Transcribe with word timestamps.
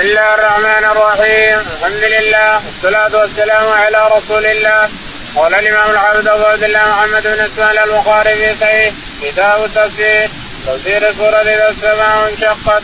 الله 0.00 0.34
الرحمن 0.34 0.84
الرحيم 0.84 1.58
الحمد 1.58 2.04
لله 2.04 2.60
والصلاة 2.66 3.20
والسلام 3.20 3.66
على 3.68 4.10
رسول 4.16 4.46
الله 4.46 4.88
قال 5.36 5.54
الإمام 5.54 5.90
الحافظ 5.90 6.28
أبو 6.28 6.44
عبد 6.44 6.62
الله 6.64 6.80
محمد 6.80 7.22
بن 7.22 7.40
إسماعيل 7.40 7.78
البخاري 7.78 8.34
في 8.34 8.54
صحيح 8.60 8.94
كتاب 9.22 9.64
التفسير 9.64 10.30
تفسير 10.66 11.12
سورة 11.12 11.40
إذا 11.40 11.68
السماء 11.68 12.28
انشقت 12.28 12.82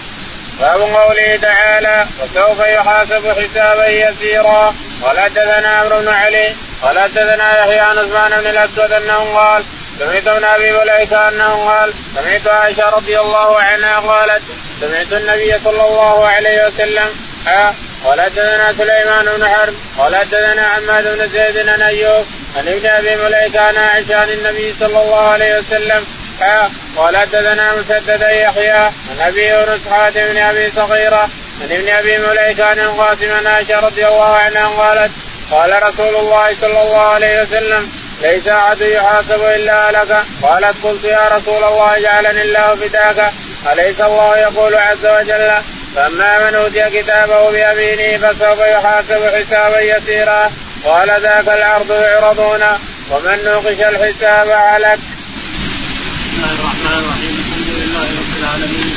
باب 0.60 0.80
قوله 0.80 1.36
تعالى 1.42 2.06
وسوف 2.22 2.60
يحاسب 2.60 3.28
حسابا 3.28 3.88
يسيرا 3.88 4.74
قال 5.02 5.20
حدثنا 5.20 5.68
عمرو 5.68 5.98
بن 6.00 6.08
علي 6.08 6.54
قال 6.82 6.98
حدثنا 6.98 7.58
يحيى 7.58 7.80
عن 7.80 7.98
عثمان 7.98 8.30
بن 8.40 8.46
الاسود 8.46 8.92
انه 8.92 9.34
قال 9.34 9.64
سمعت 9.98 10.26
ابن 10.28 10.44
ابي 10.44 10.72
مليكه 10.72 11.28
انه 11.28 11.68
قال 11.68 11.94
سمعت 12.14 12.46
عائشة 12.48 12.88
رضي 12.88 13.20
الله 13.20 13.60
عنها 13.60 13.98
قالت 14.00 14.42
سمعت 14.80 15.12
النبي 15.12 15.58
صلى 15.64 15.86
الله 15.86 16.26
عليه 16.26 16.66
وسلم 16.66 17.08
آه 17.48 17.74
قال 18.04 18.20
حدثنا 18.20 18.72
سليمان 18.78 19.24
بن 19.36 19.48
حرب 19.48 19.74
قال 19.98 20.16
حدثنا 20.16 20.66
عماد 20.66 21.18
بن 21.18 21.28
زيد 21.28 21.68
عن 21.68 21.82
أيوب 21.82 22.26
عن 22.56 22.68
ابن 22.68 22.86
ابي 22.86 23.16
مليكه 23.16 23.60
عن 23.60 23.76
عائشة 23.76 24.16
عن 24.20 24.30
النبي 24.30 24.74
صلى 24.80 25.02
الله 25.02 25.28
عليه 25.30 25.58
وسلم 25.58 26.04
آه 26.42 26.70
قال 26.96 27.16
حدثنا 27.16 27.74
مسدد 27.74 28.22
يحيى 28.22 28.70
عن 29.10 29.20
أبي 29.20 29.48
يونس 29.48 29.80
حاتم 29.90 30.26
بن 30.26 30.38
أبي 30.38 30.72
صغيرة 30.76 31.28
عن 31.62 31.72
ابن 31.72 31.88
أبي 31.88 32.18
مليكه 32.18 32.64
عن 32.64 32.78
القاسم 32.78 33.32
عن 33.32 33.46
عائشة 33.46 33.80
رضي 33.80 34.06
الله 34.06 34.36
عنها 34.36 34.66
قالت 34.68 35.12
قال 35.50 35.82
رسول 35.82 36.16
الله 36.16 36.56
صلى 36.60 36.82
الله 36.82 37.00
عليه 37.00 37.42
وسلم 37.42 37.90
ليس 38.22 38.48
احد 38.48 38.80
يحاسب 38.80 39.40
إلا 39.56 39.92
لك. 39.92 40.24
قالت 40.42 40.76
قلت 40.82 41.04
يا 41.04 41.28
رسول 41.32 41.64
الله 41.64 41.98
جعلني 41.98 42.42
الله 42.42 42.76
فداك 42.76 43.32
أليس 43.72 44.00
الله 44.00 44.38
يقول 44.38 44.74
عز 44.74 45.06
وجل 45.06 45.62
فاما 45.94 46.50
من 46.50 46.54
اوتي 46.54 46.90
كتابه 46.90 47.50
بيمينه 47.50 48.18
فسوف 48.18 48.58
يحاسب 48.58 49.20
حسابا 49.34 49.80
يسيرا. 49.80 50.50
قال 50.84 51.08
ذاك 51.22 51.48
العرض 51.48 51.90
يعرضون. 51.90 52.62
ومن 53.10 53.44
نوقش 53.44 53.80
الحساب 53.80 54.48
عليك. 54.50 55.00
بسم 55.00 56.36
الله 56.36 56.52
الرحمن 56.58 56.96
الرحيم. 57.02 57.34
الحمد 57.42 57.68
لله 57.78 58.06
رب 58.20 58.32
العالمين. 58.40 58.90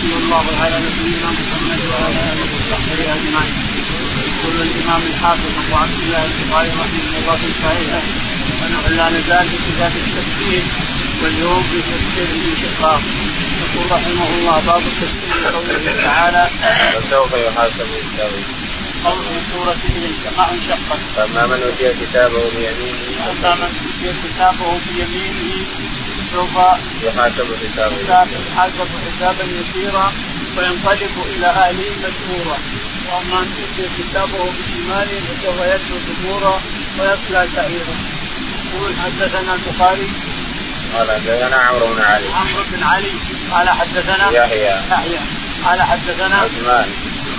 صلى 0.00 0.16
الله 0.22 0.44
على 0.62 0.76
نبينا 0.86 1.30
محمد 1.38 1.80
وعلى 1.90 2.20
اله 2.30 2.48
وصحبه 2.56 3.00
اجمعين 3.16 3.54
يقول 4.30 4.56
الإمام 4.66 5.02
الحافظ 5.10 5.52
أبو 5.62 5.74
عبد 5.82 5.98
الله 6.04 6.22
البخاري 6.30 6.68
رحمه 6.68 7.18
الله 7.18 7.36
في 7.42 7.50
صحيحه. 7.62 8.19
ونحن 8.90 8.98
لا 8.98 9.10
نزال 9.10 9.48
في 9.48 9.56
كتاب 9.72 9.92
التفسير 9.96 10.62
واليوم 11.22 11.62
في 11.62 11.78
تفسير 11.80 12.28
الانشقاق 12.34 13.00
يقول 13.60 13.90
رحمه 13.90 14.28
الله 14.34 14.60
باب 14.66 14.82
التفسير 14.86 15.50
قوله 15.54 16.02
تعالى 16.04 16.48
وسوف 16.96 17.32
يحاسب 17.32 17.88
حسابا 18.02 18.42
قول 19.04 19.24
سورة 19.52 19.76
الانشقاق 19.96 20.50
انشقت؟ 20.50 21.00
فاما 21.16 21.46
من 21.46 21.62
أوتي 21.62 21.94
كتابه 22.00 22.50
بيمينه 22.50 23.30
أما 23.30 23.54
من 23.54 23.70
أوتي 23.86 24.14
كتابه 24.24 24.80
بيمينه 24.86 25.66
سوف 26.32 26.54
يحاسب 27.02 27.46
حسابا 27.62 27.96
حساب 28.04 28.28
حاسب 28.56 28.88
حسابا 29.06 29.44
يسيرا 29.44 30.12
وينقلب 30.56 31.14
إلى 31.36 31.46
أهله 31.46 31.90
مسرورا 32.02 32.58
وأما 33.08 33.40
من 33.40 33.52
أوتي 33.60 33.88
كتابه 33.98 34.44
بشماله 34.56 35.20
فسوف 35.20 35.58
يدعو 35.60 35.98
ثبورا 36.06 36.60
ويصلى 36.98 37.48
سعيرا. 37.56 38.19
يقول 38.74 38.92
حدثنا 39.04 39.54
البخاري 39.54 40.08
قال 40.94 41.10
حدثنا 41.10 41.56
عمرو 41.56 41.86
بن 41.86 42.02
علي. 42.02 42.28
عمرو 42.28 42.64
بن 42.72 42.82
علي 42.82 43.12
قال 43.50 43.68
حدثنا 43.68 44.30
يحيى. 44.30 44.74
يحيى. 44.90 45.18
قال 45.64 45.82
حدثنا 45.82 46.36
عثمان. 46.36 46.88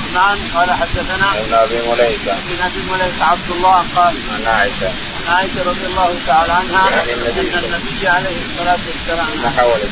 عثمان 0.03 0.37
قال 0.55 0.71
حدثنا 0.71 1.39
ابن 1.39 1.53
أبي 1.53 1.81
مليكة. 1.91 2.35
بن 2.49 2.63
أبي 2.63 2.81
مليك 2.91 3.21
عبد 3.21 3.51
الله 3.51 3.85
قال 3.95 4.15
عن 4.33 4.45
عائشة. 4.45 4.91
عن 5.27 5.35
عائشة 5.35 5.63
رضي 5.65 5.85
الله 5.85 6.15
تعالى 6.27 6.53
عنها 6.53 6.89
يعني 6.89 7.13
النبي. 7.13 7.57
أن 7.57 7.63
النبي 7.63 8.07
عليه 8.07 8.37
الصلاة 8.45 8.79
والسلام 8.87 9.53
حولت 9.57 9.89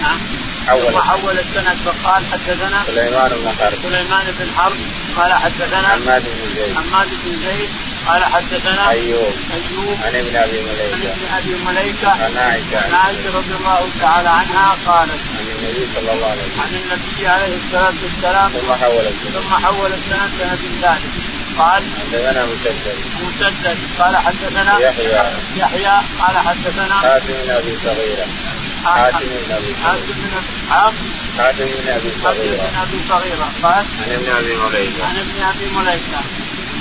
نعم. 0.00 0.18
حول 0.68 0.92
ثم 0.92 1.00
حول 1.00 1.38
السند 1.38 1.76
فقال 1.84 2.22
حدثنا 2.32 2.82
سليمان 2.86 3.30
بن 3.30 3.48
حرب. 3.60 3.78
سليمان 3.82 4.26
بن 4.38 4.48
حرب 4.56 4.76
قال 5.16 5.32
حدثنا 5.34 5.88
حماد 5.88 6.22
بن 6.22 6.54
زيد. 6.54 6.74
حماد 6.76 7.08
بن 7.24 7.32
زيد 7.46 7.70
قال 8.08 8.24
حدثنا 8.24 8.90
أيوب. 8.90 9.34
أيوب. 9.52 9.98
عن 10.04 10.14
ابن 10.14 10.36
أبي 10.36 10.58
عن 10.58 10.64
مليكه 10.64 11.10
ابن 11.12 11.26
أبي 11.38 11.54
مليكة. 11.66 12.10
عن 12.10 12.36
عائشة. 12.36 12.78
عن 12.84 12.94
عائشة 12.94 13.30
رضي 13.34 13.54
الله 13.60 13.88
تعالى 14.00 14.28
عنها 14.28 14.76
قالت 14.86 15.22
عن 15.38 15.46
النبي 15.56 15.88
صلى 15.94 16.12
الله 16.12 16.26
عليه 16.30 16.42
وسلم. 16.42 16.60
عن 16.60 16.74
النبي 16.74 17.26
عليه 17.26 17.54
الصلاة 17.56 17.94
والسلام 18.02 18.50
ثم 18.50 18.72
حولت 18.72 19.14
ثم 19.34 19.66
حول 19.66 19.92
السند 19.92 20.30
سند 20.38 20.58
ثالث. 20.82 21.14
قال 21.58 21.82
حدثنا 22.00 22.46
مسدد 22.46 22.96
مسدد. 23.22 23.78
قال 23.98 24.16
حدثنا 24.16 24.78
يحيى. 24.78 25.22
يحيى. 25.56 26.00
قال 26.20 26.38
حدثنا 26.38 26.94
حاتم 26.94 27.34
بن 27.44 27.50
أبي 27.50 27.76
صغيرة. 27.84 28.26
حاتم 28.84 29.18
بن 29.18 29.52
ابي 29.52 29.74
حاتم 29.84 30.12
بن 30.12 30.30
حاتم 30.70 31.64
بن 31.64 31.88
ابي 31.88 31.88
حاتم 31.88 32.22
صغيره 32.22 32.56
بن 32.56 32.76
ابي 32.76 33.00
صغيره 33.08 33.48
قال 33.62 33.84
عن 34.02 34.12
ابن 34.12 34.32
ابي 34.32 34.56
مليكه 34.56 35.04
عن 35.06 35.16
ابن 35.16 35.42
ابي 35.42 35.66
مليكه 35.76 36.20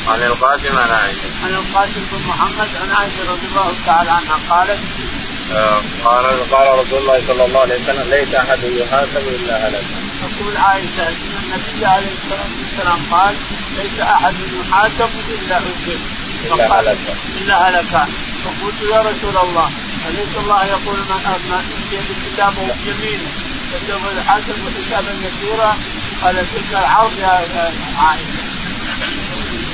عن 0.08 0.24
القاسم 0.24 0.78
عن 0.78 0.90
عائشه 0.92 1.30
عن 1.44 1.54
القاسم 1.54 2.02
بن 2.12 2.28
محمد 2.28 2.70
عن 2.82 2.92
عائشه 2.92 3.32
رضي 3.32 3.48
الله 3.48 3.74
تعالى 3.86 4.12
عنها 4.12 4.38
قالت 4.50 4.80
آه، 5.52 5.82
قال 6.04 6.50
قال 6.52 6.80
رسول 6.80 7.00
الله 7.00 7.22
صلى 7.28 7.46
الله 7.46 7.60
عليه 7.60 7.76
وسلم 7.84 8.10
ليس 8.10 8.36
احد 8.36 8.64
يحاسب 8.64 9.28
الا 9.28 9.68
هلك 9.68 9.84
تقول 10.22 10.58
عائشه 10.58 11.08
ان 11.08 11.34
النبي 11.44 11.86
عليه 11.86 12.08
الصلاه 12.14 12.50
والسلام 12.60 13.00
قال 13.12 13.36
ليس 13.78 14.00
احد 14.00 14.36
يحاسب 14.60 15.10
الا 15.30 15.56
عذب 15.56 16.02
الا 16.46 16.80
هلك 16.80 16.98
الا 17.42 17.70
هلك 17.70 18.08
فقلت 18.44 18.82
يا 18.92 19.02
رسول 19.02 19.38
الله 19.38 19.72
اليس 20.10 20.34
الله 20.38 20.66
يقول 20.66 21.00
من 21.00 21.26
اوتي 21.26 22.14
كتابه 22.26 22.76
بيمينه 22.86 23.32
فسوف 23.72 24.02
يحاسب 24.18 24.56
حسابا 24.78 25.12
يسيرا 25.28 25.78
قال 26.24 26.36
تلك 26.36 26.72
العرض 26.72 27.20
يا 27.20 27.34
يا 27.56 27.74
عائشه 27.98 28.42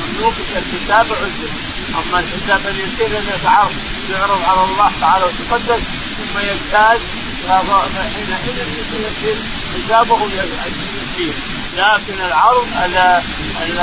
مملوك 0.02 0.34
الكتاب 0.56 1.06
عذب 1.12 1.52
أما 1.96 2.20
الحساب 2.20 2.62
اليسير 2.68 3.20
الذي 3.20 3.48
عرض 3.48 3.76
يعرض 4.10 4.42
على 4.48 4.64
الله 4.64 4.92
تعالى 5.02 5.26
وتقدس 5.26 5.84
ثم 6.18 6.40
يجتاز 6.40 7.00
حينئذ 7.48 8.68
يصير 8.94 9.38
حسابه 9.76 10.20
يسير 10.26 11.34
لكن 11.78 12.22
العرض 12.22 12.68
على 12.76 13.22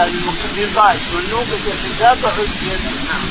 المقدسات 0.04 0.96
مملوكة 1.14 1.64
الحساب 1.66 2.18
عذب 2.26 2.80
نعم. 3.08 3.23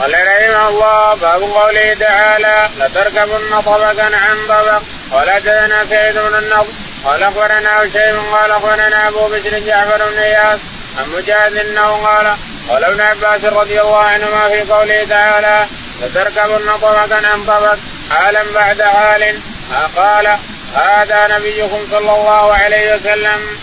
قال 0.00 0.14
رحمه 0.14 0.68
الله 0.68 1.14
باب 1.14 1.42
قوله 1.42 1.94
تعالى 1.94 2.68
لتركبن 2.78 3.60
طبقا 3.60 4.10
عن 4.16 4.46
طبق 4.48 4.82
قال 5.12 5.30
حدثنا 5.30 5.86
سعيد 5.90 6.14
بن 6.14 6.34
النضر 6.34 6.72
قال 7.04 7.22
أخبرنا 7.22 7.82
هشيم 7.82 8.34
قال 8.34 8.50
أخبرنا 8.50 9.08
أبو 9.08 9.28
بشر 9.28 9.58
جعفر 9.58 10.10
بن 10.10 10.18
إياس 10.18 10.58
عن 10.98 11.10
مجاهد 11.10 11.56
أنه 11.56 12.06
قال 12.06 12.36
قال 12.68 12.84
ابن 12.84 13.00
عباس 13.00 13.44
رضي 13.44 13.80
الله 13.80 13.98
عنهما 13.98 14.48
في 14.48 14.72
قوله 14.72 15.04
تعالى 15.04 15.66
لتركبن 16.00 16.76
طبقا 16.82 17.26
عن 17.32 17.44
طبق 17.44 17.76
حالا 18.10 18.42
بعد 18.54 18.82
حال 18.82 19.40
قال 19.96 20.38
هذا 20.74 21.38
نبيكم 21.38 21.86
صلى 21.90 22.12
الله 22.12 22.54
عليه 22.54 22.94
وسلم. 22.94 23.58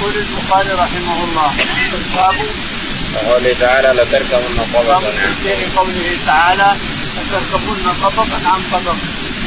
يقول 0.00 0.14
البخاري 0.14 0.72
رحمه 0.72 1.24
الله 1.24 1.50
وقوله 3.14 3.56
تعالى 3.60 4.02
لتركبن 4.02 4.58
طبقا 4.74 4.94
عن 4.96 5.34
قوله 5.76 6.16
تعالى 6.26 6.76
لتركبن 7.16 7.84
طبقا 8.02 8.40
عن 8.44 8.62
طبق 8.72 8.96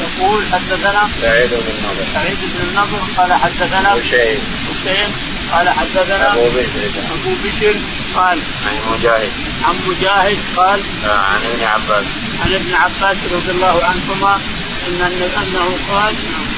يقول 0.04 0.44
حدثنا 0.54 1.10
سعيد 1.22 1.50
بن 1.50 1.56
النضر. 1.56 2.06
سعيد 2.14 2.38
بن 2.42 2.60
النضر 2.70 3.02
قال 3.18 3.34
حدثنا 3.34 3.94
وشيء 3.94 4.40
حسين 4.68 5.10
قال 5.52 5.70
حدثنا 5.70 6.34
أبو 6.34 6.50
بشر 6.50 6.90
أبو 7.14 7.32
بشر 7.44 7.76
قال 8.16 8.40
عن 8.68 8.76
مجاهد. 8.92 9.32
عن 9.64 9.76
مجاهد 9.88 10.38
قال 10.56 10.80
عن 11.06 11.42
ابن 11.54 11.64
عباس. 11.64 12.06
عن 12.46 12.54
ابن 12.54 12.74
عباس 12.74 13.18
رضي 13.32 13.52
الله 13.52 13.84
عنهما 13.84 14.42
إن 14.88 15.02
أنه 15.02 15.78
قال 15.92 16.14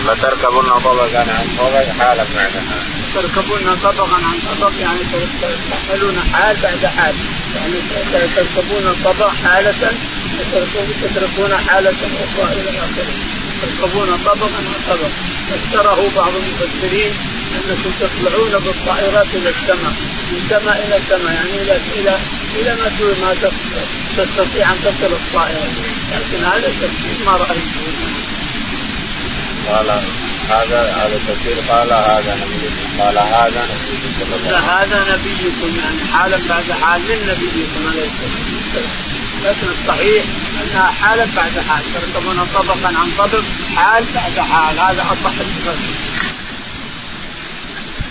لتركبن 0.05 0.69
طبقا 0.83 1.19
عن 1.19 1.47
طبق 1.59 1.85
حالا 1.99 2.23
بعد 2.35 2.51
حال 2.51 2.95
تركبون 3.15 3.79
طبقا 3.83 4.15
عن 4.15 4.39
طبق 4.61 4.71
يعني 4.79 4.99
تحملون 5.71 6.19
حال 6.33 6.55
بعد 6.63 6.85
حال. 6.85 7.15
يعني 7.55 7.77
تركبون 8.35 8.95
طبق 9.03 9.31
حالة 9.43 9.91
تتركون 11.01 11.57
حالة 11.67 11.95
أخرى 12.25 12.53
إلى 12.53 12.69
آخره. 12.69 13.15
تركبون 13.61 14.17
طبقا 14.25 14.57
عن 14.57 14.81
طبق. 14.89 15.11
فسره 15.49 16.11
بعض 16.15 16.31
المفسرين 16.35 17.13
أنكم 17.55 17.91
تطلعون 17.99 18.51
بالطائرات 18.51 19.27
إلى 19.33 19.49
السماء 19.49 19.93
من 20.31 20.47
سماء 20.49 20.77
إلى 20.85 20.99
سماء 21.09 21.33
يعني 21.33 21.61
إلى 21.61 21.77
إلى 21.99 22.17
إلى 22.59 22.75
ما 22.75 22.89
ما 23.21 23.35
تستطيع 24.17 24.71
أن 24.71 24.77
تصل 24.83 25.13
الطائرة. 25.13 25.67
لكن 26.11 26.45
هذا 26.45 26.67
التفسير 26.67 27.25
ما 27.25 27.31
رأيته. 27.31 27.94
قال 29.71 29.89
هذا 30.49 30.81
هذا 30.99 31.19
تفسير 31.27 31.57
قال 31.69 31.93
هذا 31.93 32.37
نبيكم 32.41 33.01
قال 33.03 33.17
هذا 33.17 33.61
نبيكم 33.71 34.09
صلى 34.19 34.35
الله 34.35 34.69
عليه 34.69 34.87
وسلم 34.87 35.03
هذا 35.03 35.15
نبيكم 35.15 35.79
يعني 35.79 36.01
حالا 36.13 36.37
بعد 36.49 36.71
حال 36.81 37.01
من 37.01 37.19
نبيكم 37.29 37.87
عليه 37.87 38.07
الصلاة 38.11 38.45
والسلام. 38.55 39.15
لكن 39.45 39.67
الصحيح 39.67 40.23
أنها 40.63 40.91
حالا 40.91 41.25
بعد 41.35 41.59
حال. 41.69 41.83
تركبون 41.93 42.47
طبقا 42.53 42.87
عن 42.87 43.11
طبق 43.17 43.43
حال 43.75 44.03
بعد 44.15 44.39
حال. 44.45 44.79
هذا 44.79 45.01
أصح 45.01 45.33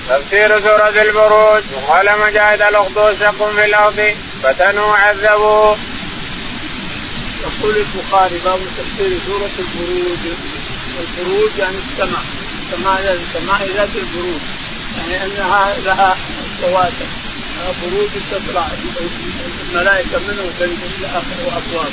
تفسير 0.08 0.60
سورة 0.60 1.02
البروج. 1.02 1.62
وقال 1.74 2.06
مجاهد 2.26 2.62
الأخدود 2.62 3.16
شق 3.20 3.50
في 3.54 3.64
الأرض 3.64 4.14
فتنوا 4.42 4.96
عذبوا. 4.96 5.74
يقول 7.42 7.76
البخاري 7.76 8.38
باب 8.44 8.60
تفسير 8.78 9.18
سورة 9.26 9.50
البروج. 9.58 10.18
البروج 11.00 11.50
يعني 11.58 11.76
السماء 11.76 12.24
السماء 12.62 13.12
السماء 13.12 13.68
ذات 13.76 13.96
البروج. 13.96 14.40
يعني 14.98 15.24
أنها 15.24 15.74
لها 15.84 16.16
كواكب 16.60 17.08
بروج 17.82 18.08
تطلع 18.30 18.68
الملائكة 19.68 20.18
منه 20.18 20.52
إلى 20.60 21.06
اخره 21.06 21.44
وأبواب. 21.46 21.92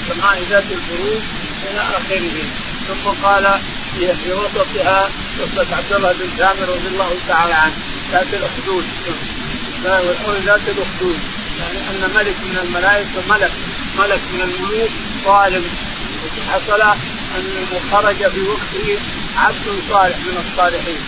السماء 0.00 0.42
ذات 0.50 0.64
البروج 0.64 1.22
إلى 1.70 1.80
آخره. 1.80 2.42
ثم 2.88 3.10
قال 3.22 3.60
في 3.98 4.32
وسطها 4.32 5.10
قصة 5.40 5.76
عبد 5.76 5.92
الله 5.92 6.12
بن 6.12 6.30
سامر 6.38 6.68
رضي 6.68 6.88
الله 6.88 7.16
تعالى 7.28 7.54
عنه 7.54 7.74
ذات 8.12 8.34
الأخدود. 8.34 8.84
ذات 10.46 10.68
الأخدود. 10.68 11.18
يعني 11.60 11.78
أن 11.78 12.10
ملك 12.14 12.36
من 12.50 12.58
الملائكة 12.64 13.22
ملك 13.28 13.52
ملك 13.98 14.20
من 14.32 14.40
الملوك 14.40 14.90
ظالم. 15.24 15.64
حصل 16.52 16.82
أنه 17.36 17.80
خرج 17.92 18.16
في 18.16 18.40
وقته 18.48 18.98
عبد 19.36 19.82
صالح 19.90 20.16
من 20.18 20.44
الصالحين. 20.44 21.00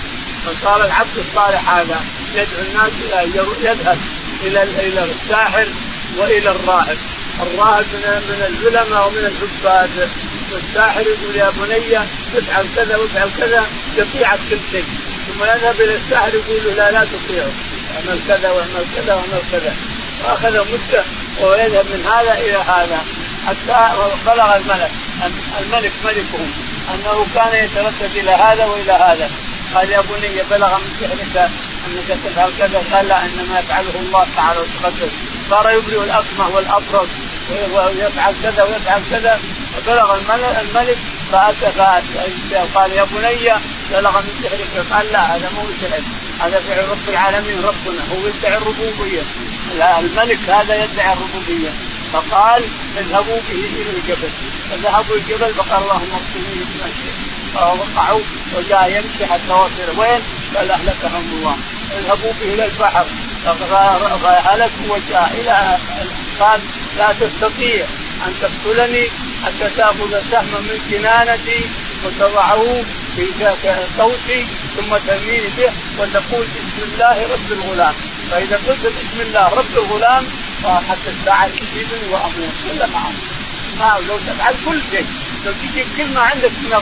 فصار 0.46 0.84
العبد 0.84 1.18
الصالح 1.18 1.70
هذا 1.70 2.00
يدعو 2.34 2.62
الناس 2.62 2.92
إلى 3.04 3.36
يذهب 3.64 3.98
إلى 4.42 4.62
إلى 4.62 5.04
الساحر 5.04 5.68
وإلى 6.18 6.50
الراهب 6.50 6.98
الراهب 7.40 7.84
من 7.92 8.22
من 8.28 8.46
العلماء 8.48 9.08
ومن 9.08 9.18
العباد 9.18 10.08
والساحر 10.52 11.00
يقول 11.00 11.36
يا 11.36 11.50
بني 11.50 11.98
افعل 12.38 12.66
كذا 12.76 12.96
وافعل 12.96 13.30
كذا 13.38 13.66
يطيعك 13.96 14.38
كل 14.50 14.58
شيء. 14.70 14.84
ثم 15.28 15.44
يذهب 15.44 15.80
إلى 15.80 15.96
الساحر 15.96 16.34
يقول 16.34 16.64
له 16.64 16.74
لا 16.74 16.90
لا 16.90 17.04
تطيعه. 17.04 17.52
اعمل 17.96 18.20
كذا 18.28 18.50
واعمل 18.50 18.86
كذا 18.96 19.14
واعمل 19.14 19.42
كذا. 19.52 19.74
واخذ 20.24 20.72
مدة 20.72 21.04
ويذهب 21.40 21.86
من 21.86 22.06
هذا 22.06 22.34
إلى 22.38 22.56
هذا 22.56 23.04
حتى 23.46 23.96
بلغ 24.26 24.56
الملك. 24.56 24.90
الملك 25.60 25.92
ملكهم 26.04 26.50
أنه 26.94 27.26
كان 27.34 27.64
يتردد 27.64 28.16
إلى 28.16 28.30
هذا 28.30 28.64
وإلى 28.66 28.92
هذا. 28.92 29.30
قال 29.74 29.90
يا 29.90 30.00
بني 30.00 30.42
بلغ 30.50 30.78
من 30.78 30.90
سحرك 31.00 31.50
أنك 31.86 32.18
تفعل 32.24 32.52
كذا. 32.58 32.82
قال 32.92 33.08
لا 33.08 33.24
إنما 33.24 33.60
يفعله 33.60 33.94
الله 34.00 34.26
تعالى 34.36 34.60
وتقدس 34.60 35.10
صار 35.50 35.70
يبرئ 35.70 36.04
الأكمه 36.04 36.48
والأبرص 36.48 37.08
ويفعل 37.50 38.34
كذا 38.42 38.62
ويفعل 38.62 39.02
كذا. 39.10 39.40
فبلغ 39.76 40.18
الملك 40.60 40.98
فاتى 41.32 41.66
قال 42.74 42.92
يا 42.92 43.04
بني 43.04 43.50
بلغ 43.90 44.20
من 44.20 44.32
سحرك 44.42 44.86
قال 44.92 45.12
لا 45.12 45.36
هذا 45.36 45.50
مو 45.56 45.62
سحر 45.80 46.02
هذا 46.40 46.60
فعل 46.60 46.88
رب 46.88 47.08
العالمين 47.08 47.58
ربنا. 47.58 48.02
هو 48.12 48.26
يدعي 48.26 48.56
الربوبية. 48.56 49.22
الملك 49.98 50.50
هذا 50.50 50.84
يدعي 50.84 51.12
الربوبية. 51.12 51.70
فقال 52.12 52.62
اذهبوا 52.96 53.40
به 53.48 53.62
إلى 53.80 53.90
الجبل. 53.90 54.30
فذهبوا 54.70 55.16
الجبل 55.16 55.54
فقال 55.54 55.82
اللهم 55.82 56.12
اغفرني 56.12 56.54
من 56.56 56.92
فوقعوا 57.54 58.20
وجاء 58.56 58.92
يمشي 58.96 59.26
حتى 59.26 59.52
وصل. 59.52 59.98
وين؟ 60.00 60.20
قال 60.54 60.70
أهلكهم 60.70 61.24
الله. 61.32 61.56
اذهبوا 61.98 62.32
به 62.40 62.54
إلى 62.54 62.64
البحر. 62.64 63.06
فهلكوا 64.22 64.96
وجاء 64.96 65.30
إلى 65.40 65.78
قال 66.40 66.60
لا 66.98 67.12
تستطيع 67.20 67.86
أن 68.26 68.32
تقتلني 68.42 69.08
حتى 69.44 69.70
تأخذ 69.76 70.30
سهما 70.30 70.60
من 70.60 70.78
كنانتي 70.90 71.60
وتضعه 72.04 72.82
في 73.16 73.24
صوتي 73.96 74.46
ثم 74.76 74.96
ترميني 75.06 75.50
به 75.56 75.72
وتقول 75.98 76.46
بسم 76.46 76.82
الله 76.92 77.16
رب 77.32 77.52
الغلام. 77.52 77.94
فإذا 78.30 78.56
قلت 78.68 78.86
بسم 78.86 79.20
الله 79.20 79.48
رب 79.48 79.74
الغلام 79.76 80.26
حتى 80.64 81.10
الساعة 81.20 81.48
تصيبني 81.48 82.12
واموت 82.12 82.54
ولا 82.70 82.86
ما 82.86 82.98
أموت 82.98 84.08
لو 84.08 84.16
تفعل 84.18 84.54
كل 84.66 84.80
شيء. 84.90 85.06
لو 85.46 85.52
تجيب 85.52 85.86
كلمه 85.96 86.20
عندك 86.20 86.50
من 86.50 86.72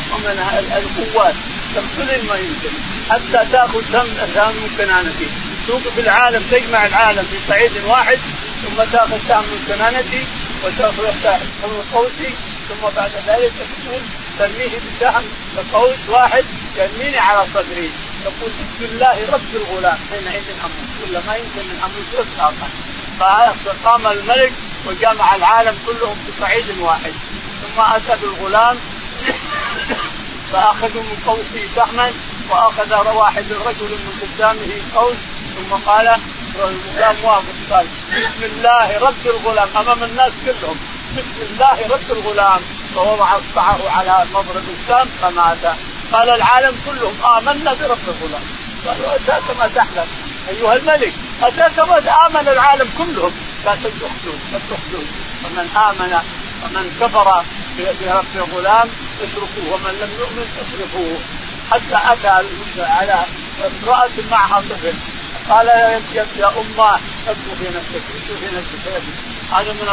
القوات 0.76 1.34
تقتل 1.74 2.26
ما 2.28 2.36
يمكن. 2.36 2.70
حتى 3.10 3.50
تأخذ 3.52 3.82
دم 3.92 4.08
دم 4.34 4.54
كنانتي 4.78 5.26
توقف 5.66 5.98
العالم 5.98 6.42
تجمع 6.50 6.86
العالم 6.86 7.22
في 7.22 7.38
صعيد 7.48 7.72
واحد 7.84 8.18
ثم 8.64 8.84
تأخذ 8.92 9.18
سهم 9.28 9.42
من 9.42 9.64
كنانتي 9.68 10.22
وتأخذ 10.64 11.04
صوتي 11.92 12.34
ثم 12.68 12.88
بعد 12.96 13.10
ذلك 13.26 13.52
تقول 13.52 14.00
ترميه 14.38 14.78
بسهم 14.78 15.24
بقوس 15.56 16.08
واحد 16.08 16.44
يرميني 16.76 17.18
على 17.18 17.46
صدري. 17.54 17.90
يقول 18.24 18.50
بسم 18.50 18.84
الله 18.84 19.16
رب 19.32 19.54
الغلام. 19.54 19.98
حينئذ 20.10 20.44
أموت 20.64 20.90
ولا 21.02 21.20
ما 21.26 21.36
يمكن 21.36 21.70
ان 21.70 21.78
أموت 21.84 22.26
اطلاقا 22.26 22.68
فقام 23.64 24.06
الملك 24.06 24.52
وجمع 24.86 25.36
العالم 25.36 25.78
كلهم 25.86 26.16
في 26.26 26.32
صعيد 26.40 26.78
واحد. 26.78 27.12
ثم 27.62 27.80
اتى 27.80 28.16
بالغلام 28.22 28.78
فاخذوا 30.52 31.02
من 31.02 31.22
قوسه 31.26 31.68
سهما 31.76 32.12
وأخذ 32.50 33.06
واحد 33.16 33.52
رجل 33.52 33.90
من 33.90 34.12
قدامه 34.22 34.82
قوس 34.94 35.16
ثم 35.56 35.74
قال 35.74 36.08
الغلام 36.54 37.16
واقف 37.24 37.72
قال 37.72 37.86
بسم 38.10 38.44
الله 38.44 38.98
رب 38.98 39.26
الغلام 39.26 39.68
أمام 39.76 40.04
الناس 40.04 40.32
كلهم. 40.46 40.78
بسم 41.16 41.40
الله 41.50 41.88
رب 41.94 42.10
الغلام. 42.10 42.60
فوضع 42.94 43.38
أصبعه 43.38 43.78
على 43.90 44.26
مضرب 44.34 44.64
السام 44.80 45.08
فمات. 45.22 45.76
قال 46.12 46.28
العالم 46.28 46.76
كلهم 46.86 47.36
آمنا 47.36 47.74
برب 47.74 48.08
الغلام. 48.08 48.42
قالوا 48.86 49.16
أتاك 49.16 49.56
ما 49.58 49.68
تحلم 49.68 50.06
أيها 50.48 50.76
الملك. 50.76 51.12
ما 51.40 52.26
آمن 52.26 52.48
العالم 52.48 52.88
كلهم. 52.98 53.32
لا 53.64 53.74
تخلون 53.74 54.38
لا 54.52 54.58
تخلون 54.58 55.06
فمن 55.42 55.68
آمن 55.76 56.12
ومن 56.62 56.96
كفر 57.00 57.44
برب 57.78 58.26
الغلام 58.34 58.88
اتركوه. 59.22 59.74
ومن 59.74 59.92
لم 60.00 60.10
يؤمن 60.18 60.46
اتركوه. 60.62 61.18
حتى 61.70 62.12
أتى 62.12 62.28
على 62.78 63.24
امرأة 63.82 64.10
معها 64.30 64.60
طفل. 64.60 64.94
قال 65.50 65.66
يا 66.14 66.26
يا 66.36 66.46
اماه 66.46 67.00
اطلبي 67.28 67.68
نفسك 67.76 68.02
اطلبي 68.16 68.46
نفسك. 68.56 69.02
هذا 69.52 69.72
من 69.72 69.88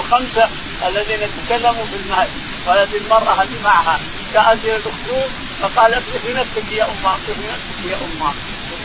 الخمسة 0.00 0.48
الذين 0.86 1.28
تكلموا 1.36 1.84
في 1.86 1.96
المال 1.96 2.28
وهذه 2.66 2.96
المرأة 2.96 3.42
اللي 3.42 3.58
معها. 3.64 4.00
جاءت 4.34 4.58
إلى 4.64 4.76
الاخدود 4.76 5.30
فقال 5.60 5.94
اطلبي 5.94 6.32
نفسك 6.32 6.72
يا 6.72 6.84
أمة 6.84 7.10
اطلبي 7.14 7.46
نفسك 7.46 7.90
يا 7.90 7.96
أمة. 7.96 8.32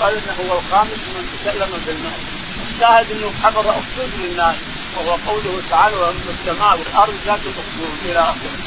وقال 0.02 0.14
إنه 0.14 0.50
هو 0.50 0.60
الخامس 0.60 1.02
من 1.16 1.40
تكلم 1.46 1.82
بالمال 1.86 2.20
الشاهد 2.68 3.12
إنه 3.12 3.32
حفظ 3.44 3.68
اخدود 3.68 4.12
للناس 4.20 4.56
وهو 4.98 5.12
قوله 5.28 5.62
تعالى 5.70 5.96
وأما 5.96 6.32
السماء 6.40 6.80
والأرض 6.80 7.14
ذات 7.26 7.40
الاخدود 7.40 7.98
إلى 8.06 8.20
آخره. 8.20 8.58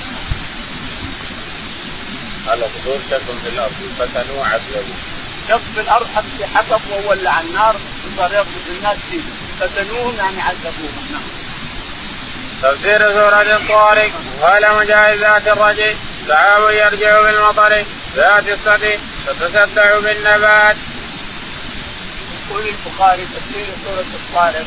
الاخدود 2.54 3.00
تكن 3.10 3.38
في 3.44 3.48
الأرض 3.48 3.72
فتنوا 3.98 4.44
عذبوا. 4.46 4.94
شق 5.48 5.60
في 5.74 5.80
الأرض 5.80 6.06
حتى 6.16 6.46
حطب 6.54 6.80
وولع 6.90 7.40
النار 7.40 7.76
وصار 8.06 8.32
يقبض 8.32 8.68
الناس 8.76 8.96
فيه 9.10 9.20
فتنوهم 9.60 10.16
يعني 10.16 10.40
عذبوهم 10.42 11.08
نعم. 11.12 11.22
تفسير 12.62 13.12
سورة 13.12 13.42
الطارق 13.42 14.12
قال 14.42 14.76
مجاهد 14.76 15.18
ذات 15.18 15.48
الرجل 15.48 15.94
سحاب 16.28 16.70
يرجع 16.70 17.22
بالمطر 17.22 17.84
ذات 18.16 18.48
الصدي 18.48 18.98
تتصدع 19.26 19.98
بالنبات. 19.98 20.76
يقول 22.50 22.68
البخاري 22.68 23.22
تفسير 23.24 23.66
سورة 23.84 24.00
الطارق 24.00 24.66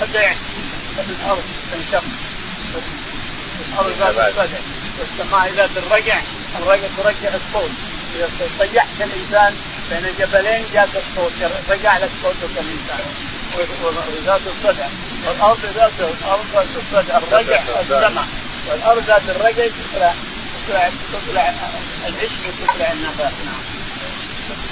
صدع 0.00 0.32
الأرض 0.98 1.44
تنشق 1.72 2.04
الأرض 3.68 3.92
ذات 3.98 4.38
الصدع 4.38 4.58
والسماء 4.98 5.52
ذات 5.52 5.70
الرجع. 5.76 6.20
الرجع 6.58 6.86
ترجع 6.96 7.28
الصوت. 7.34 7.70
إذا 8.16 8.28
طيحت 8.58 8.88
الإنسان 9.00 9.54
بين 9.90 10.14
جبلين 10.18 10.64
جاك 10.74 10.88
الصوت 10.96 11.32
رجع 11.70 11.98
لك 11.98 12.10
صوتك 12.22 12.58
الإنسان. 12.58 13.00
وذات 13.56 14.40
الصدع 14.46 14.86
والارض 15.26 15.60
ذات 15.74 15.92
الأرض 16.00 16.46
ذات 16.54 16.66
الصدع 16.76 17.18
الرجع 17.18 17.62
السماء. 17.80 18.26
والأرض 18.68 19.02
ذات 19.06 19.28
الرجع 19.28 19.66
تطلع 19.66 20.14
تطلع 20.66 20.90
تطلع 21.12 21.54
العشب 22.06 22.38
وتطلع 22.48 22.92
النبات 22.92 23.32
نعم. 23.44 23.57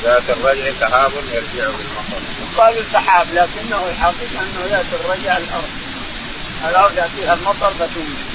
ذات 0.04 0.30
الرجع 0.30 0.70
سحاب 0.80 1.12
يرجع 1.32 1.70
بالمطر 1.70 2.20
يقال 2.52 2.78
السحاب 2.78 3.26
لكنه 3.34 3.88
الحقيقة 3.90 4.42
أنه 4.42 4.66
ذات 4.70 4.86
الرجع 5.00 5.36
الأرض. 5.36 5.70
الأرض 6.68 6.98
يأتيها 6.98 7.34
المطر 7.34 7.70
فتنزل 7.70 8.26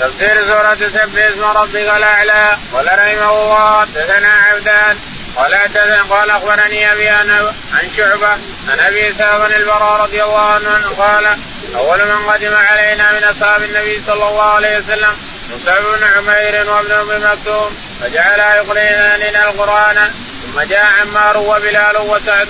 تفسير 0.00 0.46
سورة 0.46 0.74
سبح 0.74 1.24
اسم 1.24 1.44
ربك 1.44 1.96
الأعلى 1.96 2.58
قال 2.72 2.86
رحمه 2.86 3.30
الله 3.30 3.80
حدثنا 3.80 4.28
عبدان. 4.28 4.98
قال 5.36 5.54
حدثنا 5.54 6.02
قال 6.02 6.30
أخبرني 6.30 6.92
أبي 6.92 7.08
عن 7.08 7.90
شعبة 7.96 8.28
عن 8.68 8.80
أبي 8.80 9.10
إسحاق 9.10 9.44
البراء 9.44 10.02
رضي 10.02 10.22
الله 10.22 10.40
عنه 10.40 10.88
قال 10.88 11.26
أول 11.74 11.98
من 11.98 12.30
قدم 12.30 12.54
علينا 12.54 13.12
من 13.12 13.24
أصحاب 13.24 13.62
النبي 13.62 14.02
صلى 14.06 14.28
الله 14.28 14.42
عليه 14.42 14.78
وسلم 14.78 15.16
مصعب 15.54 15.82
بن 15.82 16.04
عمير 16.04 16.70
وابن 16.70 16.92
أم 16.92 17.32
مكتوم 17.32 17.76
فجعلا 18.00 18.56
يقرئنا 18.56 19.50
القرآن 19.50 20.12
ثم 20.42 20.60
جاء 20.60 20.84
عمار 21.00 21.36
وبلال 21.36 21.96
وسعد 21.98 22.48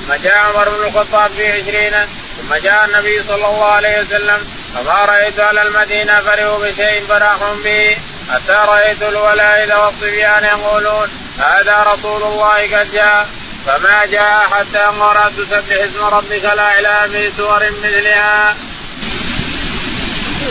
ثم 0.00 0.14
جاء 0.22 0.38
عمر 0.38 0.68
بن 0.68 0.86
الخطاب 0.86 1.30
في 1.32 1.52
عشرين 1.52 1.92
ثم 2.40 2.54
جاء 2.54 2.84
النبي 2.84 3.22
صلى 3.28 3.34
الله 3.34 3.64
عليه 3.64 4.00
وسلم 4.00 4.46
فما 4.74 5.04
رأيت 5.04 5.40
أهل 5.40 5.58
المدينة 5.58 6.20
فرحوا 6.20 6.58
بشيء 6.58 7.04
فراحوا 7.08 7.54
به 7.54 7.96
حتى 8.32 8.52
رأيت 8.52 9.02
الولائد 9.02 9.72
والصبيان 9.72 10.44
يقولون 10.44 11.08
هذا 11.38 11.82
رسول 11.82 12.22
الله 12.22 12.78
قد 12.78 12.92
جاء 12.92 13.28
فما 13.66 14.04
جاء 14.04 14.48
حتى 14.52 14.78
أمر 14.78 15.32
تسبح 15.36 15.76
اسم 15.76 16.04
ربك 16.04 16.44
الاعلى 16.44 17.08
في 17.12 17.32
سور 17.36 17.62
مثلها. 17.82 18.56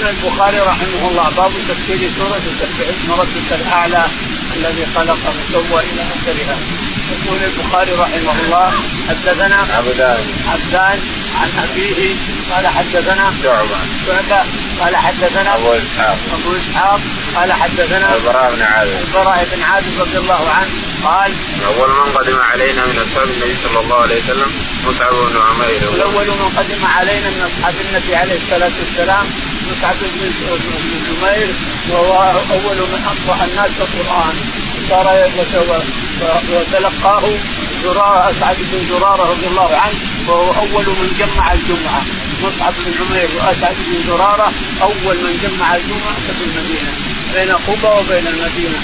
البخاري 0.01 0.59
رحمه 0.59 1.09
الله 1.09 1.29
باب 1.37 1.51
تفسير 1.69 2.09
سورة 2.17 2.39
تسبح 2.45 2.87
اسم 2.93 3.11
ربك 3.11 3.49
الأعلى 3.61 4.05
الذي 4.55 4.85
خلق 4.95 5.17
فسوى 5.49 5.79
إلى 5.79 6.01
آخرها. 6.15 6.57
يقول 7.13 7.39
البخاري 7.43 7.91
رحمه 7.91 8.35
الله 8.45 8.71
حدثنا 9.09 9.67
عبدان 9.77 10.23
عبدان 10.53 10.99
عن 11.41 11.49
أبيه 11.63 12.15
قال 12.51 12.67
حدثنا 12.67 13.33
شعبة. 13.43 13.77
شعبة 14.07 14.43
قال 14.81 14.95
حدثنا 14.95 15.55
أبو 15.55 15.71
إسحاق. 15.71 16.17
أبو 16.33 16.49
إسحاق 16.61 16.99
قال 17.35 17.53
حدثنا 17.53 18.15
البراء 18.15 18.53
بن 18.55 18.61
عازب. 18.61 18.99
البراء 19.07 19.47
بن 19.53 19.63
عازب 19.63 19.99
رضي 19.99 20.17
الله 20.17 20.49
عنه 20.49 20.71
قال 21.03 21.31
أول 21.67 21.89
من 21.89 22.11
قدم 22.17 22.39
علينا 22.41 22.85
من 22.85 23.05
أصحاب 23.07 23.27
النبي 23.27 23.55
صلى 23.63 23.79
الله 23.79 24.01
عليه 24.01 24.15
وسلم 24.23 24.51
مصعب 24.87 25.13
بن 25.13 25.37
عمير. 25.49 25.93
الأول 25.93 26.27
من 26.27 26.49
قدم 26.57 26.85
علينا 26.85 27.29
من 27.29 27.49
أصحاب 27.51 27.73
النبي 27.89 28.15
عليه 28.15 28.37
الصلاة 28.43 28.71
والسلام 28.79 29.25
مصعب 29.71 29.95
بن 30.01 30.31
جمير 31.07 31.47
وهو 31.91 32.13
اول 32.51 32.77
من 32.77 33.01
اقرا 33.11 33.45
الناس 33.45 33.71
القران 33.81 34.35
صار 34.89 35.07
وتلقاه 36.51 37.23
زراره 37.83 38.29
اسعد 38.31 38.57
بن 38.71 38.87
زراره 38.89 39.29
رضي 39.31 39.47
الله 39.47 39.77
عنه 39.77 39.95
وهو 40.27 40.51
اول 40.51 40.85
من 40.85 41.09
جمع 41.19 41.53
الجمعه 41.53 42.01
مصعب 42.43 42.73
بن 42.85 42.93
عمير 43.01 43.29
واسعد 43.37 43.75
بن 43.87 44.07
زراره 44.07 44.51
اول 44.81 45.15
من 45.25 45.33
جمع 45.43 45.75
الجمعه 45.75 46.15
في 46.25 46.43
المدينة 46.47 46.91
بين 47.33 47.51
قبى 47.67 47.87
وبين 47.99 48.27
المدينة 48.27 48.79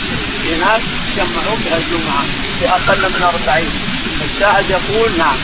هناك 0.50 0.82
جمعوا 1.18 1.58
بها 1.66 1.78
الجمعه 1.78 2.24
في 2.60 2.70
أقل 2.70 3.02
من 3.02 3.24
أربعين 3.34 3.70
الشاهد 4.26 4.66
يقول 4.70 5.12
نعم 5.18 5.38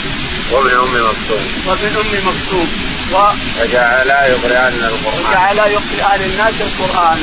وابن 0.51 0.69
ام 0.69 0.93
مكتوم 1.09 1.43
وابن 1.65 1.95
أم 1.97 2.27
مكتوم. 2.27 2.67
و 3.13 3.15
وجعلا 3.61 4.27
يقرئان 4.27 4.73
القرآن. 4.73 5.25
وجعلا 5.29 5.67
يقرئان 5.67 6.21
الناس 6.21 6.53
القرآن. 6.61 7.19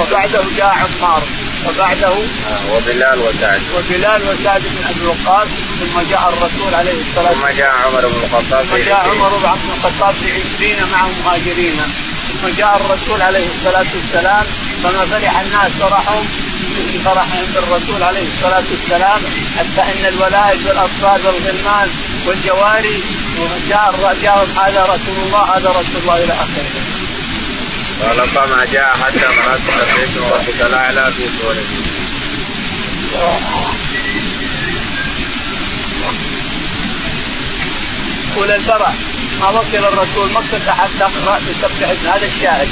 وبعده 0.00 0.42
جاء 0.58 0.74
عمار. 0.82 1.22
وبعده 1.68 2.08
آه، 2.08 2.74
وبلال 2.74 3.18
وسعد. 3.18 3.62
وبلال 3.76 4.22
وسعد 4.22 4.62
بن 4.62 4.84
أبي 4.90 5.06
وقاص 5.06 5.48
ثم 5.80 6.00
جاء 6.10 6.28
الرسول 6.28 6.74
عليه 6.74 7.00
الصلاة 7.00 7.30
والسلام 7.30 7.52
ثم 7.52 7.58
جاء 7.58 7.70
عمر 7.70 8.00
بن 8.00 8.20
الخطاب 8.24 8.64
ثم 8.64 8.76
جاء 8.76 9.00
عمر 9.10 9.28
بن 9.38 9.70
الخطاب 9.76 10.14
في 10.14 10.28
عشرين 10.32 10.78
مع 10.92 11.06
مهاجرين. 11.24 11.80
ثم 12.42 12.48
جاء 12.58 12.76
الرسول 12.76 13.22
عليه 13.22 13.46
الصلاة 13.56 13.86
والسلام. 13.94 14.44
فما 14.82 15.04
فرح 15.10 15.40
الناس 15.40 15.70
فرحهم 15.80 16.24
مثل 16.76 16.98
فرح 17.04 17.26
عند 17.38 17.56
الرسول 17.56 18.02
عليه 18.02 18.26
الصلاة 18.34 18.64
والسلام. 18.70 19.20
حتى 19.58 19.82
إن 19.92 20.04
الولائد 20.08 20.66
والأطفال 20.66 21.20
والغلمان 21.26 21.88
والجواري 22.26 23.02
جاء 23.68 24.14
جاء 24.22 24.46
هذا 24.64 24.82
رسول 24.82 25.16
الله 25.26 25.56
هذا 25.56 25.68
رسول 25.68 25.96
الله 26.02 26.24
إلى 26.24 26.32
آخره. 26.32 26.70
قال 28.02 28.28
فما 28.28 28.64
جاء 28.72 28.96
حتى 28.96 29.20
قرات 29.20 29.60
تسبيح 29.60 30.32
ربك 30.32 30.60
الاعلى 30.60 31.12
في 31.12 31.24
سوره 31.38 31.64
يقول 38.40 38.50
البراء 38.50 38.94
ما 39.40 39.48
وصل 39.48 39.76
الرسول 39.76 40.32
مكة 40.32 40.72
حتى 40.72 41.04
قرأت 41.04 41.42
تسبح 41.42 42.14
هذا 42.14 42.26
الشاهد. 42.26 42.68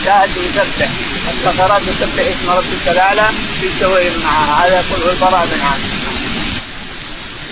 الشاهد 0.00 0.30
يسبح 0.36 0.88
حتى 1.26 1.62
قرأت 1.62 1.82
تسبح 1.82 2.24
اسم 2.26 2.50
ربك 2.50 2.88
الأعلى 2.88 3.26
في 3.60 3.66
سوير 3.80 4.12
معها. 4.24 4.66
هذا 4.66 4.74
يقوله 4.80 5.12
البراء 5.12 5.46
بن 5.52 5.60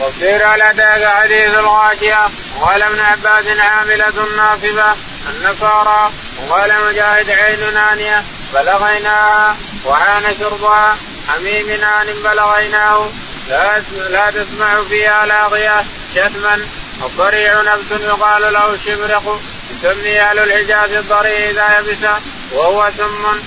وفي 0.00 0.44
على 0.44 0.64
حديث 1.10 1.54
الغاشية 1.58 2.26
قال 2.60 2.82
ابن 2.82 3.00
عباس 3.00 3.58
عاملة 3.58 4.14
ناصبة 4.36 4.94
النصارى 5.28 6.12
وقال 6.38 6.74
مجاهد 6.88 7.30
عين 7.30 7.74
نانية 7.74 8.24
بلغيناها 8.54 9.56
وعان 9.84 10.22
شربها 10.40 10.96
حميم 11.28 11.66
نان 11.66 12.06
بلغيناه 12.24 13.10
لا 13.48 13.82
لا 14.08 14.30
تسمع 14.30 14.84
فيها 14.88 15.26
لاغية 15.26 15.84
شتما 16.14 16.58
الضريع 17.04 17.62
نفس 17.62 17.90
يقال 17.90 18.52
له 18.52 18.74
الشبرق 18.74 19.40
يسمي 19.70 20.20
أهل 20.20 20.38
الحجاز 20.38 20.92
الضريع 20.92 21.50
إذا 21.50 21.78
يبس 21.78 22.08
وهو 22.52 22.90
سم 22.96 23.40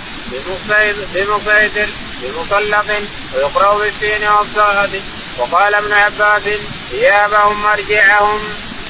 بمصيد 1.13 1.89
بمطلق 2.21 2.85
ويقرأ 3.33 3.77
بالسين 3.77 4.27
والصاد. 4.27 5.01
وقال 5.37 5.75
ابن 5.75 5.91
عباس 5.93 6.43
ثيابهم 6.91 7.61
مرجعهم. 7.61 8.41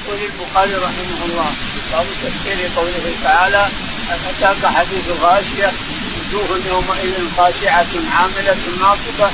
يقول 0.06 0.18
البخاري 0.22 0.74
رحمه 0.74 1.24
الله. 1.24 1.50
باب 1.92 2.06
تفسير 2.24 2.70
قوله 2.76 3.14
تعالى 3.24 3.68
ان 4.10 4.18
أتاك 4.30 4.66
حديث 4.66 5.06
غاشية؟ 5.20 5.72
وجوه 6.32 6.58
يومئذ 6.66 7.14
خاشعة 7.36 7.92
عاملة 8.16 8.56
ناصبة. 8.80 9.30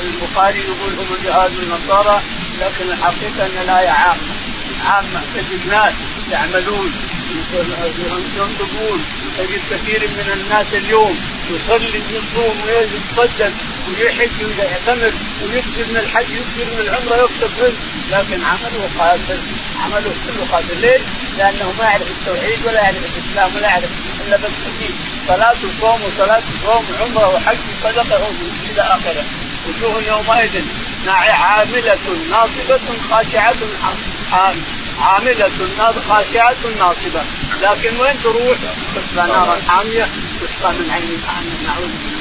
البخاري 0.00 0.58
يقول 0.58 0.92
هم 0.92 1.16
جهاد 1.24 1.52
النصارى 1.58 2.20
لكن 2.60 2.92
الحقيقة 2.92 3.46
أن 3.46 3.58
الايه 3.62 3.88
عامه 3.88 4.18
عامه 4.86 5.20
تجد 5.34 5.66
ناس 5.68 5.92
يعملون 6.32 6.92
ينطقون 8.36 9.04
تجد 9.38 9.60
كثير 9.70 10.08
من 10.08 10.32
الناس 10.32 10.66
اليوم 10.74 11.20
يصلي 11.50 12.02
ويصوم 12.10 12.56
ويتصدق 12.66 13.52
ويحج 14.00 14.44
ويعتمر 14.44 15.12
ويكثر 15.42 15.84
من 15.90 15.96
الحج 15.96 16.30
يكثر 16.30 16.64
من 16.72 16.80
العمرة 16.80 17.16
يكثر 17.24 17.50
منه 17.60 17.72
لكن 18.10 18.44
عمله 18.44 18.88
قاتل. 18.98 19.40
عمله 19.84 20.12
كله 20.26 20.46
قاتل. 20.52 20.80
ليش؟ 20.80 21.02
لأنه 21.38 21.72
ما 21.78 21.84
يعرف 21.84 22.10
التوحيد 22.10 22.58
ولا 22.66 22.82
يعرف 22.82 22.96
الإسلام 22.96 23.56
ولا 23.56 23.68
يعرف 23.68 23.90
إلا 24.26 24.36
بس 24.36 24.50
صلاة 25.28 25.56
وصوم 25.64 26.02
وصلاة 26.02 26.42
وصوم 26.54 26.84
وعمرة 26.90 27.28
وحج 27.34 27.58
وصدقة 27.78 28.30
إلى 28.70 28.82
آخره. 28.82 29.24
وجوه 29.68 30.02
يومئذ 30.02 30.64
عاملة 31.08 31.98
ناصبة 32.30 32.80
خاشعة 33.10 33.54
عاملة 35.00 35.50
خاشعة 36.08 36.56
ناصبة. 36.78 37.22
لكن 37.62 37.96
وين 38.00 38.22
تروح؟ 38.22 38.58
تصلى 38.94 39.26
نارا 39.28 39.56
حامية 39.68 40.08
تسقى 40.40 40.72
من 40.72 40.90
عين 40.90 41.20
نعوذ 41.66 41.86
بالله. 41.86 42.11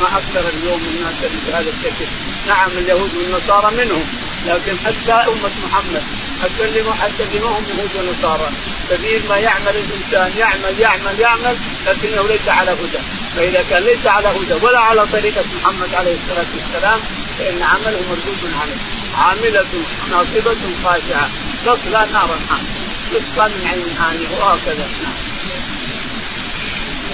ما 0.00 0.06
أكثر 0.06 0.48
اليوم 0.48 0.80
الناس 0.94 1.14
اللي 1.24 1.40
بهذا 1.46 1.70
الشكل. 1.70 2.06
نعم 2.48 2.70
اليهود 2.70 3.10
والنصارى 3.14 3.76
منهم 3.76 4.06
لكن 4.46 4.78
حتى 4.86 5.12
أمة 5.12 5.50
محمد 5.64 6.02
حتى 6.42 6.64
اللي 6.64 6.94
حتى 6.94 7.38
ما 7.38 7.48
هم 7.48 7.64
يهود 7.68 7.90
ونصارى. 7.96 8.50
كثير 8.90 9.22
ما 9.28 9.36
يعمل 9.36 9.74
الإنسان 9.76 10.32
يعمل 10.38 10.80
يعمل 10.80 11.20
يعمل 11.20 11.56
لكنه 11.86 12.22
ليس 12.28 12.48
على 12.48 12.70
هدى. 12.70 12.98
فإذا 13.36 13.64
كان 13.70 13.82
ليس 13.82 14.06
على 14.06 14.28
هدى 14.28 14.66
ولا 14.66 14.78
على 14.78 15.06
طريقة 15.06 15.44
محمد 15.56 15.94
عليه 15.94 16.14
الصلاة 16.14 16.46
والسلام 16.56 17.00
فإن 17.38 17.62
عمله 17.62 18.00
مردود 18.10 18.52
عليه. 18.60 18.80
عاملة 19.18 19.66
ناصبة 20.10 20.56
خاشعة. 20.84 21.28
تصلى 21.66 22.06
نارا 22.12 22.38
حامية. 22.48 22.78
تسقى 23.12 23.48
من 23.48 23.66
عين 23.70 23.96
آنية 24.10 24.38
وهكذا. 24.38 24.88
نعم. 25.02 25.18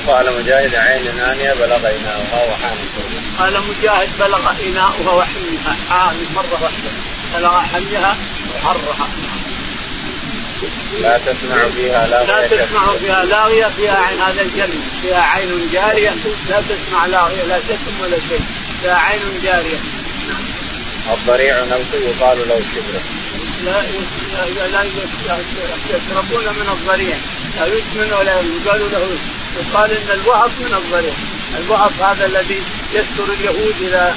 قال 0.07 0.33
مجاهد 0.39 0.75
عين 0.75 1.21
آنية 1.21 1.53
بلغ 1.53 1.77
إناؤها 1.77 2.45
وحان 2.53 2.77
قال 3.39 3.53
مجاهد 3.69 4.09
بلغ 4.21 4.51
إناؤها 4.67 5.13
وحميها 5.13 5.77
حامي 5.91 6.27
مرة 6.35 6.63
واحدة 6.63 6.91
بلغ 7.35 7.61
حميها 7.61 8.17
وحرها 8.55 9.09
لا 11.01 11.19
تسمع 11.19 11.69
فيها 11.77 12.07
لاغية 12.07 12.27
لا 12.27 12.47
تسمع 12.47 12.97
فيها 13.01 13.25
لاغية 13.25 13.67
فيها 13.67 13.95
عين 13.95 14.21
هذا 14.21 14.43
الجنة 14.43 14.81
فيها 15.03 15.21
عين 15.21 15.69
جارية 15.73 16.11
لا 16.49 16.61
تسمع 16.61 17.07
لاغية 17.07 17.45
لا 17.45 17.59
تسم 17.59 18.01
ولا 18.03 18.17
شيء 18.29 18.41
فيها 18.83 18.95
عين 18.95 19.21
جارية 19.43 19.79
الضريع 21.13 21.61
نفسه 21.61 21.99
يقال 21.99 22.49
له 22.49 22.59
الشبرة 22.59 23.01
لا 23.65 23.83
لا 24.73 24.83
يشربون 25.91 26.45
من 26.45 26.69
الضريع 26.73 27.17
لا 27.57 27.67
يسمن 27.67 28.13
ولا 28.13 28.33
يقال 28.33 28.93
له 28.93 29.09
يقال 29.61 29.91
إن 29.91 30.21
الوهب 30.21 30.51
من 30.61 30.75
الضريع 30.75 31.15
الوهب 31.59 31.93
هذا 32.01 32.27
الذي 32.27 32.63
يستر 32.95 33.33
اليهود 33.33 33.75
اذا 33.81 34.17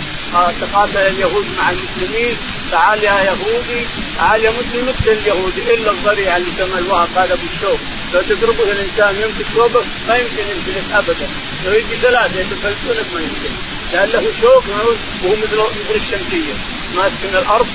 تقاتل 0.62 0.98
اليهود 0.98 1.46
مع 1.58 1.70
المسلمين. 1.70 2.38
تعال 2.72 3.04
يا 3.04 3.24
يهودي 3.24 3.88
تعال 4.18 4.46
يا 4.46 4.52
مسلم 4.52 4.90
اقتل 4.90 5.12
اليهودي 5.12 5.74
إلا 5.74 5.92
الضريع 5.92 6.38
اللي 6.38 6.50
يسمى 6.50 6.80
الوهب 6.80 7.10
هذا 7.16 7.36
بالشوك 7.36 7.80
لو 8.14 8.22
تضربه 8.22 8.72
الإنسان 8.72 9.16
يمسك 9.16 9.46
ثوبك 9.56 9.86
ما 10.08 10.16
يمكن 10.16 10.44
يمسك 10.52 10.94
ابدا. 10.94 11.28
لو 11.66 11.72
يجي 11.72 11.96
ثلاثة 11.96 12.40
يتفلسونك 12.40 13.06
ما 13.14 13.20
يمكن. 13.22 13.54
لأن 13.94 14.10
له 14.10 14.32
شوك 14.42 14.64
وهو 14.68 15.36
مثل 15.36 15.58
مثل 15.58 15.96
الشمسية. 15.96 16.54
ماسك 16.96 17.24
الأرض 17.34 17.68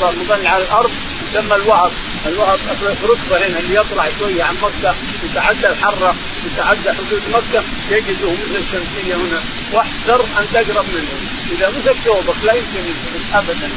مظل 0.00 0.46
على 0.46 0.62
الأرض 0.64 0.90
يسمى 1.30 1.54
الوهب 1.54 1.92
الوهب 2.26 2.58
رتبه 3.04 3.46
هنا 3.46 3.58
اللي 3.58 3.74
يطلع 3.74 4.08
شوية 4.18 4.42
عن 4.42 4.54
مكة 4.62 4.94
يتعدى 5.24 5.66
الحرة. 5.66 6.14
يتعدى 6.46 6.90
حدود 6.98 7.22
مكة 7.28 7.62
يجده 7.90 8.30
مثل 8.30 8.56
الشمسية 8.56 9.14
هنا. 9.14 9.40
واحذر 9.72 10.20
أن 10.38 10.46
تقرب 10.52 10.84
منه 10.94 11.14
إذا 11.52 11.68
مسك 11.68 11.96
ثوبك 12.04 12.44
لا 12.44 12.54
يمكن 12.54 12.94
ابدا. 13.34 13.70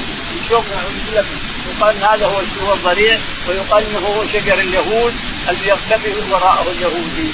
لك. 1.15 1.25
يقال 1.69 1.95
هذا 1.97 2.25
هو 2.25 2.41
هو 2.67 2.73
الضريع 2.73 3.19
ويقال 3.47 3.83
إنه 3.85 3.99
هو 4.07 4.25
شجر 4.25 4.59
اليهود 4.59 5.13
الذي 5.49 5.67
يختبئ 5.67 6.13
وراءه 6.31 6.71
اليهودي. 6.71 7.29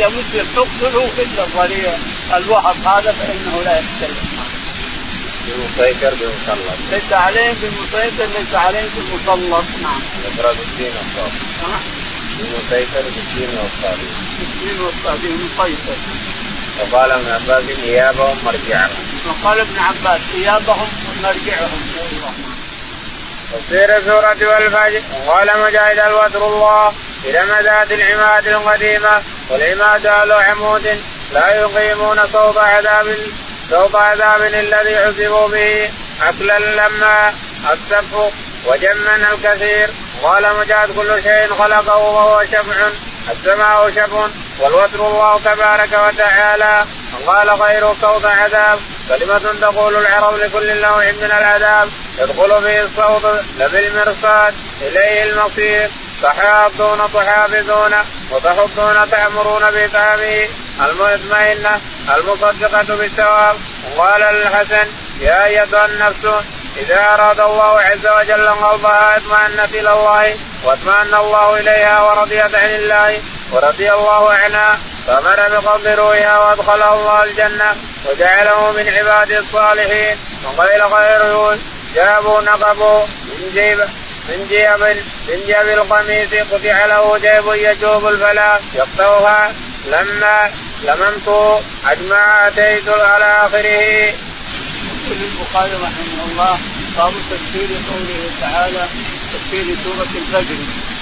يا 0.00 0.08
مسلم 0.08 0.46
اقتله 0.56 1.10
الا 1.18 1.44
الضريع. 1.44 1.96
الوهب 2.36 2.76
هذا 2.86 3.12
فإنه 3.12 3.62
لا 3.64 3.78
يتكلم 3.78 4.34
بمسيطر 5.46 6.14
بمسلط 6.14 6.78
ليس 6.92 7.12
عليهم 7.12 7.54
بالمسيطر 7.62 8.26
ليس 8.38 8.54
عليهم 8.54 8.88
بالمسلط. 8.96 9.38
نعم. 9.82 10.00
الدين 10.72 10.92
بمسيطر 12.64 13.02
بالدين 13.02 13.58
والصاد 13.58 13.98
بالدين 14.38 14.80
والصاد 14.80 15.24
مسيطر 15.24 15.96
وقال 16.80 17.12
ابن 17.12 17.30
عباس 17.32 17.64
إيابهم 17.84 18.38
مرجعهم. 18.44 18.96
وقال 19.26 19.60
ابن 19.60 19.78
عباس 19.78 20.20
ثيابهم 20.32 20.88
مرجعهم. 21.22 21.80
تفسير 23.52 23.96
السورة 23.96 24.54
والفجر 24.54 25.02
قال 25.26 25.48
مجاهد 25.66 25.98
الوتر 25.98 26.46
الله 26.46 26.92
إلى 27.24 27.44
مداد 27.44 27.92
العماد 27.92 28.46
القديمة 28.46 29.22
والعماد 29.50 30.06
أهل 30.06 30.32
عمود 30.32 31.00
لا 31.32 31.54
يقيمون 31.54 32.26
صوت 32.32 32.56
عذاب 32.56 33.16
صوت 33.70 33.94
عذاب 33.94 34.42
الذي 34.42 34.96
عذبوا 34.96 35.48
به 35.48 35.90
أكلا 36.22 36.58
لما 36.58 37.34
السف 37.72 38.14
وجما 38.66 39.16
الكثير. 39.32 40.03
قال 40.24 40.56
مجاهد 40.56 40.96
كل 40.96 41.22
شيء 41.22 41.54
خلقه 41.54 41.96
وهو 41.96 42.44
شفع 42.44 42.88
السماء 43.30 43.90
شفع 43.90 44.28
والوتر 44.60 45.06
الله 45.06 45.38
تبارك 45.38 45.92
وتعالى. 45.92 46.86
وقال 47.26 47.50
غير 47.50 47.94
صوت 48.00 48.24
عذاب 48.24 48.78
كلمة 49.08 49.60
تقول 49.60 49.96
العرب 49.96 50.36
لكل 50.36 50.80
نوع 50.80 51.04
من 51.12 51.24
العذاب. 51.24 51.88
يدخل 52.18 52.62
فيه 52.62 52.82
الصوت 52.82 53.44
لبالمرصاد 53.58 54.54
إليه 54.82 55.24
المصير. 55.24 55.90
تحاضون 56.22 56.98
تحافظون 57.14 57.94
وتحضون 58.30 59.10
تأمرون 59.10 59.62
بطعامه 59.70 60.48
المطمئنة 60.80 61.80
المصدقة 62.16 62.96
بالثواب. 62.96 63.56
وقال 63.96 64.22
الحسن 64.22 64.88
يا 65.20 65.44
أيتها 65.44 65.86
النفس 65.86 66.26
إذا 66.76 67.14
أراد 67.14 67.40
الله 67.40 67.80
عز 67.80 68.06
وجل 68.06 68.48
قلبها 68.48 69.16
اطمأنت 69.16 69.74
إلى 69.74 69.92
الله 69.92 70.36
واطمأن 70.64 71.14
الله 71.14 71.60
إليها 71.60 72.02
ورضيت 72.02 72.54
عن 72.54 72.70
الله 72.70 73.22
ورضي 73.52 73.92
الله 73.92 74.30
عنها 74.30 74.78
فأمر 75.06 75.48
بقبض 75.48 75.86
روحها 75.86 76.38
وأدخله 76.38 76.94
الله 76.94 77.24
الجنة 77.24 77.76
وجعله 78.06 78.72
من 78.72 78.88
عباده 78.88 79.38
الصالحين 79.38 80.18
وقيل 80.44 80.82
غيره 80.82 81.58
جابوا 81.94 82.40
نقبوا 82.40 83.06
من 83.06 83.50
جيب 83.54 83.78
من 84.28 84.46
جيب 84.48 84.80
من 85.28 85.46
جيب 85.46 85.68
القميص 85.68 86.34
قطع 86.52 86.84
له 86.84 87.18
جيب 87.18 87.46
يجوب 87.54 88.06
الفلا 88.06 88.60
يقطعها 88.74 89.54
لما 89.86 90.50
لممت 90.82 91.60
اجمع 91.86 92.48
أتيت 92.48 92.88
على 92.88 93.46
آخره. 93.46 94.14
يقول 95.04 95.22
البخاري 95.22 95.74
رحمه 95.74 96.24
الله 96.30 96.58
باب 96.96 97.12
تفسير 97.30 97.68
قوله 97.90 98.30
تعالى 98.40 98.88
تفسير 99.34 99.76
سورة 99.84 100.08
الفجر. 100.16 100.56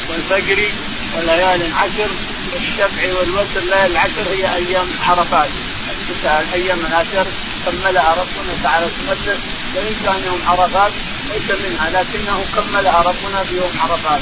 والفجر 0.09 0.69
وليال 1.17 1.75
عشر 1.75 2.11
والشفع 2.53 3.19
والوتر 3.19 3.61
ليالي 3.61 3.87
العشر 3.87 4.29
هي 4.31 4.55
أيام 4.55 4.87
عرفات. 5.09 5.51
التسع 5.91 6.41
الأيام 6.41 6.79
العشر 6.87 7.27
كملها 7.67 8.11
ربنا 8.11 8.53
تعالى 8.63 8.87
تقدس 8.87 9.39
وان 9.75 9.95
كان 10.05 10.23
يوم 10.27 10.41
عرفات 10.47 10.93
ليس 11.33 11.59
منها 11.61 11.91
لكنه 11.91 12.45
كملها 12.57 13.03
ربنا 13.03 13.43
في 13.43 13.57
يوم 13.57 13.73
عرفات. 13.81 14.21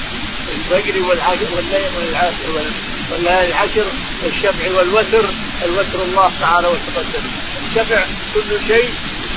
الفجر 0.54 1.02
والعشر 1.02 1.46
والليل 1.56 1.90
والليالي 3.10 3.48
العشر 3.48 3.86
والشفع 4.22 4.70
والوتر 4.76 5.24
الوتر 5.64 6.02
الله 6.02 6.30
تعالى 6.40 6.68
وتقدس 6.68 7.24
الشفع 7.70 8.04
كل 8.34 8.66
شيء 8.66 8.90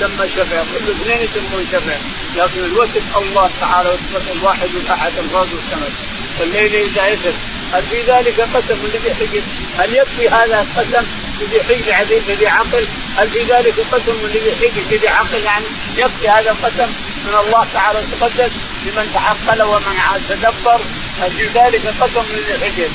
يسمى 0.04 0.28
شفع 0.28 0.62
كل 0.62 0.90
اثنين 0.90 1.28
يسمون 1.28 1.66
شفع 1.72 1.96
لكن 2.36 2.64
الوتر 2.64 3.00
الله 3.16 3.50
تعالى 3.60 3.98
الواحد 4.32 4.68
والأحد 4.74 5.12
الفرد 5.18 5.48
والسمد 5.52 5.92
والليل 6.40 6.74
إذا 6.74 7.08
يسر 7.08 7.34
هل 7.72 7.82
في 7.82 8.02
ذلك 8.02 8.40
قسم 8.40 8.78
لذي 8.94 9.14
حجر؟ 9.14 9.42
هل 9.78 9.94
يكفي 9.94 10.28
هذا 10.28 10.60
القسم 10.60 11.06
لذي 11.40 11.62
حجر 11.62 11.94
عزيز 11.94 12.22
لذي 12.28 12.46
عقل؟ 12.46 12.86
هل 13.16 13.28
في 13.30 13.42
ذلك 13.42 13.74
قسم 13.92 14.26
لذي 14.26 14.56
حجر 14.56 14.82
لذي 14.90 15.08
عقل 15.08 15.42
يعني 15.44 15.64
يكفي 15.96 16.28
هذا 16.28 16.50
القسم 16.50 16.92
من 17.24 17.34
الله 17.46 17.66
تعالى 17.74 17.98
وتقدس 17.98 18.50
لمن 18.86 19.10
تعقل 19.14 19.62
ومن 19.62 19.96
تدبر 20.28 20.80
هل 21.20 21.30
في 21.30 21.46
ذلك 21.46 21.94
قسم 22.00 22.24
لذي 22.32 22.64
حجر؟ 22.64 22.88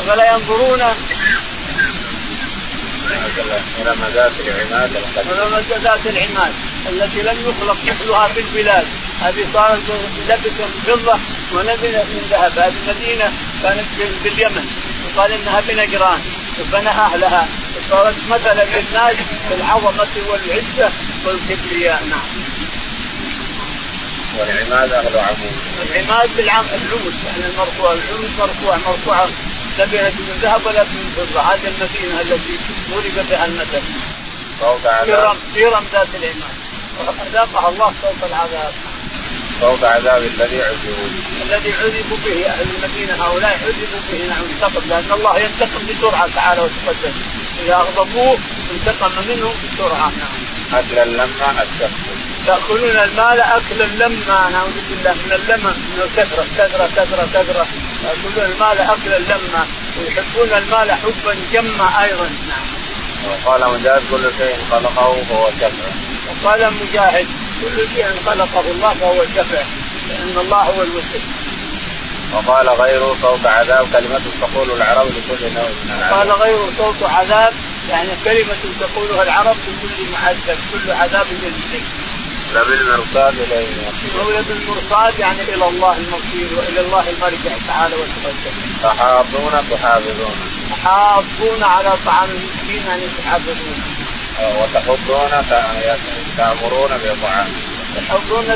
أفلا 0.00 0.32
ينظرون 0.32 0.82
إلى 3.10 3.94
العماد 3.94 4.32
إلى 5.16 5.46
مدات 5.56 6.06
العماد 6.06 6.52
التي 6.88 7.22
لم 7.22 7.36
يخلق 7.48 7.76
مثلها 7.86 8.28
في 8.28 8.40
البلاد. 8.40 8.86
هذه 9.20 9.46
صارت 9.54 9.82
لبس 10.28 10.52
فضة 10.86 11.18
ونزلت 11.52 12.06
من 12.14 12.26
ذهب. 12.30 12.58
هذه 12.58 12.72
المدينة 12.88 13.32
كانت 13.62 13.84
باليمن. 14.24 14.66
يقال 15.08 15.32
إنها 15.32 15.60
بنجران. 15.60 16.20
وبنى 16.60 16.88
أهلها. 16.88 17.48
وصارت 17.76 18.14
مثلا 18.30 18.64
للناس 18.64 19.16
في 19.48 19.54
العظمه 19.54 20.14
والعزة 20.28 20.90
والكبرياء. 21.24 22.02
نعم. 22.10 22.28
والعماد 24.38 24.92
أهل 24.92 25.18
عمود. 25.18 25.52
العماد 25.90 26.30
بالعم 26.36 26.64
العمود 26.64 27.14
يعني 27.26 27.52
المرفوع 27.52 27.92
العمود 27.92 28.30
مرفوع 28.38 28.76
مرفوعه 28.76 29.28
لبنت 29.78 30.14
من 30.20 30.38
ذهب 30.42 30.66
ولا 30.66 30.82
من 30.84 31.12
فضة. 31.16 31.40
هذه 31.40 31.68
المدينة 31.68 32.20
التي 32.20 32.58
ضرب 32.90 33.26
بها 33.30 33.44
المثل. 33.44 33.82
صوت 34.60 34.86
عذاب 34.86 35.36
في 35.54 35.64
رم 35.64 35.84
ذات 35.92 36.08
العماد 36.14 36.56
وأذاقها 36.98 37.68
الله 37.68 37.92
صوت 38.02 38.30
العذاب. 38.30 38.72
صوت 39.60 39.84
عذاب 39.84 40.22
الذي 40.22 40.62
عذبوا 40.62 41.08
الذي 41.44 41.72
عذبوا 41.72 42.16
به 42.24 42.46
أهل 42.46 42.66
المدينة. 42.74 43.14
هؤلاء 43.24 43.58
عذبوا 43.66 44.00
به 44.10 44.26
نعم 44.28 44.44
انتقم 44.54 44.88
لأن 44.88 45.12
الله 45.12 45.38
ينتقم 45.38 45.86
بسرعة 45.86 46.28
تعالى 46.34 46.60
وتقدم. 46.60 47.12
إذا 47.64 47.74
أغضبوه 47.74 48.38
انتقم 48.72 49.12
منهم 49.28 49.54
بسرعة. 49.64 50.12
نعم. 50.18 50.42
اكلا 50.72 51.04
لما 51.04 51.62
السفك 51.62 52.21
ياكلون 52.46 52.96
المال 52.96 53.40
أكلا 53.40 53.84
لما 53.84 54.50
نعوذ 54.50 54.78
بالله 54.88 55.14
من 55.14 55.32
اللمم 55.32 55.74
من 55.92 56.02
الكثرة 56.02 56.44
كثرة 56.58 56.86
كثرة 56.86 57.26
كثرة 57.34 57.66
ياكلون 58.04 58.52
المال 58.52 58.78
أكلا 58.80 59.18
لما 59.18 59.66
ويحبون 59.98 60.52
المال 60.52 60.92
حبا 60.92 61.34
جما 61.52 62.02
أيضا 62.04 62.28
نعم. 62.48 62.66
وقال 63.28 63.60
مجاهد 63.60 64.02
كل 64.10 64.32
شيء 64.38 64.56
خلقه 64.70 65.22
فهو 65.22 65.50
شفع. 65.50 65.88
وقال 66.30 66.72
مجاهد 66.74 67.26
كل 67.60 67.88
شيء 67.94 68.06
خلقه 68.26 68.60
الله 68.60 68.94
فهو 68.94 69.22
الشفع 69.22 69.62
لأن 70.08 70.38
الله 70.38 70.62
هو 70.62 70.82
الوسع 70.82 71.18
وقال 72.32 72.68
غيره 72.68 73.16
صوت 73.22 73.46
عذاب 73.46 73.86
كلمة 73.92 74.20
تقول 74.40 74.70
العرب 74.70 75.06
لكل 75.06 75.54
نوع 75.54 75.68
من 75.84 75.90
العذاب. 75.90 76.18
قال 76.18 76.32
غيره 76.32 76.72
صوت 76.78 77.10
عذاب 77.10 77.54
يعني 77.90 78.10
كلمة 78.24 78.56
تقولها 78.80 79.22
العرب 79.22 79.56
لكل 79.56 80.10
معذب 80.12 80.58
كل 80.72 80.90
عذاب 80.90 81.26
يجزي. 81.32 81.82
لا 82.54 82.62
بالمرصاد 82.62 83.34
المولد 84.04 84.50
المرصاد 84.50 85.18
يعني 85.18 85.42
إلى 85.42 85.68
الله 85.68 85.96
المصير 85.96 86.48
وإلى 86.56 86.80
الله 86.80 87.10
المرجع 87.10 87.56
تعالى 87.68 87.94
وتقدم. 87.94 88.54
تحاضون 88.82 89.52
تحافظون. 89.70 90.36
تحاضون 90.70 91.62
على 91.62 91.92
طعام 92.06 92.30
المسكين 92.30 92.86
يعني 92.88 93.06
تحافظون. 93.18 93.82
وتحضون 94.40 95.30
تأمرون 96.36 96.90
بطعام 97.04 97.52
تحضون 97.96 98.46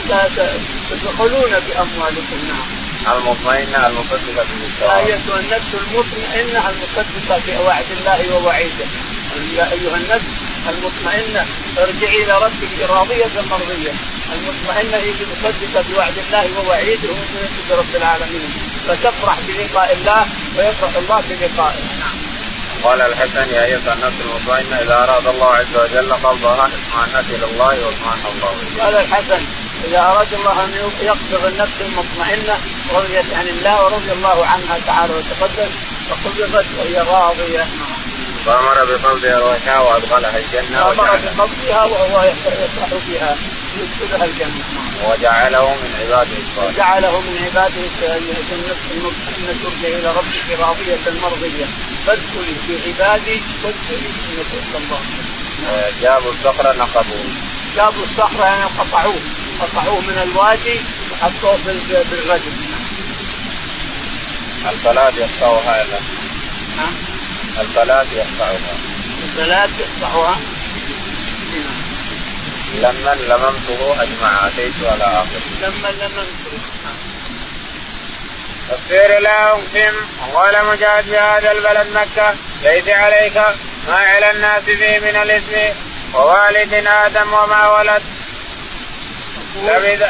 تدخلون 0.91 1.51
بأموالكم 1.51 2.39
نعم 2.49 3.17
المطمئنة 3.17 3.87
المصدقة 3.87 4.47
بالثواب. 4.61 5.07
أيتها 5.07 5.41
النفس 5.41 5.75
المطمئنة 5.75 6.71
المصدقة 6.71 7.41
بوعد 7.47 7.85
الله 7.91 8.35
ووعيده. 8.35 8.87
يا 9.57 9.73
أيها 9.73 9.97
النفس 9.97 10.27
المطمئنة 10.69 11.47
ارجعي 11.79 12.23
إلى 12.23 12.39
ربك 12.39 12.91
راضية 12.91 13.31
مرضية. 13.51 13.93
المطمئنة 14.33 14.97
هي 14.97 15.11
المصدقة 15.11 15.85
بوعد 15.89 16.19
الله 16.19 16.45
ووعيده 16.59 17.09
ومؤمنة 17.09 17.51
برب 17.71 17.97
العالمين. 17.97 18.51
فتفرح 18.89 19.37
بلقاء 19.49 19.93
الله 19.93 20.27
ويفرح 20.57 20.97
الله 20.97 21.23
بلقائه. 21.31 21.83
نعم. 22.01 22.17
قال 22.85 23.01
الحسن 23.01 23.51
يا 23.55 23.65
أيها 23.65 23.93
النفس 23.93 24.17
المطمئنة 24.21 24.77
إذا 24.77 24.95
أراد 24.95 25.27
الله 25.27 25.55
عز 25.55 25.77
وجل 25.77 26.13
قبضها 26.13 26.71
اطمأنت 26.77 27.31
إلى 27.31 27.45
الله 27.45 27.67
واطمأن 27.67 28.25
الله. 28.33 28.85
قال 28.85 28.97
الحسن 28.97 29.41
إذا 29.85 30.01
أراد 30.01 30.35
الله 30.35 30.65
أن 30.65 30.91
يقبض 31.03 31.45
النفس 31.45 31.81
المطمئنة 31.81 32.57
رضيت 32.95 33.35
عن 33.35 33.49
الله 33.49 33.85
ورضي 33.85 34.13
الله 34.13 34.47
عنها 34.47 34.79
تعالى 34.87 35.13
وتقدس 35.15 35.71
فقبضت 36.09 36.67
وهي 36.79 37.01
راضية. 37.01 37.67
فأمر 38.47 38.85
بقبضها 38.85 39.39
روحها 39.39 39.81
وأدخلها 39.81 40.39
الجنة 40.39 40.83
أمر 40.83 41.11
بقبضها 41.25 41.85
وهو 41.85 42.23
يفرح 42.23 42.89
بها 43.09 43.37
يدخلها 43.77 44.25
الجنة. 44.25 44.65
وجعله 45.05 45.75
من 45.75 45.91
عباده 46.01 46.39
الصالحين. 46.39 46.75
وجعله 46.75 47.21
من 47.21 47.39
عباده 47.45 47.83
المطمئنه 48.95 49.55
ترجع 49.63 49.89
إلى 49.99 50.11
ربك 50.11 50.61
راضية 50.61 51.21
مرضية 51.23 51.67
فادخلي 52.07 52.55
في 52.67 52.75
عبادي 52.87 53.43
وادخلي 53.65 54.09
جنه 54.17 54.79
الله. 54.79 55.01
جابوا 56.03 56.31
الصخرة 56.31 56.73
نقبوه. 56.73 57.25
جابوا 57.77 58.05
الصخرة 58.05 58.45
يعني 58.45 58.65
قطعوه 58.65 59.21
قطعوه 59.61 60.01
من 60.01 60.19
الوادي 60.23 60.81
وحطوه 61.13 61.59
بالرجل. 62.11 62.53
الفلاة 64.71 65.13
يقطعها 65.17 65.83
الا 65.83 65.99
نعم. 66.77 67.06
الفلاة 67.61 68.07
يقطعها. 68.13 68.75
الفلاة 69.25 69.69
يقطعها. 69.81 70.37
لما 72.75 73.15
لممته 73.15 74.03
أجمع 74.03 74.47
أتيت 74.47 74.75
على 74.85 75.05
آخر. 75.05 75.41
لما 75.63 75.89
لممته. 75.89 76.59
تفسير 78.71 79.19
لا 79.19 79.51
اقسم 79.51 79.95
وقال 80.33 80.67
مجاهد 80.67 81.11
بهذا 81.11 81.53
البلد 81.53 81.87
مكة 81.95 82.35
ليس 82.63 82.89
عليك 82.89 83.37
ما 83.89 83.95
على 83.95 84.31
الناس 84.31 84.63
فيه 84.65 84.99
من 84.99 85.17
الإثم 85.23 85.79
ووالد 86.15 86.75
آدم 86.87 87.33
وما 87.33 87.69
ولد. 87.69 88.03
لبث 89.57 90.03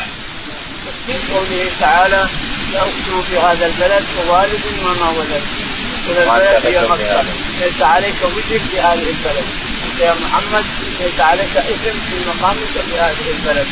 قوله 1.34 1.70
تعالى 1.80 2.26
لا 2.72 2.80
اقسم 2.80 3.22
في 3.22 3.38
هذا 3.38 3.66
البلد 3.66 4.04
ووالد 4.28 4.60
وما 4.84 5.10
ولد. 5.10 5.65
البلد 6.10 6.66
هي 6.66 6.88
مكة. 6.88 7.24
ليس 7.60 7.82
عليك 7.82 8.14
وجه 8.22 8.58
في 8.70 8.80
هذه 8.80 9.08
البلد. 9.14 9.44
انت 9.86 10.00
يا 10.00 10.14
محمد 10.24 10.64
ليس 11.00 11.20
عليك 11.20 11.56
إثم 11.56 11.98
في 12.10 12.16
مقامك 12.28 12.72
في 12.90 12.98
هذه 12.98 13.30
البلد. 13.36 13.66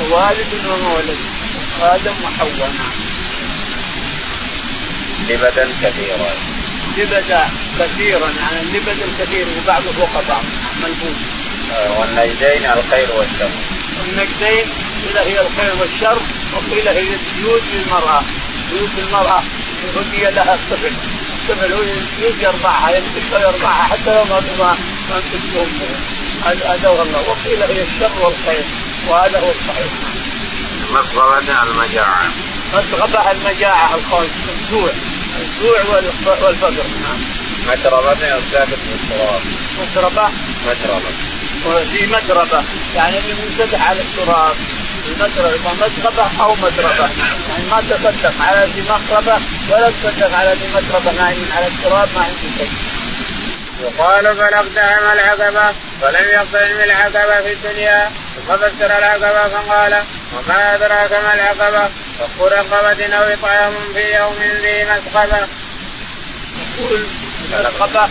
ووالد 0.00 0.46
وما 0.66 0.94
ولد 0.94 1.18
آدم 1.82 2.14
وحواء. 2.24 2.72
نعم. 2.78 2.94
لبدا 5.28 5.68
كثيرا. 5.82 6.30
لبدا 6.98 7.48
كثيرا. 7.78 8.32
يعني 8.40 8.60
اللبد 8.60 9.02
الكثير 9.02 9.46
وبعضه 9.58 9.92
فوق 9.92 10.22
بعض. 10.28 10.44
ملبوس. 10.82 11.18
آه، 11.72 12.00
والنجدين 12.00 12.70
الخير 12.70 13.08
والشر. 13.18 13.50
النجدين 14.04 14.66
قيل 15.04 15.18
هي 15.18 15.40
الخير 15.40 15.74
والشر 15.80 16.18
وقيل 16.54 16.88
هي 16.88 17.00
البيوت 17.00 17.62
للمرأة. 17.74 18.22
بيوت 18.72 18.90
المرأة 18.98 19.42
هدي 19.96 20.34
لها 20.34 20.54
الطفل. 20.54 20.92
هو 21.50 21.82
البيوت 21.82 22.42
يرضعها 22.42 22.90
يمسك 22.96 23.32
ويرضعها 23.32 23.82
حتى 23.82 24.14
لو 24.14 24.24
ما 24.24 24.40
ما 24.58 24.76
ما 25.10 25.20
هذا 26.44 26.88
هو 26.88 27.02
الله. 27.02 27.20
وقيل 27.28 27.62
هي 27.62 27.82
الشر 27.82 28.12
والخير 28.24 28.64
وهذا 29.08 29.38
هو 29.40 29.50
الصحيح. 29.50 29.92
مسغبة 30.90 31.62
المجاعة. 31.62 32.22
مسغبة 32.74 33.30
المجاعة 33.30 33.94
الخوف 33.94 34.26
الجوع. 34.48 34.92
الجوع 35.40 35.78
والفقر. 35.92 36.84
نعم. 37.02 37.20
متربة 37.68 38.40
ساكت 38.52 38.78
بالتراب 38.90 39.40
متربة؟ 39.80 40.28
متربة. 40.66 41.10
وفي 41.66 42.06
متربة 42.06 42.62
يعني 42.96 43.18
اللي 43.18 43.34
منفتح 43.34 43.88
على 43.88 44.00
التراب. 44.00 44.56
متربة 45.20 46.26
أو 46.40 46.54
متربة 46.54 47.08
يعني 47.48 47.64
ما 47.70 47.82
تصدق 47.90 48.32
على 48.48 48.68
ذي 48.74 48.82
مقربة 48.82 49.36
ولا 49.70 49.90
تصدق 49.90 50.36
على 50.36 50.50
ذي 50.52 50.68
متربة 50.74 51.12
نايم 51.22 51.48
على 51.56 51.66
التراب 51.66 52.08
ما 52.14 52.20
عندي 52.20 52.48
شيء. 52.58 52.70
يقال 53.80 54.36
فلاقتحم 54.36 55.12
العقبة 55.12 55.74
ولم 56.02 56.26
يقتحم 56.32 56.80
العقبة 56.84 57.42
في 57.42 57.52
الدنيا 57.52 58.12
ثم 58.36 58.56
فسر 58.56 58.98
العقبة 58.98 59.48
فقال 59.48 60.02
وما 60.32 60.74
أدراك 60.74 61.12
ما 61.12 61.34
العقبة؟ 61.34 61.88
فك 62.18 62.40
رقبة 62.40 63.16
أو 63.16 63.22
إطعام 63.32 63.72
في 63.94 64.16
يوم 64.16 64.36
ذي 64.42 64.84
مسقبة. 64.84 65.46
يقول 66.78 67.06
العقبة 67.60 68.08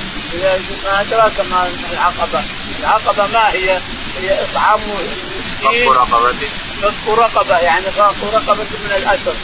ما 0.83 1.01
أدراك 1.01 1.39
ما 1.51 1.69
العقبة. 1.91 2.43
العقبة 2.79 3.27
ما 3.27 3.49
هي؟ 3.49 3.79
هي 4.21 4.43
إطعام 4.43 4.79
فك 5.63 5.87
رقبة. 5.87 6.49
فك 6.83 7.07
رقبة 7.07 7.57
يعني 7.59 7.85
فك 7.85 8.23
رقبة 8.33 8.67
من 8.85 8.91
الأسر 8.97 9.35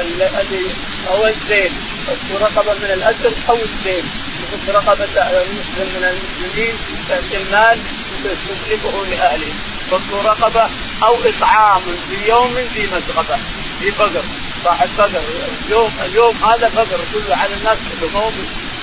الذي 0.00 0.66
أو 1.10 1.26
الزين 1.26 1.72
فك 2.06 2.40
رقبة 2.40 2.74
من 2.74 2.90
الأسر 2.90 3.32
أو 3.48 3.54
الزين. 3.54 4.04
فك 4.52 4.74
رقبة 4.74 5.04
المسلم 5.04 5.88
من 5.96 6.04
المسلمين 6.04 6.74
تأتي 7.08 7.36
المال 7.36 7.78
تسلفه 8.24 9.06
لأهله. 9.10 9.52
فك 9.90 10.24
رقبة 10.24 10.68
أو 11.02 11.16
إطعام 11.24 11.82
في 12.10 12.28
يوم 12.28 12.54
في 12.74 12.86
مسغبة 12.86 13.38
في 13.80 13.92
فقر. 13.92 14.22
صاحب 14.64 14.88
فقر. 14.98 15.22
اليوم 15.66 15.92
اليوم 16.04 16.36
هذا 16.36 16.68
فقر 16.68 17.00
كله 17.14 17.36
على 17.36 17.54
الناس 17.54 17.78
كلهم 18.00 18.32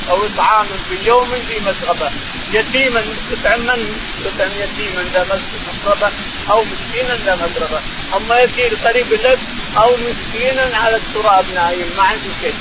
أو 0.10 0.26
إطعام 0.26 0.66
في 0.90 1.08
يوم 1.08 1.30
في 1.48 1.60
مسغبة. 1.60 2.12
يتيما 2.54 3.02
تطعم 3.32 3.60
من 3.60 4.00
تطعم 4.26 4.52
يتيما 4.52 5.04
ذا 5.14 5.40
مسغبة 5.84 6.12
أو 6.50 6.64
مسكينا 6.64 7.16
ذا 7.26 7.36
مسغبة. 7.36 7.82
أما 8.16 8.40
يتيم 8.40 8.78
قريب 8.86 9.14
لك 9.14 9.40
أو 9.78 9.98
مسكينا 9.98 10.78
على 10.78 10.96
التراب 10.96 11.46
نايم 11.56 11.94
ما 11.98 12.04
عنده 12.04 12.30
شيء. 12.42 12.56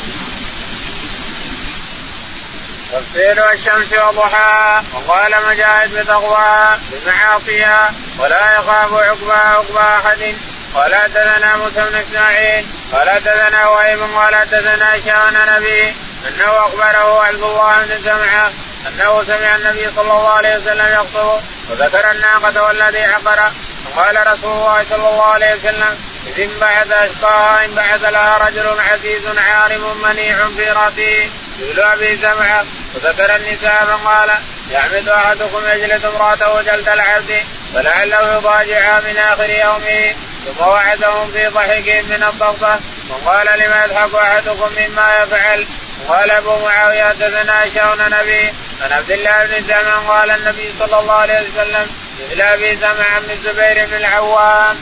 تفسير 2.93 3.53
الشمس 3.53 3.93
وضحاها 3.93 4.85
وقال 4.95 5.33
مجاهد 5.49 5.95
بتقواها 5.95 6.81
بمعاصيها 6.93 7.95
ولا 8.19 8.55
يخاف 8.55 8.93
عقبى 8.93 9.33
عقبى 9.33 9.79
أحد. 9.79 10.35
قال 10.75 10.95
حدثنا 10.95 11.57
موسى 11.57 11.91
بن 11.91 11.97
إسماعيل 11.97 12.67
قال 12.93 13.11
حدثنا 13.11 13.69
وهيب 13.69 14.01
قال 14.01 14.37
حدثنا 14.37 14.95
شان 15.05 15.37
نبي. 15.57 15.95
أنه 16.29 16.67
أخبره 16.67 17.25
عبد 17.25 17.43
الله 17.43 17.85
بن 17.85 18.03
سمعة 18.05 18.53
أنه 18.89 19.23
سمع 19.23 19.55
النبي 19.55 19.91
صلى 19.97 20.13
الله 20.13 20.29
عليه 20.29 20.57
وسلم 20.57 20.87
يخطب 20.93 21.41
وذكر 21.71 22.11
الناقة 22.11 22.63
والذي 22.63 23.05
عقر. 23.05 23.53
وقال 23.87 24.27
رسول 24.27 24.53
الله 24.53 24.85
صلى 24.91 25.09
الله 25.09 25.25
عليه 25.25 25.55
وسلم 25.55 25.99
إذ 26.27 26.41
انبعث 26.41 26.93
أشقاها 26.93 27.65
انبعث 27.65 28.05
لها 28.05 28.37
رجل 28.37 28.81
عزيز 28.81 29.39
عارم 29.39 30.03
منيع 30.03 30.37
في 30.57 30.71
رأسه. 30.71 31.31
يقول 31.59 31.81
أبي 31.81 32.17
سمعة 32.17 32.65
وذكر 32.95 33.37
النساء 33.37 33.85
فقال 33.85 34.31
يعمد 34.71 35.09
أحدكم 35.09 35.63
يجلد 35.69 36.05
امرأته 36.05 36.63
جلد 36.63 36.89
العبد 36.89 37.43
فلعله 37.75 38.37
يضاجعها 38.37 39.01
من 39.01 39.17
آخر 39.17 39.51
يومه 39.51 40.15
ثم 40.45 40.65
وعدهم 40.65 41.33
في 41.33 41.47
ضحك 41.47 42.05
من 42.09 42.25
الضغطة. 42.29 42.81
وقال 43.11 43.47
لما 43.47 43.85
يضحك 43.85 44.15
أحدكم 44.15 44.71
مما 44.77 45.17
يفعل؟ 45.23 45.67
قال 46.09 46.31
أبو 46.31 46.59
معاوية 46.59 47.05
حدثنا 47.05 47.65
شون 47.75 48.19
نبي 48.19 48.53
عن 48.83 48.93
عبد 48.93 49.11
الله 49.11 49.45
بن 49.45 49.69
زمان 49.69 50.07
قال 50.09 50.31
النبي 50.31 50.73
صلى 50.79 51.01
الله 51.01 51.15
عليه 51.15 51.41
وسلم 51.41 51.87
مثل 52.31 52.41
أبي 52.41 52.77
سمع 52.77 53.19
بن 53.19 53.31
الزبير 53.31 53.87
بن 53.87 53.97
العوام. 53.97 54.77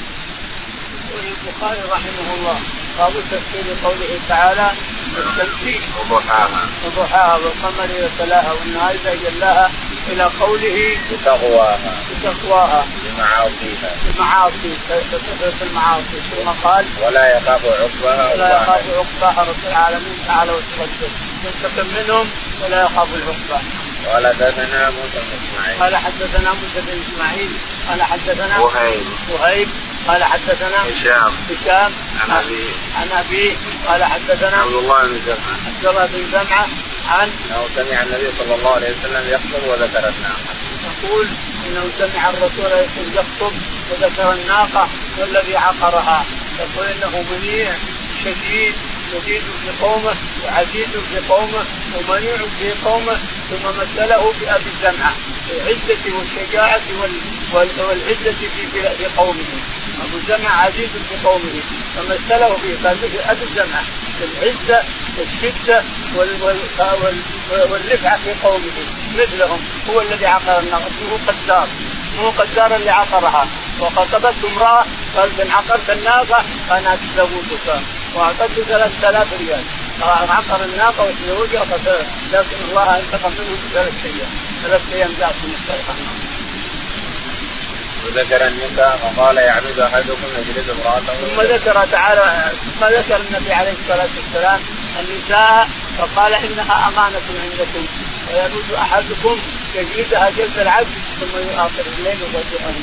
يقول 1.11 1.25
البخاري 1.25 1.81
رحمه 1.91 2.35
الله 2.35 2.61
باب 2.99 3.13
تفسير 3.13 3.77
قوله 3.85 4.21
تعالى 4.29 4.71
التمثيل 5.19 5.83
وضحاها. 6.11 6.69
وضحاها 6.87 7.35
والقمر 7.35 7.85
اذا 7.85 8.11
تلاها 8.19 8.53
والنهار 8.53 8.91
إذا 8.91 9.15
جلاها 9.15 9.71
إلى 10.09 10.23
قوله 10.41 10.97
بتقواها 11.11 11.79
بتقواها 12.11 12.87
بمعاصيها 13.17 13.91
بمعاصي 14.05 14.73
كثرة 14.91 15.53
المعاصي. 15.63 16.19
ثم 16.37 16.49
قال 16.49 16.87
ولا 17.03 17.37
يخاف 17.37 17.65
عقباها 17.67 18.35
ولا 18.35 18.57
يخاف 18.57 18.83
عقباها 18.91 19.45
رب 19.45 19.67
العالمين 19.67 20.19
تعالى 20.27 20.53
وتقدم 20.53 21.13
ينتقم 21.45 21.87
منهم 21.97 22.29
ولا 22.63 22.83
يخاف 22.83 23.09
العقبى 23.15 23.65
قال 24.13 24.27
حدثنا 24.27 24.91
موسى 24.91 25.19
بن 25.19 25.33
إسماعيل. 25.43 25.81
قال 25.81 25.97
حدثنا 25.97 26.51
موسى 26.53 26.81
بن 26.87 27.01
إسماعيل. 27.01 27.51
قال 27.89 28.03
حدثنا 28.03 28.59
وهيب. 28.59 29.03
وهيب. 29.31 29.69
قال 30.09 30.25
حدثنا 30.25 30.77
هشام. 30.77 31.33
هشام. 31.51 31.93
عن 32.21 32.31
أبي. 32.31 32.65
عن 32.97 33.09
أبي. 33.19 33.57
قال 33.89 34.05
حدثنا 34.05 34.57
عبد 34.57 34.75
الله 34.75 35.01
بن 35.03 35.21
جمعه 35.27 35.57
عبد 35.67 35.87
الله 35.87 36.07
بن 36.07 36.31
جمعه 36.33 36.67
عن 37.09 37.29
أنه 37.29 37.67
سمع 37.77 38.03
النبي 38.03 38.33
صلى 38.39 38.55
الله 38.55 38.75
عليه 38.75 38.91
وسلم 38.91 39.35
يخطب 39.35 39.69
وذكر 39.69 40.09
الناقه. 40.09 40.53
يقول 41.05 41.29
أنه 41.73 41.91
سمع 41.99 42.31
الرسول 42.31 42.71
يخطب 43.15 43.53
وذكر 43.91 44.33
الناقة 44.33 44.89
والذي 45.19 45.57
عقرها. 45.57 46.25
يقول 46.59 46.87
إنه 46.87 47.25
منيع 47.31 47.73
شديد 48.25 48.75
شديد 49.13 49.43
في 49.43 49.85
قومه 49.85 50.15
وعزيز 50.45 50.89
في 51.11 51.19
قومه 51.29 51.65
ومنيع 51.97 52.37
في 52.37 52.73
قومه 52.85 53.19
ثم 53.51 53.65
مثله 53.69 54.35
بأبي 54.41 54.71
الجمعه 54.71 55.13
العزه 55.51 56.17
والشجاعة 56.19 56.81
والعزة 57.53 58.33
في 58.33 58.67
في 58.99 59.07
قومه. 59.17 59.45
أبو 60.05 60.17
الجمعه 60.17 60.57
عزيز 60.63 60.89
في 61.09 61.29
قومه. 61.29 61.61
فمثله 61.97 62.49
به 62.49 62.89
قال 62.89 62.97
أبي 63.29 63.45
الجمعه 63.45 63.85
العزه 64.23 64.85
والشده 65.19 65.83
والرفعة 67.71 68.17
في 68.17 68.35
قومه. 68.43 69.02
مثلهم 69.19 69.61
هو 69.91 70.01
الذي 70.01 70.27
عقر 70.27 70.59
النار. 70.59 70.81
هو 70.81 71.17
قدار. 71.29 71.69
مو 72.19 72.31
قدار 72.31 72.77
اللي 72.77 72.91
عقرها. 72.91 73.47
وخطبته 73.81 74.49
امرأة 74.49 74.85
قالت 75.17 75.41
ان 75.41 75.51
عقرت 75.51 75.91
الناقه 75.91 76.45
أنا 76.71 76.95
اتزوجك 76.95 77.81
واعطته 78.15 78.63
3000 78.69 79.29
ريال. 79.41 79.65
عقر 80.03 80.65
الناقه 80.65 81.03
وتزوجها 81.03 81.65
لكن 82.33 82.57
الله 82.71 82.99
انتقم 82.99 83.31
منه 83.31 83.57
بثلاث 83.71 84.05
أيام. 84.05 84.31
ثلاث 84.63 84.81
أيام 84.93 85.11
جاءت 85.19 85.35
من 85.45 85.55
الشيطان 85.55 85.97
وذكر 88.05 88.47
النساء 88.47 88.97
فقال 88.97 89.37
يعبد 89.37 89.79
أحدكم 89.79 90.29
يجلد 90.39 90.71
امرأته. 90.71 91.13
ثم 91.13 91.41
ذكر 91.41 91.85
تعالى 91.93 92.53
ثم 92.65 92.87
ذكر 92.87 93.21
النبي 93.21 93.53
عليه 93.53 93.73
الصلاة 93.73 94.09
والسلام 94.17 94.61
النساء 95.01 95.69
فقال 95.99 96.35
إنها 96.35 96.89
أمانة 96.89 97.23
عندكم. 97.43 97.87
ويجوز 98.33 98.71
أحدكم 98.79 99.39
يجلدها 99.75 100.31
جلد 100.31 100.59
العبد 100.59 100.95
ثم 101.21 101.39
يؤخر 101.39 101.85
الليل 101.99 102.19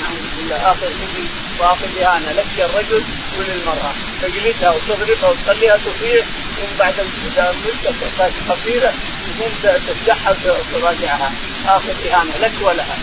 نعوذ 0.02 0.28
بالله 0.38 0.72
آخر 0.72 0.88
مني 0.88 1.28
وآخر 1.60 1.88
اهانه 2.02 2.32
لك 2.32 2.60
الرجل 2.60 3.04
وللمراه 3.38 3.94
تجلدها 4.22 4.72
وتضربها 4.72 5.30
وتخليها 5.30 5.78
تطيع 5.78 6.22
ثم 6.58 6.78
بعد 6.80 6.94
مده 7.26 8.32
قصيره 8.50 8.94
ثم 9.40 9.68
تفتحها 9.88 10.32
وتراجعها. 10.32 11.32
آخر 11.68 11.94
اهانه 12.12 12.38
لك 12.42 12.54
ولها 12.62 12.98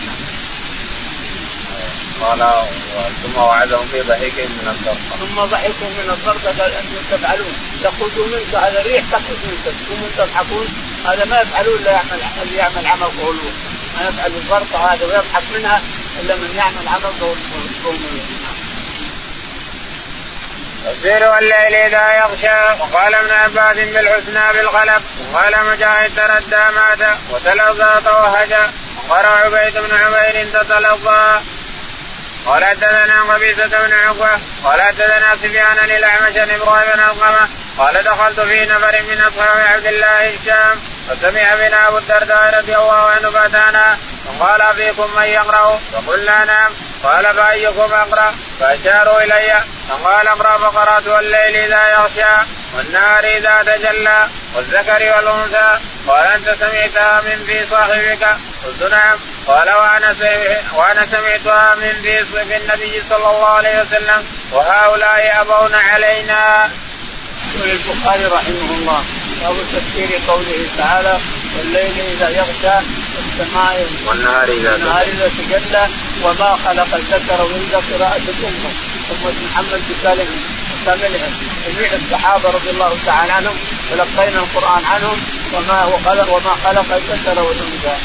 قال 2.23 2.65
ثم 3.23 3.37
وعدهم 3.37 3.87
في 3.87 4.01
ضحك 4.01 4.37
من 4.39 4.67
الضربه 4.67 5.25
ثم 5.25 5.41
ضحكوا 5.41 5.89
من 5.89 6.09
الضربه 6.09 6.63
قال 6.63 6.71
أنتم 6.71 7.17
تفعلون. 7.17 7.53
تخرجوا 7.83 8.27
منك 8.27 8.55
هذا 8.55 8.81
الريح 8.81 9.03
تخرج 9.11 9.39
منك. 9.47 9.75
ثم 9.89 10.23
تضحكون 10.23 10.67
هذا 11.05 11.25
ما 11.25 11.41
يفعلون 11.41 11.75
إلا 11.75 11.91
يعمل 11.91 12.21
اللي 12.41 12.55
يعمل 12.57 12.87
عمل 12.87 13.11
قولون 13.23 13.53
ما 13.97 14.09
يفعل 14.09 14.31
الضربه 14.31 14.93
هذا 14.93 15.05
ويضحك 15.05 15.43
منها 15.55 15.81
إلا 16.21 16.35
من 16.35 16.55
يعمل 16.55 16.87
عمل 16.87 17.13
قولون 17.21 18.57
تفسير 20.85 21.31
والليل 21.31 21.75
إذا 21.75 22.17
يغشى 22.17 22.81
وقال 22.81 23.15
ابن 23.15 23.31
عباس 23.31 23.77
بالحسنى 23.77 24.53
بالغلب 24.53 25.01
وقال 25.33 25.53
مجاهد 25.65 26.11
تردى 26.15 26.63
مات 26.75 27.17
وتلظى 27.29 28.01
توهج 28.05 28.53
وقرأ 28.97 29.27
عبيد 29.27 29.73
بن 29.73 29.95
عمير 29.95 30.47
تتلظى. 30.53 31.41
قال 32.47 32.65
حدثنا 32.65 33.33
قبيصة 33.33 33.67
بن 33.67 33.93
عقبة 33.93 34.39
قال 34.63 34.81
حدثنا 34.81 35.37
سفيان 35.37 35.77
للأعمش 35.77 36.37
عن 36.37 36.51
إبراهيم 36.51 36.91
بن 36.93 36.99
ألقمة 36.99 37.47
قال 37.77 38.03
دخلت 38.03 38.39
في 38.39 38.65
نفر 38.65 39.03
من 39.03 39.21
أصحاب 39.21 39.61
عبد 39.73 39.85
الله 39.85 40.29
الشام 40.29 40.81
فسمع 41.09 41.55
بنا 41.55 41.87
أبو 41.87 41.97
الدرداء 41.97 42.59
رضي 42.59 42.75
الله 42.75 43.09
عنه 43.09 43.31
فأتانا 43.31 43.97
وقال 44.27 44.75
فيكم 44.75 45.15
من 45.15 45.23
يقرأ؟ 45.23 45.79
فقلنا 45.93 46.45
نعم. 46.45 46.71
قال 47.03 47.35
فأيكم 47.35 47.93
أقرأ؟ 47.93 48.35
فأشاروا 48.59 49.21
إلي. 49.21 49.63
فقال 49.89 50.27
اقرأ 50.27 50.57
فقرأت 50.57 51.07
والليل 51.07 51.55
إذا 51.55 51.89
يغشى 51.89 52.45
والنهار 52.77 53.23
إذا 53.23 53.63
تجلى 53.63 54.27
والذكر 54.55 55.15
والأنثى. 55.15 55.79
قال 56.07 56.27
أنت 56.27 56.49
سمعتها 56.49 57.21
من 57.21 57.43
في 57.47 57.67
صاحبك؟ 57.71 58.37
قلت 58.65 58.91
نعم. 58.91 59.17
قال 59.47 59.71
وأنا 59.71 60.15
وأنا 60.73 61.05
سمعتها 61.05 61.75
من 61.75 62.01
في 62.47 62.57
النبي 62.57 63.03
صلى 63.09 63.29
الله 63.29 63.49
عليه 63.49 63.81
وسلم. 63.81 64.25
وهؤلاء 64.51 65.41
أبون 65.41 65.75
علينا. 65.75 66.69
يقول 67.55 67.69
البخاري 67.69 68.25
رحمه 68.25 68.71
الله 68.77 69.03
باب 69.41 69.55
تفسير 69.73 70.19
قوله 70.27 70.67
تعالى 70.77 71.19
والليل 71.55 71.97
إذا 72.13 72.29
يغشى 72.29 72.75
السماء 73.19 73.87
والنهار 74.07 74.43
إذا 74.43 74.71
والنهار 74.71 75.01
إذا 75.01 75.31
تجلى 75.37 75.87
وما 76.23 76.57
خلق 76.65 76.95
الذكر 76.95 77.41
والانثى 77.41 77.93
قراءة 77.93 78.21
الأمة. 78.27 78.71
امة 79.11 79.33
محمد 79.45 79.81
بكلمه 79.89 80.39
كاملها 80.85 81.29
جميع 81.67 81.89
الصحابة 81.93 82.49
رضي 82.49 82.69
الله 82.69 82.97
تعالى 83.05 83.31
عنهم 83.31 83.55
تلقينا 83.91 84.39
القرآن 84.39 84.83
عنهم 84.85 85.17
وما 85.53 85.85
وخلق 85.85 86.33
وما 86.33 86.55
خلق 86.65 86.95
الذكر 86.95 87.41
والأنثى. 87.41 87.95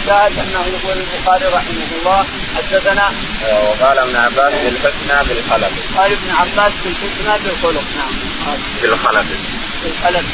الشاهد 0.00 0.32
أنه 0.38 0.64
يقول 0.74 0.96
البخاري 0.96 1.44
رحمه 1.44 1.88
الله 2.00 2.24
حدثنا 2.56 3.12
وقال 3.52 3.98
ابن 3.98 4.16
عباس 4.16 4.54
بالحسنى 4.54 5.18
بالخلق. 5.28 5.72
قال 5.96 6.12
ابن 6.12 6.30
عباس 6.30 6.72
بالحسنى 6.84 7.38
بالخلق. 7.44 7.84
نعم. 7.98 8.58
بالخلق. 8.82 9.26
بالخلق. 9.84 10.24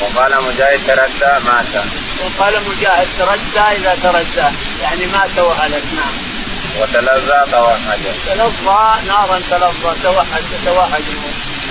وقال 0.00 0.42
مجاهد 0.44 0.80
تردى 0.86 1.32
مات. 1.46 1.84
وقال 2.24 2.54
مجاهد 2.68 3.08
تردى 3.18 3.76
إذا 3.76 3.98
تردى. 4.02 4.48
يعني 4.82 5.06
مات 5.06 5.38
وهلك 5.38 5.84
نعم. 5.96 6.14
وتلظى 6.80 7.50
توهج 7.50 8.00
تلظى 8.26 8.82
نارا 9.08 9.40
تلظى 9.50 9.92
توهج 10.02 10.44
توهج 10.64 11.02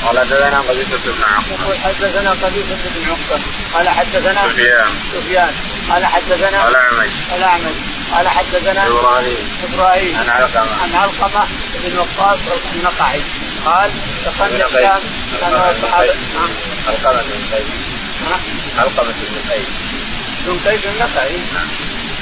قال 0.06 0.20
حدثنا 0.20 0.60
قبيصة 0.60 0.98
بن 1.06 1.24
عقبة. 1.24 1.64
يقول 1.64 1.78
حدثنا 1.84 2.32
قبيصة 2.32 2.78
بن 2.96 3.10
عقبة. 3.10 3.44
قال 3.74 3.90
حدثنا 3.90 4.42
سفيان. 4.44 4.90
سفيان. 5.14 5.54
قال 5.92 6.06
حدثنا 6.06 6.70
الأعمش 6.70 7.12
الأعمش 7.38 7.76
قال 8.14 8.28
حدثنا 8.28 8.88
إبراهيم. 8.88 9.38
إبراهيم. 9.74 10.18
عن 10.18 10.30
علقمة. 10.30 10.82
عن 10.84 10.96
علقمة 10.96 11.48
بن 11.84 11.98
وقاص 12.00 12.40
النقعي. 12.76 13.22
قال 13.66 13.92
دخلنا. 14.26 14.66
الشام 14.66 15.02
كان 15.42 15.54
الصحابة 15.54 16.14
نعم. 16.36 16.50
علقمة 16.88 17.22
بن 17.22 17.56
قيس. 17.56 17.91
علقمة 18.78 19.14
بن 19.30 19.52
قيس 19.52 19.68
بن 20.46 20.60
قيس 20.66 20.86
النقعي 20.86 21.36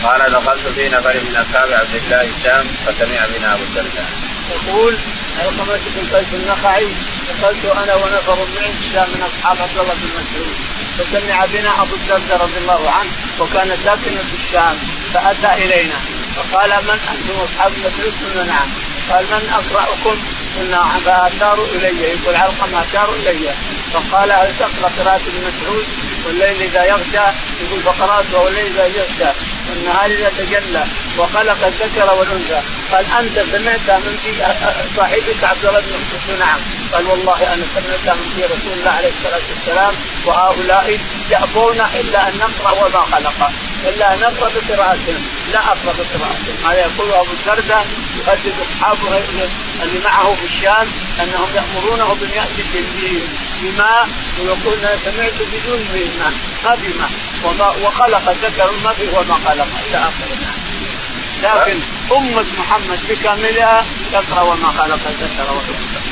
قال 0.04 0.32
دخلت 0.32 0.68
في 0.76 0.90
نفر 0.90 1.14
من 1.14 1.36
أصحاب 1.36 1.72
عبد 1.72 1.96
الله 1.96 2.22
الشام 2.22 2.66
فسمع 2.86 3.26
بنا 3.34 3.54
أبو 3.54 3.64
الدرداء. 3.64 4.10
يقول 4.56 4.96
علقمة 5.40 5.80
بن 5.96 6.16
قيس 6.16 6.28
النخعي 6.34 6.88
دخلت 7.30 7.66
أنا 7.66 7.96
ونفر 7.96 8.36
من 8.36 8.76
الشام 8.80 9.08
من 9.14 9.22
أصحاب 9.30 9.58
عبد 9.62 9.80
الله 9.80 9.94
بن 9.94 10.10
مسعود. 10.20 10.56
فسمع 10.98 11.46
بنا 11.54 11.82
أبو 11.82 11.96
الدرداء 11.96 12.38
رضي 12.42 12.58
الله 12.58 12.92
عنه 12.92 13.12
وكان 13.40 13.78
ساكنا 13.86 14.22
في 14.30 14.36
الشام 14.44 14.76
فأتى 15.14 15.64
إلينا. 15.64 16.00
فقال 16.36 16.70
من 16.70 17.00
أنتم 17.12 17.36
أصحاب 17.48 17.72
مسعود 17.72 18.14
قلنا 18.22 18.44
نعم 18.54 18.70
قال 19.10 19.24
من 19.24 19.50
أقرأكم؟ 19.60 20.18
قلنا 20.60 20.84
فاشاروا 21.06 21.68
إلي. 21.76 22.02
يقول 22.02 22.36
علقمه 22.36 22.84
اشاروا 22.90 23.16
إلي. 23.16 23.50
فقال 23.94 24.32
هل 24.32 24.52
تقرأ 24.60 24.92
قراءة 25.00 25.22
ابن 25.28 25.42
مسعود؟ 25.48 25.86
والليل 26.26 26.62
إذا 26.62 26.86
يغشى 26.86 27.26
يقول 27.62 27.82
فقراته 27.86 28.40
والليل 28.40 28.66
إذا 28.66 28.86
يغشى 28.86 29.32
والنهار 29.70 30.06
إذا 30.06 30.32
تجلى 30.38 30.84
وخلق 31.18 31.66
الذكر 31.66 32.14
والأنثى. 32.20 32.62
قال 32.92 33.06
أنت 33.20 33.36
سمعت 33.52 33.90
من 34.04 34.18
في 34.24 34.32
صاحبك 34.96 35.44
عبد 35.44 35.66
الله 35.66 35.80
بن 35.80 35.94
مسعود؟ 36.02 36.40
نعم. 36.40 36.60
قال 36.94 37.06
والله 37.08 37.54
أنا 37.54 37.66
سمعت 37.76 38.18
من 38.18 38.32
في 38.36 38.44
رسول 38.46 38.74
الله 38.80 38.92
عليه 38.92 39.12
الصلاة 39.18 39.42
والسلام 39.50 39.94
وهؤلاء 40.30 41.00
يأبون 41.32 41.80
إلا 42.00 42.28
أن 42.28 42.34
نقرأ 42.38 42.72
وما 42.72 43.02
خلق 43.12 43.52
إلا 43.88 44.14
أن 44.14 44.20
نقرأ 44.20 44.50
بقراءتهم 44.56 45.22
لا 45.54 45.60
أقرأ 45.60 45.94
بقراءتهم 46.00 46.58
هذا 46.66 46.80
يقول 46.80 47.14
أبو 47.14 47.32
الدرداء 47.40 47.86
يحدث 48.20 48.54
أصحابه 48.68 49.18
اللي 49.84 50.00
معه 50.06 50.36
في 50.36 50.46
الشام 50.46 50.88
أنهم 51.22 51.50
يأمرونه 51.56 52.14
بأن 52.22 52.32
يأتي 52.36 52.64
بماء 53.62 54.08
ويقول 54.40 54.74
أنا 54.80 54.98
سمعت 55.06 55.34
بدون 55.34 55.80
ماء 55.94 56.34
ما 56.64 56.76
في 56.76 56.98
ماء. 56.98 57.10
وخلق 57.84 58.30
الذكر 58.30 58.72
ما 58.84 58.94
في 58.94 59.04
وما 59.08 59.40
خلق. 59.46 59.68
إلى 59.88 59.98
آخره. 59.98 60.38
لكن 61.44 61.80
أمة 62.12 62.46
محمد 62.60 63.00
بكاملها 63.10 63.86
تقرأ 64.14 64.42
وما 64.42 64.68
خلق 64.68 65.00
الذكر 65.08 65.54
والأنثى 65.54 66.09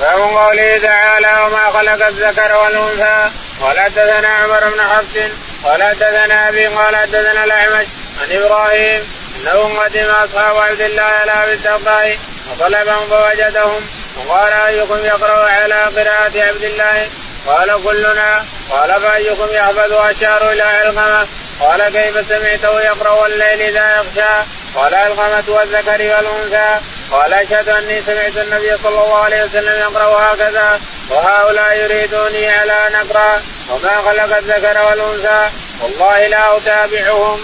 باب 0.00 0.18
قوله 0.18 0.78
تعالى 0.78 1.44
وما 1.46 1.70
خلق 1.70 2.06
الذكر 2.06 2.56
والأنثى 2.56 3.30
قال 3.60 3.80
حدثنا 3.80 4.28
عمر 4.28 4.70
بن 4.70 4.80
حفص 4.80 5.30
قال 5.64 5.82
حدثنا 5.82 6.48
أبي 6.48 6.66
قال 6.66 6.96
حدثنا 6.96 7.44
الأعمش 7.44 7.86
عن 8.22 8.32
إبراهيم 8.32 9.12
أنه 9.36 9.80
قدم 9.80 10.10
أصحاب 10.10 10.56
عبد 10.56 10.80
الله 10.80 11.02
على 11.02 11.32
أبي 11.44 11.52
الدرداء 11.52 12.18
وطلبهم 12.50 13.06
فوجدهم 13.08 13.86
وقال 14.16 14.52
أيكم 14.52 15.04
يقرأ 15.04 15.50
على 15.50 15.74
قراءة 15.74 16.42
عبد 16.48 16.64
الله؟ 16.64 17.08
قال 17.46 17.82
كلنا. 17.84 18.44
قال 18.70 19.00
فأيكم 19.00 19.48
يحفظ 19.52 19.92
أشار 19.92 20.50
إلى 20.52 20.62
علقمه 20.62 21.26
قال 21.60 21.88
كيف 21.88 22.28
سمعته 22.28 22.80
يقرأ 22.80 23.26
الليل 23.26 23.60
إذا 23.60 23.96
يغشى؟ 23.96 24.44
قال 24.74 24.94
علقمه 24.94 25.44
والذكر 25.48 26.16
والأنثى. 26.16 26.80
قال 27.10 27.32
أشهد 27.32 27.68
أني 27.68 28.02
سمعت 28.02 28.36
النبي 28.36 28.76
صلى 28.76 28.88
الله 28.88 29.18
عليه 29.18 29.44
وسلم 29.44 29.78
يقرأ 29.78 30.34
هكذا. 30.34 30.80
وهؤلاء 31.10 31.78
يريدوني 31.78 32.48
على 32.48 32.86
ان 32.86 32.94
اقرا 32.94 33.42
وما 33.68 34.02
خلق 34.02 34.36
الذكر 34.36 34.78
والأنثى. 34.78 35.50
والله 35.82 36.26
لا 36.26 36.56
أتابعهم. 36.56 37.40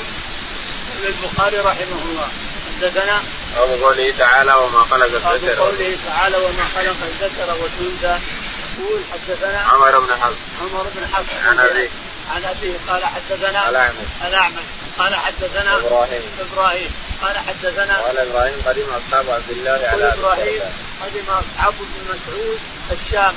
البخاري 1.05 1.59
رحمه 1.59 2.03
الله. 2.05 2.29
حدثنا 2.67 3.23
أو 3.59 3.65
قوله 3.65 4.15
تعالى 4.19 4.53
وما 4.53 4.81
خلق 4.81 5.31
الذكر 5.31 5.61
قوله 5.61 5.97
تعالى 6.07 6.37
وما 6.37 6.65
خلق 6.77 6.97
الذكر 7.03 7.57
والأنثى. 7.63 8.19
يقول 8.79 9.01
حدثنا 9.13 9.59
عمر 9.73 9.99
بن 9.99 10.13
حفص. 10.23 10.41
عمر 10.63 10.87
بن 10.95 11.15
حفص. 11.15 11.47
عن 11.47 11.59
أبيه. 11.59 11.89
عن 12.31 12.45
أبيه 12.45 12.77
قال 12.89 13.05
حدثنا 13.05 13.69
الاعمش 13.69 14.09
الاعمش 14.27 14.65
قال 14.99 15.15
حدثنا 15.15 15.77
إبراهيم. 15.77 16.23
إبراهيم. 16.41 16.91
قال 17.23 17.39
حدثنا 17.39 17.99
قال 17.99 18.19
إبراهيم 18.19 18.55
قدم 18.67 18.87
أصحاب 18.95 19.31
عبد 19.31 19.51
الله 19.51 19.81
على 19.89 20.13
إبراهيم 20.13 20.63
قدم 21.03 21.25
أصحاب 21.29 21.75
ابن 21.75 22.01
مسعود 22.09 22.59
الشام 22.93 23.37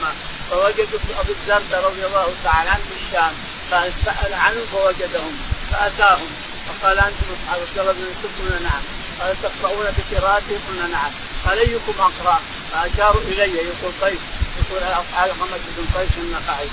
فوجدوا 0.49 0.99
ابو 1.19 1.31
الدرداء 1.31 1.85
رضي 1.85 2.05
الله 2.05 2.33
تعالى 2.43 2.69
عنه 2.69 2.83
في 2.89 3.05
الشام 3.05 3.33
فسال 3.71 4.33
عنهم 4.33 4.65
فوجدهم 4.71 5.37
فأتاهم. 5.71 6.27
فقال 6.67 6.97
أنتم 6.97 7.27
أصحاب 7.35 7.61
عبد 7.61 7.79
الله 7.79 7.91
بن 7.91 8.01
مسعود 8.01 8.31
قلنا 8.39 8.59
نعم. 8.69 8.81
قال 9.19 9.35
تقرؤون 9.43 9.87
بقراءتي 9.97 10.55
قلنا 10.67 10.87
نعم. 10.87 11.11
قال 11.45 11.59
أيكم 11.59 11.93
أقرأ؟ 11.99 12.39
فأشاروا 12.71 13.21
إلي 13.21 13.55
يقول 13.55 13.93
قيس. 14.01 14.19
يقول 14.59 14.83
علقمة 15.17 15.57
بن 15.77 15.99
قيس 15.99 16.17
النقعي. 16.17 16.67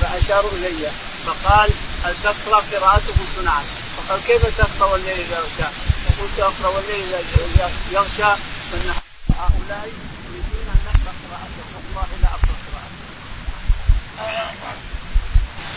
فأشاروا 0.00 0.50
إلي. 0.52 0.90
فقال 1.26 1.70
هل 2.04 2.14
تقرأ 2.24 2.62
قراءته 2.72 3.06
قلت 3.06 3.44
نعم 3.44 3.64
فقال 3.96 4.20
كيف 4.26 4.58
تقرأ 4.58 4.92
والليل 4.92 5.20
إذا 5.20 5.36
يغشى؟ 5.36 5.68
فقلت 6.04 6.40
أقرأ 6.40 6.68
والليل 6.68 7.14
إذا 7.14 7.70
يغشى 7.92 8.40
فإن 8.72 8.94
هؤلاء 9.38 9.88
يريدون 10.28 10.66
أن 10.74 10.78
نقرأ 10.86 11.12
قراءته 11.22 11.64
والله 11.74 12.08
لا 12.22 12.28
أقرأ 12.28 12.56
قراءته. 12.66 13.02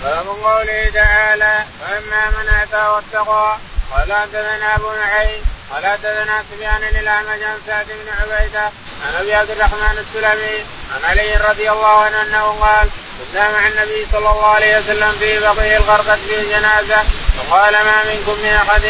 باب 0.03 0.27
قوله 0.27 0.89
تعالى 0.93 1.65
واما 1.81 2.29
من 2.29 2.49
أتى 2.49 2.87
واتقى 2.87 3.57
قال 3.91 4.13
حدثنا 4.13 4.75
أبو 4.75 4.91
نعيم 4.91 5.41
قال 5.71 5.85
حدثنا 5.85 6.43
سفيان 6.51 6.83
الاعمج 6.83 7.43
عن 7.43 7.57
سعد 7.67 7.85
بن 7.85 8.09
عبيدة 8.21 8.71
عن 9.05 9.13
أبي 9.19 9.33
عبد 9.33 9.49
الرحمن 9.49 9.97
السلمي 9.97 10.65
عن 10.93 11.05
علي 11.09 11.37
رضي 11.37 11.71
الله 11.71 12.03
عنه 12.03 12.21
أنه 12.21 12.43
قال 12.43 12.89
كنا 13.19 13.51
مع 13.51 13.67
النبي 13.67 14.07
صلى 14.11 14.29
الله 14.29 14.45
عليه 14.45 14.77
وسلم 14.77 15.11
في 15.19 15.39
بقيه 15.39 15.77
الغرقد 15.77 16.19
في 16.27 16.45
جنازه 16.49 17.03
فقال 17.37 17.73
ما 17.73 18.03
منكم 18.03 18.41
من 18.43 18.49
أحد 18.49 18.81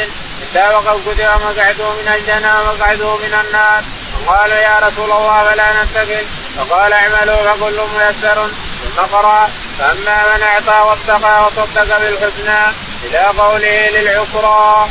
إلا 0.43 0.77
وقد 0.77 1.01
كتب 1.05 1.19
مقعده 1.19 1.93
من 1.93 2.07
الجنة 2.15 2.59
ومقعده 2.59 3.17
من 3.17 3.33
النار. 3.45 3.83
فقالوا 4.25 4.57
يا 4.57 4.79
رسول 4.79 5.11
الله 5.11 5.43
فلا 5.43 5.83
نتكل 5.83 6.25
فقال 6.57 6.93
اعملوا 6.93 7.53
فكل 7.53 7.79
ميسر. 7.97 8.49
ثم 8.83 9.01
قرأ. 9.01 9.49
فأما 9.79 10.35
من 10.35 10.43
أعطى 10.43 10.87
واتقى 10.87 11.45
وصدق 11.45 11.97
بالحسنى 11.97 12.73
إلى 13.03 13.17
قوله 13.17 13.89
للعسرى. 13.89 14.87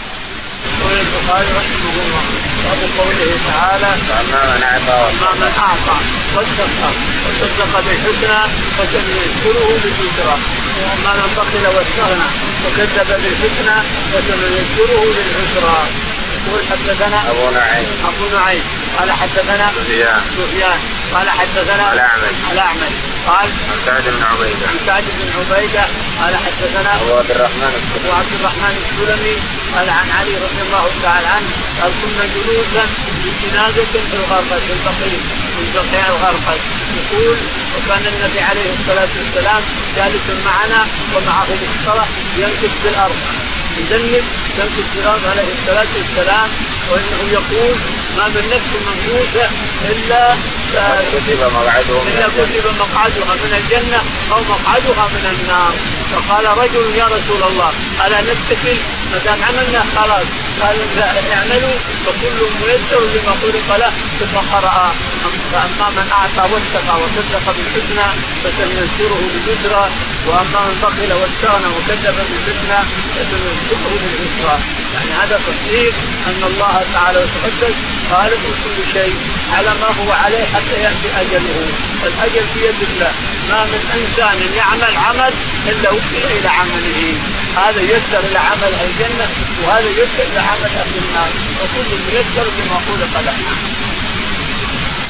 يقول 0.64 0.98
البخاري 1.00 1.46
رحمه 1.46 2.02
الله. 2.02 2.33
تعالى 3.64 3.96
فأما 4.08 4.42
من 4.54 4.62
أعطى 4.62 4.98
اما 5.10 5.30
من 5.40 5.52
أعطى 5.58 5.96
واتقى 6.34 6.90
وصدق 7.26 7.72
بالحسنى 7.86 8.40
فسنيسره 8.76 9.68
باليسرى. 9.82 10.36
وأما 10.80 11.12
من 11.20 11.30
بخل 11.36 11.64
واستغنى 11.74 12.28
وكذب 12.64 13.08
بالحسنى 13.22 13.76
فسنيسره 14.12 15.04
للعسرى 15.16 15.78
يقول 16.46 16.60
حدثنا 16.70 17.30
أبو 17.30 17.50
نعيم. 17.50 17.88
أبو 18.08 18.24
نعيم. 18.36 18.62
قال 18.98 19.12
حدثنا 19.12 19.66
سفيان. 19.76 20.20
سفيان. 20.38 20.80
قال 21.14 21.30
حدثنا 21.30 21.92
الاعمش 21.92 22.36
الأعمش. 22.52 22.94
قال 23.26 23.48
عن 23.70 23.78
سعد 23.86 24.04
بن 24.14 24.22
عبيدة. 24.30 24.66
عن 24.70 24.78
سعد 24.86 25.04
بن 25.18 25.28
عبيدة. 25.38 25.84
قال 26.20 26.34
حدثنا 26.44 26.90
أبو 27.00 27.12
عبد 27.18 27.30
الرحمن 27.30 27.72
أبو 27.96 28.08
السلمي 28.08 28.12
عبد 28.18 28.32
الرحمن 28.38 28.74
السلمي. 28.84 29.36
قال 29.74 29.88
عن 29.98 30.08
علي 30.18 30.34
رضي 30.46 30.60
الله 30.66 30.86
تعالى 31.02 31.26
عنه. 31.26 31.50
قال 31.80 31.92
كنا 32.00 32.24
جلوسا 32.34 32.84
جنازه 33.42 33.84
في 33.92 34.16
الغرفه 34.20 34.56
في 34.66 34.72
البقيع 34.76 35.18
في 35.56 35.62
بقيع 35.74 36.06
الغرفه 36.08 36.54
يقول 36.98 37.36
وكان 37.74 38.02
النبي 38.12 38.40
عليه 38.40 38.68
الصلاة 38.78 39.08
والسلام 39.18 39.62
جالس 39.96 40.26
معنا 40.46 40.80
ومعه 41.14 41.48
مصطلح 41.70 42.08
ينكب 42.38 42.72
في 42.82 42.88
الأرض. 42.88 43.16
يذنب 43.78 44.24
ينكب 44.58 44.86
في 44.92 44.98
الأرض 45.02 45.22
عليه 45.32 45.48
الصلاة 45.58 45.90
والسلام 45.96 46.48
وإنه 46.90 47.20
يقول 47.32 47.76
ما 48.16 48.28
من 48.34 48.44
نفس 48.54 48.70
منفوسه 48.86 49.48
إلا 49.90 50.34
كتب 51.12 51.40
مقعده 51.56 52.02
من 52.04 52.12
إلا 52.16 52.26
الجنة. 52.26 52.46
كتب 52.46 52.66
مقعدها 52.80 53.34
من 53.44 53.52
الجنة 53.60 54.00
أو 54.32 54.40
مقعدها 54.54 55.04
من 55.14 55.24
النار. 55.34 55.72
فقال 56.12 56.44
رجل 56.58 56.96
يا 56.96 57.04
رسول 57.04 57.42
الله 57.50 57.72
ألا 58.06 58.20
نتكل 58.20 58.76
ما 59.12 59.18
دام 59.24 59.38
عملنا 59.48 59.84
خلاص 59.96 60.26
قال 60.60 60.76
اعملوا 61.32 61.76
فكل 62.06 62.38
ميسر 62.60 63.00
لما 63.14 63.32
خلق 63.42 63.76
له 63.76 63.92
ثم 64.20 64.36
قرأ. 64.52 64.94
فأما 65.52 65.90
من 65.96 66.06
أعطى 66.12 66.52
واتقى 66.52 66.94
وصدق 67.02 67.44
بالحسنى 67.56 68.08
فسنيسره 68.42 69.22
باليسرى. 69.32 69.84
وأما 70.26 70.60
من 70.66 70.76
بخل 70.82 71.12
واستغنى 71.12 71.68
وكذب 71.76 72.16
بالحسنى 72.28 72.80
فسنيسره 73.14 73.92
بالعسرى. 74.02 74.56
يعني 74.94 75.10
هذا 75.20 75.40
تصديق 75.48 75.94
أن 76.28 76.40
الله 76.50 76.74
تعالى 76.94 77.18
وتقدس 77.18 77.76
خالق 78.10 78.42
كل 78.64 78.78
شيء. 78.92 79.14
على 79.56 79.70
ما 79.80 79.88
هو 79.98 80.12
عليه 80.12 80.44
حتى 80.54 80.76
يأتي 80.84 81.08
أجله. 81.20 81.58
الاجل 82.06 82.44
في 82.54 82.60
يد 82.68 82.82
الله. 82.88 83.12
ما 83.50 83.64
من 83.64 83.82
إنسان 83.98 84.36
يعمل 84.56 84.96
عمل 85.06 85.32
إلا 85.70 85.90
وكل 85.90 86.24
إلى 86.36 86.48
عمله. 86.48 87.00
هذا 87.56 87.80
يسر 87.80 88.20
إلى 88.30 88.38
عمل 88.38 88.72
الجنة 88.86 89.26
وهذا 89.62 89.88
يسر 90.00 90.24
إلى 90.32 90.40
عمل 90.40 90.70
أهل 90.82 90.94
النار. 91.04 91.30
وكل 91.60 91.90
ميسر 92.06 92.46
لما 92.58 92.78
خلق 92.86 93.20
له 93.26 93.34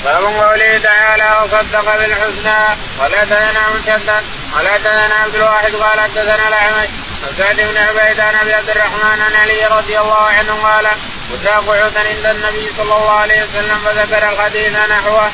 باب 0.04 0.22
قوله 0.22 0.78
تعالى 0.78 1.44
وصدق 1.44 1.96
بالحسنى 1.96 2.76
ولا 3.00 3.24
تدنا 3.24 3.62
مسدد 3.74 4.24
ولا 4.57 4.78
تدنا 4.78 5.14
عبد 5.14 5.35
الواحد 5.35 5.74
قال 5.74 6.00
حدثنا 6.00 6.48
الأعمش 6.48 6.88
عن 7.24 7.33
سعد 7.38 7.57
بن 7.57 7.76
عبيد 7.76 8.20
عن 8.20 8.35
عبد 8.35 8.70
الرحمن 8.70 9.22
عن 9.22 9.35
علي 9.35 9.66
رضي 9.66 9.98
الله 9.98 10.22
عنه 10.22 10.52
قال 10.62 10.87
قعودا 11.32 12.00
عند 12.00 12.26
النبي 12.26 12.66
صلى 12.76 12.82
الله 12.82 13.10
عليه 13.10 13.42
وسلم 13.42 13.78
فذكر 13.84 14.32
الحديث 14.32 14.72
نحوه. 14.72 15.30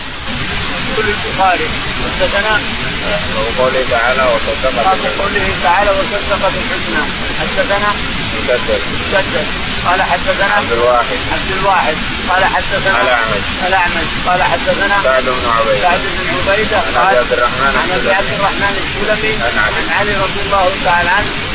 يقول 0.90 1.07
البخاري 1.09 1.68
حدثنا 2.05 2.61
وقوله 3.37 3.85
تعالى 3.90 4.22
وصدق 4.22 4.74
قوله 5.18 5.55
تعالى 5.64 5.90
وصدق 5.90 6.42
بالحسنى. 6.55 7.03
حدثنا 7.40 7.90
مسدد. 8.35 8.81
مسدد. 9.00 9.46
قال 9.87 10.03
حدثنا 10.03 10.55
عبد 10.57 10.72
الواحد. 10.72 11.18
عبد 11.33 11.50
الواحد. 11.61 11.96
قال 12.31 12.44
حدثنا 12.44 13.03
الأعمش. 13.03 13.44
الاعمج 13.66 14.07
قال 14.26 14.42
حدثنا 14.42 14.96
سعد 15.05 15.24
بن 15.24 15.46
عبيد 15.59 15.83
سعد 15.83 16.00
بن 16.00 16.50
عبيدة. 16.50 16.79
عن 16.79 17.07
أبي 17.07 17.18
عبد 17.18 17.33
الرحمن 17.33 17.72
عن 17.83 17.90
أبي 17.98 18.11
عبد 18.14 18.33
الرحمن 18.38 18.74
السلمي. 18.85 19.35
عن 19.42 19.98
علي 19.98 20.14
رضي 20.14 20.40
الله 20.46 20.72
تعالى 20.85 21.11
عنه. 21.11 21.49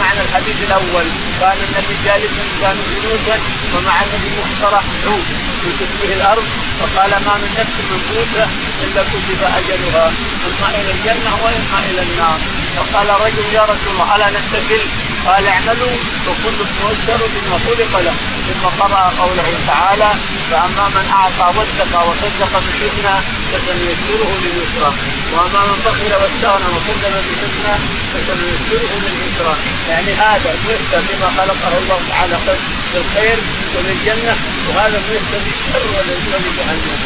معنى 0.00 0.20
الحديث 0.26 0.56
الأول. 0.68 1.06
كان 1.40 1.58
النبي 1.66 1.94
جالسا 2.04 2.44
كانوا 2.60 2.84
جنودا 2.92 3.36
ومع 3.74 3.94
النبي 4.04 4.30
مقترح 4.40 4.84
عود 5.06 5.26
في 5.62 5.68
تشبيه 5.80 6.14
الأرض. 6.14 6.46
فقال 6.80 7.10
ما 7.10 7.34
من 7.42 7.50
نفس 7.60 7.76
منفوسه 7.90 8.46
إلا 8.84 9.02
كتب 9.12 9.40
أجلها. 9.58 10.06
إما 10.46 10.68
إلى 10.78 10.90
الجنة 10.96 11.32
وإما 11.44 11.78
إلى 11.90 12.02
النار. 12.02 12.38
فقال 12.76 13.08
رجل 13.24 13.46
يا 13.54 13.62
رسول 13.62 13.90
الله 13.92 14.16
ألا 14.16 14.28
نتكل 14.30 14.82
قال 15.30 15.46
اعملوا 15.46 15.94
وكل 16.26 16.58
ميسر 16.82 17.20
بما 17.34 17.56
خلق 17.66 18.00
له 18.06 18.14
ثم 18.48 18.82
قرأ 18.82 19.12
قوله 19.20 19.48
تعالى 19.66 20.10
فأما 20.50 20.84
من 20.94 21.06
أعطى 21.18 21.46
واتقى 21.58 22.00
وصدق 22.08 22.52
بالحسنى 22.64 23.16
فسنيسره 23.50 24.30
لليسرى 24.42 24.92
وأما 25.32 25.60
من 25.68 25.78
بخل 25.86 26.12
واستغنى 26.20 26.68
وكذب 26.74 27.14
بالحسنى 27.26 27.74
فسنيسره 28.12 28.92
لليسرى. 29.04 29.54
يعني 29.90 30.12
هذا 30.12 30.50
ميسر 30.68 31.02
لما 31.10 31.28
خلقه 31.38 31.78
الله 31.78 32.00
تعالى 32.10 32.36
بالخير 32.94 33.38
وللجنة 33.74 34.34
وهذا 34.68 35.02
ميسر 35.08 35.40
للشر 35.46 35.84
ولجهنم 35.96 37.00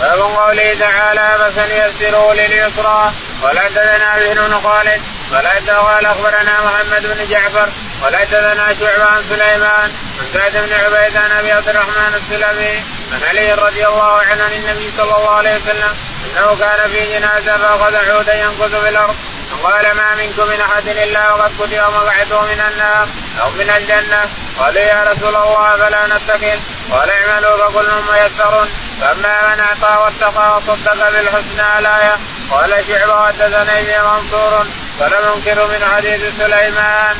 باب 0.00 0.20
قوله 0.20 0.74
تعالى 0.80 1.26
فسنيسره 1.40 2.32
لليسرى 2.34 3.12
ولا 3.42 3.60
حدثنا 3.60 4.14
بن 4.18 4.34
بن 4.34 4.54
خالد 4.54 5.02
ولا 5.32 5.80
قال 5.80 6.06
أخبرنا 6.06 6.60
محمد 6.64 7.02
بن 7.02 7.26
جعفر 7.30 7.68
ولا 8.02 8.18
حدثنا 8.18 8.74
شعبة 8.80 9.04
عن 9.04 9.22
سليمان 9.28 9.92
عن 10.20 10.26
سعد 10.32 10.52
بن 10.52 10.72
عبيد 10.72 11.16
عن 11.16 11.30
أبي 11.32 11.52
عبد 11.52 11.68
الرحمن 11.68 12.14
السلمي 12.14 12.82
عن 13.12 13.20
علي 13.28 13.52
رضي 13.54 13.86
الله 13.86 14.20
عنه 14.20 14.44
عن 14.44 14.52
النبي 14.52 14.92
صلى 14.96 15.16
الله 15.16 15.34
عليه 15.34 15.56
وسلم 15.56 15.96
أنه 16.24 16.56
كان 16.60 16.90
في 16.90 17.12
جنازة 17.12 17.56
فأخذ 17.56 17.94
عودا 17.96 18.34
ينقذ 18.34 18.82
في 18.82 18.88
الأرض. 18.88 19.16
فقال 19.50 19.96
ما 19.96 20.14
منكم 20.14 20.46
من 20.46 20.60
أحد 20.60 20.88
إلا 20.88 21.32
وقد 21.32 21.50
كتب 21.58 21.72
مقعده 21.72 22.40
من 22.40 22.60
النار 22.70 23.08
أو 23.42 23.50
من 23.50 23.70
الجنة. 23.76 24.20
قالوا 24.58 24.80
يا 24.80 25.02
رسول 25.02 25.36
الله 25.36 25.76
فلا 25.76 26.06
نتكل 26.06 26.58
قال 26.92 27.10
اعملوا 27.10 27.56
فكل 27.56 27.90
ميسر 28.12 28.68
فأما 29.00 29.54
من 29.54 29.60
أعطى 29.60 30.02
واتقى 30.02 30.56
وصدق 30.56 31.10
بالحسنى 31.10 31.78
الايه 31.78 32.18
قال 32.50 32.70
شعبة 32.88 33.26
حدثنا 33.26 33.80
ابي 33.80 33.98
منصور 34.08 34.66
فلم 35.00 35.22
ينكر 35.36 35.66
من 35.66 35.84
حديث 35.94 36.20
سليمان. 36.38 37.16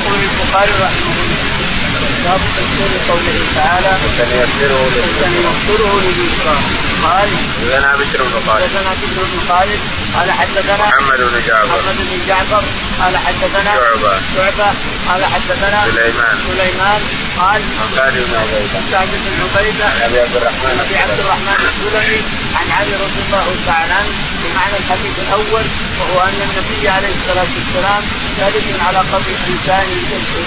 يقول 0.00 0.18
البخاري 0.22 0.72
رحمه 0.72 1.14
الله. 1.20 1.40
باب 2.24 2.40
تفسير 2.56 2.92
قوله 3.08 3.38
تعالى 3.56 3.92
سنيسره 4.18 4.90
سنيسره 5.20 5.92
لليسرى 6.02 6.56
قال 7.04 7.28
لنا 7.62 7.96
بشر 7.96 8.18
بن 8.22 8.36
خالد. 8.46 8.62
حدثنا 8.62 8.92
بشر 9.02 9.22
بن 9.32 9.40
خالد. 9.48 9.80
قال 10.16 10.28
حدثنا 10.32 10.84
محمد 10.86 11.20
بن 11.20 11.36
جعفر. 11.46 11.66
محمد 11.66 11.96
بن 12.10 12.20
جعفر. 12.28 12.62
قال 13.00 13.14
حدثنا 13.26 13.72
شعبة. 13.74 14.12
شعبة. 14.36 14.68
قال 15.08 15.22
حدثنا 15.24 15.78
سليمان. 15.94 16.36
سليمان. 16.48 17.00
قال 17.40 17.60
عن 17.80 17.88
سعد 17.96 18.12
بن 18.12 18.34
عبيدة. 18.42 18.80
سعد 18.92 19.08
بن 19.24 19.34
عبيدة. 19.42 19.84
عن 19.84 19.98
أبي 20.06 20.20
عبد 20.20 20.36
الرحمن 20.36 20.74
أبي 20.84 20.96
عبد 21.02 21.20
الرحمن 21.20 21.60
السلمي. 21.70 22.20
عن 22.58 22.66
علي 22.78 22.94
رضي 23.04 23.20
الله 23.26 23.46
تعالى 23.66 23.92
عنه. 23.92 24.12
بمعنى 24.42 24.76
الحديث 24.82 25.14
الأول 25.26 25.64
وهو 25.98 26.18
أن 26.28 26.38
النبي 26.46 26.88
عليه 26.88 27.12
الصلاة 27.18 27.50
والسلام 27.56 28.02
جالس 28.38 28.66
على 28.86 28.98
قبر 29.12 29.32
إنسان 29.50 29.86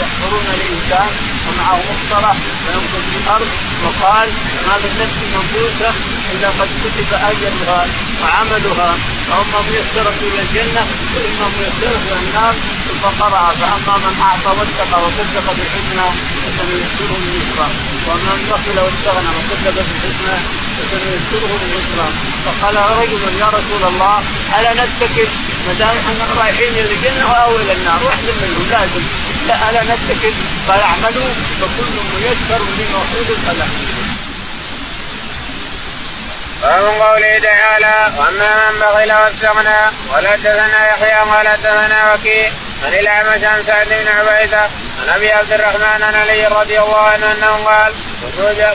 يحفرون 0.01 0.47
الإنسان. 0.57 1.09
ومعه 1.47 1.79
مقصره 1.89 2.33
فينقذ 2.65 3.03
في 3.11 3.17
الأرض 3.23 3.49
وقال 3.83 4.29
ما 4.67 4.75
من 4.83 4.91
نفس 5.01 5.17
منفوسه 5.33 5.91
إلا 6.33 6.47
قد 6.59 6.69
كتب 6.83 7.09
أجلها 7.29 7.81
وعملها 8.21 8.91
فاما 9.29 9.59
ميسره 9.69 10.17
إلى 10.27 10.41
الجنة 10.45 10.83
واما 11.13 11.47
ميسره 11.57 11.99
إلى 12.05 12.17
النار 12.23 12.53
ثم 12.87 13.23
قرأ 13.23 13.43
فأما 13.59 13.95
من 14.03 14.15
أعطى 14.27 14.51
واتقى 14.57 14.97
وصدق 15.03 15.45
بالحسنى 15.57 16.07
فسنيسره 16.43 17.13
لليسرى 17.23 17.67
وأما 18.07 18.31
من 18.37 18.45
بخل 18.51 18.77
واستغنى 18.85 19.29
وكذب 19.37 19.75
بالحسنى 19.75 20.37
فسنيسره 20.77 21.51
لليسرى. 21.61 22.07
فقال 22.45 22.75
رجل 23.01 23.23
يا 23.39 23.47
رسول 23.57 23.83
الله 23.91 24.17
ألا 24.59 24.71
نتكل 24.73 25.27
ما 25.67 25.73
دام 25.79 25.95
إحنا 26.09 26.41
رايحين 26.41 26.71
إلى 26.73 26.91
الجنة 26.95 27.25
أو 27.43 27.55
إلى 27.55 27.73
النار؟ 27.73 27.99
واحد 28.03 28.23
منهم 28.41 28.65
لازم. 28.71 29.03
نتكل 29.51 30.33
قال 30.67 30.81
اعملوا 30.81 31.29
فكل 31.61 31.95
ميسر 32.13 32.63
لما 32.79 32.99
خلق 32.99 33.53
له 33.53 33.67
باب 36.61 36.85
قوله 36.85 37.39
تعالى 37.39 38.13
واما 38.17 38.71
من 38.71 38.79
بخل 38.79 39.13
واستغنى 39.13 39.79
ولدثنا 40.13 40.87
يحيى 40.87 41.21
ولدثنا 41.21 42.13
وكيع 42.13 42.51
عن 42.85 42.93
الاعمش 42.93 43.43
عن 43.43 43.63
سعد 43.67 43.87
بن 43.87 44.07
عبيدة 44.07 44.61
عن 45.01 45.09
أبي 45.15 45.31
عبد 45.31 45.53
الرحمن 45.53 46.03
عن 46.03 46.15
علي 46.15 46.45
رضي 46.45 46.79
الله 46.79 46.99
عنه 46.99 47.31
أنه 47.31 47.65
قال 47.65 47.93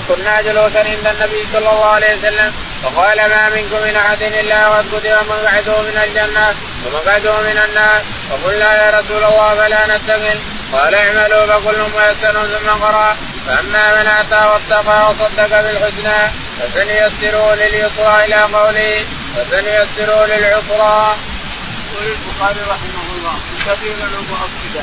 كنا 0.08 0.42
جلوسا 0.42 0.78
عند 0.78 1.06
النبي 1.06 1.46
صلى 1.52 1.70
الله 1.70 1.84
عليه 1.84 2.16
وسلم 2.16 2.52
فقال 2.82 3.18
ما 3.18 3.48
منكم 3.48 3.82
من 3.88 3.96
أحد 3.96 4.22
إلا 4.22 4.68
وقد 4.68 4.84
كتب 4.88 5.16
مقعده 5.28 5.82
من 5.82 6.00
الجنة 6.04 6.54
ومقعده 6.86 7.40
من 7.40 7.58
النار 7.68 8.02
فقلنا 8.30 8.84
يا 8.84 9.00
رسول 9.00 9.24
الله 9.24 9.54
فلا 9.54 9.96
نتقل 9.96 10.38
قال 10.72 10.94
اعملوا 10.94 11.46
فكل 11.46 11.80
ميسر 11.96 12.46
ثم 12.46 12.68
قرأ. 12.84 13.16
فأما 13.46 13.84
من 13.94 14.06
أتى 14.06 14.42
واتقى 14.50 15.10
وصدق 15.10 15.60
بالحسنى 15.60 16.32
فسنيسره 16.58 17.54
لليسرى 17.54 18.24
إلى 18.24 18.40
قوله 18.56 19.04
فسنيسره 19.36 20.26
للعسرى. 20.26 21.16
يقول 21.92 22.06
البخاري 22.16 22.60
رحمه 22.60 23.06
الله 23.16 23.36
كثير 23.66 23.94
المؤكده 23.94 24.82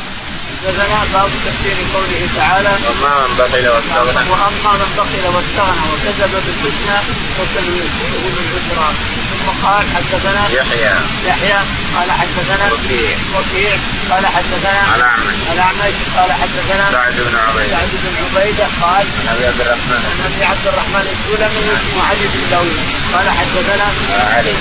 حدثنا 0.64 1.00
باب 1.14 1.30
تفسير 1.46 1.78
قوله 1.94 2.28
تعالى 2.38 2.70
وأما 2.70 3.28
من 3.28 3.36
بخل 3.40 3.68
واستغنى. 3.68 4.30
وأما 4.32 4.72
من 4.82 4.90
بخل 4.98 5.26
واستغنى 5.36 5.84
وكذب 5.92 6.34
بالحسنى 6.46 6.98
فسنيسره 7.36 8.24
للعسرى. 8.36 8.90
قال 9.64 9.86
حدثنا 9.96 10.42
يحيى. 10.50 10.94
يحيى 11.28 11.60
قال 11.96 12.12
حدثنا 12.12 12.66
وكيع. 12.74 13.16
وكيع 13.36 13.76
قال 14.12 14.28
حدثنا 14.28 14.96
الاعمش 14.96 15.36
الاعمش 15.54 15.96
قال 16.18 16.32
حدثنا 16.42 16.86
سعد 16.92 17.14
بن 17.14 17.36
عبيده 17.48 17.72
سعد 17.72 17.94
بن 18.04 18.16
عبيده 18.26 18.68
قال 18.82 19.06
عن 19.20 19.36
أبي 19.36 19.46
عبد 19.46 19.62
الرحمن. 19.62 20.02
عن 20.06 20.32
أبي 20.34 20.46
عبد 20.46 20.68
الرحمن 20.68 21.06
السلمي 21.16 21.62
واسمه 21.70 22.02
علي 22.10 22.26
بن 22.34 22.50
داوود 22.52 22.80
قال 23.14 23.28
حدثنا 23.30 23.88
علي. 24.36 24.54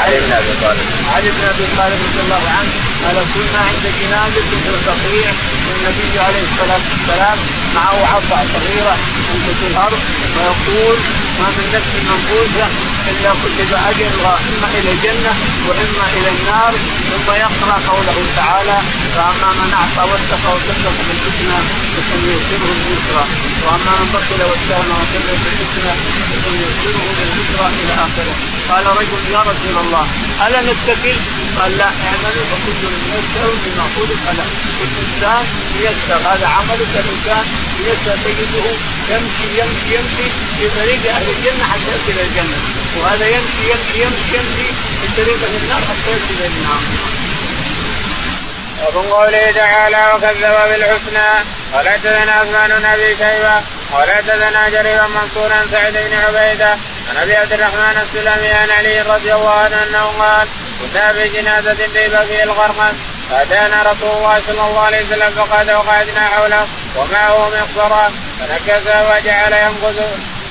علي 0.00 0.16
بن 0.20 0.32
أبي 0.32 0.52
طالب. 0.62 0.86
علي 1.14 1.28
بن 1.36 1.42
أبي 1.52 1.64
طالب 1.78 1.98
رضي 2.06 2.20
الله 2.24 2.42
عنه 2.56 2.72
قال 3.04 3.16
كنا 3.34 3.60
عند 3.68 3.84
جنازه 4.00 4.48
البقيع 4.74 5.30
والنبي 5.66 6.18
عليه 6.26 6.42
الصلاة 6.50 6.82
والسلام 6.90 7.38
معه 7.74 7.98
عصا 8.12 8.38
صغيرة 8.54 8.96
تنبت 9.26 9.60
الأرض 9.70 10.00
ويقول 10.36 10.96
ما 11.40 11.48
من 11.56 11.66
نفس 11.76 11.92
منفوسه 12.08 12.66
إلا 13.10 13.30
كتب 13.42 13.70
اجرها 13.90 14.34
اما 14.48 14.68
إلى 14.78 14.90
الجنة 14.94 15.32
وإما 15.66 16.04
إلى 16.16 16.28
النار 16.36 16.72
ثم 17.10 17.28
يقرأ 17.44 17.76
قوله 17.90 18.18
تعالى 18.36 18.78
فأما 19.14 19.50
من 19.58 19.70
أعطى 19.80 20.02
واتقى 20.10 20.48
وصدق 20.54 20.96
بالحسنى 21.06 21.58
فسنيسره 21.92 22.70
لليسرى 22.78 23.24
وأما 23.64 23.92
من 24.00 24.08
بخل 24.14 24.40
واستغنى 24.48 24.94
وكذب 25.00 25.38
بالحسنى 25.44 25.92
فسنيسره 26.30 27.04
لليسرى 27.18 27.66
إلى 27.80 27.92
آخره. 28.06 28.34
قال 28.70 28.86
رجل 29.00 29.22
يا 29.34 29.40
رسول 29.50 29.74
الله. 29.86 30.06
ألا 30.46 30.60
نتكل؟ 30.60 31.16
قال 31.58 31.78
لا 31.78 31.88
اعملوا 32.06 32.46
فكل 32.50 32.82
ميسر 33.10 33.50
بما 33.64 33.84
خلق 33.96 34.24
له. 34.38 34.46
كل 34.78 34.92
انسان 35.04 35.44
ييسر 35.80 36.20
هذا 36.30 36.46
عملك 36.56 36.92
الإنسان 37.02 37.44
ييسر 37.84 38.16
تجده 38.24 38.66
يمشي 39.10 39.46
يمشي 39.60 39.88
يمشي 39.96 40.26
في 40.58 40.64
طريق 40.78 41.00
أهل 41.14 41.26
الجنة 41.34 41.64
حتى 41.72 41.90
يصل 41.94 42.10
إلى 42.12 42.22
الجنة. 42.28 42.58
وهذا 42.96 43.26
يمشي 43.26 43.62
يمشي 43.72 43.96
يمشي 44.04 44.32
يمشي 44.36 44.68
في 45.00 45.06
طريق 45.16 45.38
أهل 45.46 45.56
النار 45.62 45.80
حتى 45.90 46.10
يصل 46.16 46.34
إلى 46.38 46.46
النار. 46.46 46.82
ومن 48.86 49.06
قوله 49.10 49.50
تعالى 49.50 50.12
وكذب 50.14 50.54
بالحسنى 50.68 51.28
قال 51.74 51.88
حدثنا 51.88 52.32
عثمان 52.32 52.70
بن 52.78 52.84
ابي 52.84 53.16
شيبة 53.16 53.54
قال 53.92 54.10
حدثنا 54.10 54.68
جرير 54.68 55.02
منصور 55.08 55.52
عن 55.52 55.66
سعيد 55.72 55.94
بن 55.94 56.14
عبيدة. 56.26 56.78
عن 57.10 57.16
أبي 57.16 57.36
عبد 57.36 57.52
الرحمن 57.52 57.98
السلمي 58.02 58.52
عن 58.52 58.70
علي 58.70 59.00
رضي 59.00 59.34
الله 59.34 59.52
عنه 59.52 59.82
أنه 59.82 60.04
قال 60.18 60.48
كنا 60.80 61.12
في 61.12 61.28
جنازة 61.28 61.74
في 61.74 62.08
بقي 62.08 62.42
الغرقد 62.42 62.96
فأتانا 63.30 63.82
رسول 63.82 64.10
الله 64.10 64.42
صلى 64.46 64.66
الله 64.66 64.80
عليه 64.80 65.04
وسلم 65.06 65.30
فقال 65.30 65.72
وقعدنا 65.72 66.28
حوله 66.28 66.66
ومعه 66.96 67.48
مقصره 67.48 68.12
فنكس 68.40 68.86
وجعل 68.86 69.52
ينقذ 69.52 70.02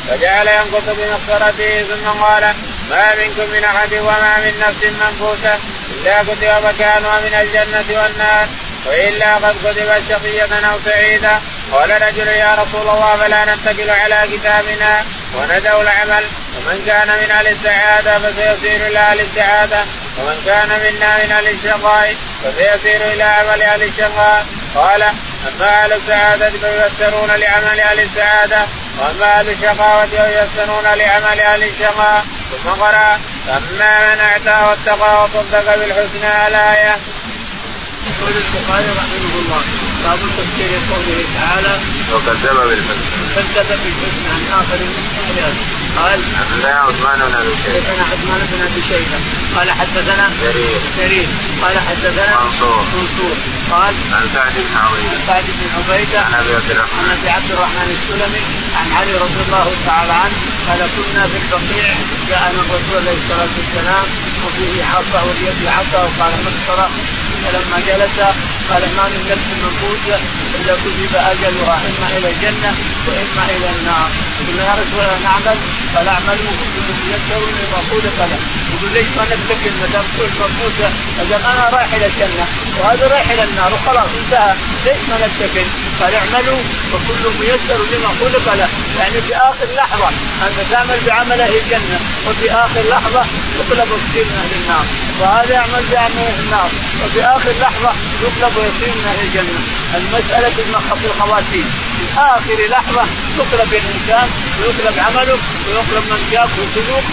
فجعل 0.10 0.48
ينقص 0.48 0.84
بمقصرته 0.88 1.84
ثم 1.84 2.08
قال 2.10 2.54
ما 2.90 3.16
منكم 3.16 3.52
من 3.54 3.64
أحد 3.64 3.94
وما 3.94 4.38
من 4.38 4.60
نفس 4.60 4.86
منفوسة 5.02 5.60
إلا 5.92 6.24
كتب 6.24 6.66
مكانها 6.66 7.20
من 7.20 7.34
الجنة 7.42 8.02
والنار 8.02 8.48
وإلا 8.86 9.36
قد 9.36 9.56
كتبت 9.64 10.04
شقية 10.10 10.70
أو 10.72 10.80
سعيدة. 10.86 11.40
قال 11.72 12.02
رجل 12.02 12.28
يا 12.28 12.56
رسول 12.56 12.90
الله 12.90 13.16
فلا 13.16 13.46
نتكل 13.46 13.90
على 13.90 14.28
كتابنا 14.32 15.06
وندعو 15.36 15.82
العمل. 15.82 16.24
ومن 16.56 16.84
كان 16.86 17.08
من 17.08 17.32
أهل 17.32 17.48
السعادة 17.48 18.20
فسيصير 18.20 18.88
إلى 18.88 19.00
أهل 19.00 19.20
السعادة. 19.20 19.86
ومن 20.18 20.42
كان 20.46 20.70
منا 20.70 21.26
من 21.26 21.32
أهل 21.32 21.48
الشقاء 21.48 22.16
فسيصير 22.44 23.14
إلى 23.14 23.24
عمل 23.24 23.62
أهل 23.62 23.84
الشقاء. 23.84 24.46
قال 24.76 25.02
أما 25.48 25.84
أهل 25.84 25.94
السعادة 25.94 26.52
فييسرون 26.52 27.32
لعمل 27.32 27.80
أهل 27.80 28.00
السعادة. 28.00 28.68
وأما 29.00 29.40
أهل 29.40 29.50
الشقاوه 29.50 30.06
فييسرون 30.06 30.84
لعمل 30.84 31.40
أهل 31.40 31.64
الشقاء. 31.64 32.26
ثم 32.64 32.70
قرأ 32.70 33.20
فاما 33.48 34.16
من 34.16 34.20
اعتى 34.20 34.66
واتقى 34.66 35.24
وصدق 35.24 35.76
بالحسنى 35.76 36.48
الايه. 36.48 36.98
يقول 38.06 38.34
البخاري 38.38 38.90
رحمه 38.98 39.34
الله 39.40 39.62
باب 40.04 40.20
تفسير 40.38 40.80
قوله 40.92 41.20
تعالى 41.40 41.74
وكذب 42.14 42.58
بالحسنى. 42.70 43.44
كذب 43.56 43.80
بالحسنى 43.84 44.30
عن 44.34 44.60
آخر 44.60 44.76
الآيات. 44.76 45.75
قال 45.98 46.20
حدثنا 46.40 46.80
عثمان 46.88 47.20
بن 47.20 47.36
أبي 47.42 47.54
شيبة. 47.64 47.80
حدثنا 47.80 48.04
عثمان 48.12 48.42
بن 48.52 48.62
أبي 48.68 48.82
شيبة 48.90 49.18
قال 49.56 49.72
حدثنا 49.80 50.26
جرير. 50.42 50.80
جرير 50.98 51.28
قال 51.62 51.76
حدثنا 51.88 52.34
منصور. 52.44 52.84
منصور 52.96 53.36
قال 53.72 53.94
عن 54.14 54.26
سعد 54.34 54.54
بن 54.68 54.76
عبيده. 54.86 55.18
سعد 55.28 55.44
بن 55.58 55.68
عبيده 55.76 56.20
عن 56.26 56.34
أبي 56.34 56.52
عبد 56.56 56.72
عن 56.72 56.78
الرحمن. 56.78 57.18
أبي 57.20 57.30
عبد 57.30 57.52
الرحمن 57.56 57.88
السلمي 57.98 58.44
عن 58.80 58.88
علي 58.98 59.14
رضي 59.26 59.40
الله 59.46 59.68
تعالى 59.86 60.14
عنه 60.24 60.38
قال 60.68 60.80
كنا 60.96 61.24
في 61.32 61.38
البقيع 61.44 61.90
جاءنا 62.30 62.60
الرسول 62.66 62.98
عليه 63.02 63.18
الصلاة 63.22 63.52
والسلام 63.58 64.06
وفيه 64.44 64.84
عصا 64.94 65.20
وبيده 65.28 65.72
عصا 65.78 66.00
وقال 66.06 66.34
مسطره 66.48 66.90
فلما 67.46 67.78
جلس 67.88 68.18
قال 68.70 68.84
ما 68.98 69.06
من 69.14 69.22
نفس 69.32 69.48
منفوسه 69.64 70.20
إلا 70.56 70.74
كتب 70.84 71.14
اجلها 71.32 71.76
اما 71.88 72.08
إلى 72.18 72.28
الجنة 72.34 72.72
وإما 73.08 73.44
إلى 73.56 73.68
النار. 73.76 74.10
قلنا 74.48 74.64
يا 74.70 74.74
رسول 74.82 75.00
الله 75.04 75.20
نعمل؟ 75.24 75.58
قال 75.96 76.08
اعملوا. 76.08 76.54
كل 76.76 76.88
ميسر 77.06 77.42
لما 77.58 77.80
خلق 77.90 78.18
له 78.32 78.40
يقول 78.74 78.92
ليش 78.94 79.10
ما 79.18 79.24
نتكل 79.32 79.74
ما 79.82 79.88
دام 79.94 80.06
كل 80.18 80.30
دام 81.30 81.42
أنا 81.52 81.70
رايح 81.76 81.94
إلى 81.94 82.06
الجنة. 82.06 82.46
وهذا 82.80 83.08
رايح 83.08 83.30
إلى 83.32 83.44
النار 83.44 83.72
وخلاص 83.74 84.10
انتهى. 84.22 84.54
ليش 84.86 85.02
ما 85.10 85.18
نتكل؟ 85.26 85.68
قال 86.02 86.14
اعملوا 86.16 86.60
فكل 86.92 87.24
ميسر 87.40 87.80
لما 87.92 88.10
خلق 88.22 88.54
له. 88.54 88.70
يعني 89.00 89.22
في 89.28 89.36
آخر 89.36 89.68
لحظة 89.76 90.08
انت 90.48 90.72
تعمل 90.72 91.00
بعمل 91.08 91.42
أهل 91.42 91.56
الجنة 91.56 92.00
وفي 92.28 92.52
آخر 92.52 92.82
لحظة 92.90 93.22
يطلب 93.60 93.90
كثير 94.04 94.26
من 94.26 94.38
أهل 94.44 94.52
النار. 94.62 94.86
وهذا 95.20 95.54
يعمل 95.54 95.84
بعمل 95.92 96.18
أهل 96.18 96.40
النار. 96.46 96.70
وفي 97.04 97.22
آخر 97.22 97.52
لحظة 97.62 97.92
يطلب 98.24 98.54
يصير 98.68 98.94
من 98.96 99.06
أهل 99.12 99.28
الجنة. 99.28 99.60
المسألة 99.98 100.50
في 100.50 101.06
الخواتيم. 101.06 101.68
في 101.98 102.06
آخر 102.20 102.58
لحظة 102.70 103.04
يطلب 103.40 103.70
الإنسان 103.74 104.28
ويطلب 104.60 104.96
عمله 105.00 105.38
ويطلب 105.68 106.04
من 106.12 106.22
جاب 106.32 106.50
سلوك 106.76 107.06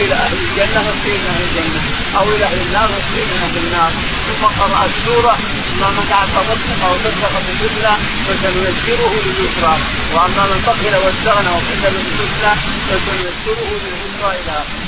إلى 0.00 0.14
أهل 0.14 0.36
الجنة 0.46 0.80
ويصير 0.86 1.18
من 1.22 1.30
أهل 1.34 1.42
الجنة 1.48 1.80
أو 2.18 2.24
إلى 2.34 2.44
أهل 2.44 2.60
النار 2.66 2.88
ويصير 2.92 3.24
من 3.32 3.40
أهل 3.46 3.56
النار. 3.66 3.92
ثم 4.28 4.44
قرأ 4.60 4.80
السورة 4.90 5.34
ما 5.80 5.88
من 5.96 6.04
صدق 6.34 6.86
أو 6.86 6.92
صدق 7.04 7.32
بالحسنى 7.46 7.94
فسنيسره 8.26 9.12
لليسرى. 9.24 9.74
وأما 10.14 10.42
من 10.50 10.60
بخل 10.66 10.94
واستغنى 11.04 11.50
وكذب 11.56 12.04
بالحسنى 12.06 12.52
فسنيسره 12.88 13.70
لليسرى 13.82 14.30
إلى 14.40 14.52
آخره. 14.52 14.87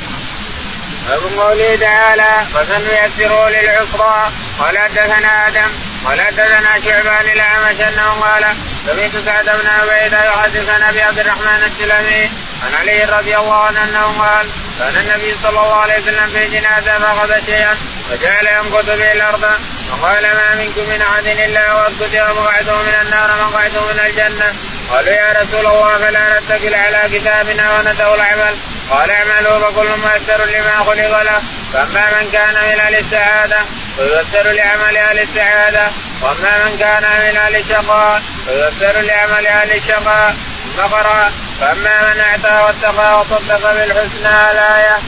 باب 1.08 1.20
قوله 1.38 1.76
تعالى 1.76 2.46
فسنيسره 2.54 3.48
للعسرى 3.48 4.30
قال 4.58 4.78
حدثنا 4.78 5.48
آدم 5.48 5.70
قال 6.06 6.20
حدثنا 6.20 6.80
شعبان 6.84 7.32
الأعمش 7.32 7.80
أنه 7.80 8.10
قال 8.10 8.44
سمعت 8.86 9.24
سعد 9.24 9.44
بن 9.44 9.68
عبيده 9.68 10.24
يحدث 10.24 10.68
عن 10.68 10.82
ابي 10.82 11.02
عبد 11.02 11.18
الرحمن 11.18 11.62
السلمي 11.62 12.30
عن 12.64 12.74
علي 12.80 13.04
رضي 13.04 13.36
الله 13.36 13.64
عنه 13.64 13.84
أنه 13.84 14.22
قال 14.22 14.46
كان 14.78 14.96
النبي 14.96 15.34
صلى 15.42 15.60
الله 15.60 15.74
عليه 15.74 15.98
وسلم 15.98 16.30
في 16.30 16.48
جنازة 16.48 16.98
فأخذ 16.98 17.46
شيئا 17.46 17.76
فجعل 18.10 18.46
ينقض 18.46 18.86
به 18.86 19.12
الأرض 19.12 19.44
وقال 19.90 20.22
ما 20.22 20.54
منكم 20.54 20.88
من 20.88 21.02
أحد 21.02 21.26
إلا 21.26 21.72
وأسكت 21.72 22.16
مقعده 22.16 22.82
من 22.82 22.94
النار 23.02 23.30
مقعده 23.50 23.80
من 23.80 24.00
الجنة 24.06 24.54
قالوا 24.90 25.12
يا 25.12 25.32
رسول 25.42 25.66
الله 25.66 25.98
فلا 25.98 26.40
نتكل 26.40 26.74
على 26.74 27.18
كتابنا 27.18 27.78
وندعو 27.78 28.14
العمل 28.14 28.56
قال 28.90 29.10
اعملوا 29.10 29.58
فكل 29.58 29.88
ميسر 29.88 30.44
لما 30.44 30.84
خلق 30.84 31.22
له. 31.22 31.42
فأما 31.72 32.20
من 32.20 32.30
كان 32.32 32.54
من 32.54 32.80
أهل 32.80 32.94
السعادة 32.94 33.60
فييسر 33.96 34.52
لعمل 34.52 34.96
أهل 34.96 35.18
السعادة. 35.18 35.90
وأما 36.22 36.64
من 36.64 36.76
كان 36.78 37.02
من 37.02 37.36
أهل 37.36 37.56
الشقاء 37.56 38.22
فييسر 38.46 39.00
لعمل 39.00 39.46
أهل 39.46 39.70
الشقاء. 39.70 40.36
ثم 40.76 40.82
قرأ 40.82 41.32
فأما 41.60 42.14
من 42.14 42.20
أعطى 42.20 42.64
واتقى 42.64 43.20
وصدق 43.20 43.72
بالحسنى 43.72 44.50
الآية. 44.52 44.98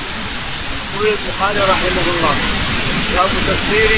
يقول 0.94 1.06
البخاري 1.08 1.60
رحمه 1.72 2.06
الله 2.14 2.34
باب 3.16 3.30
تفسير 3.48 3.90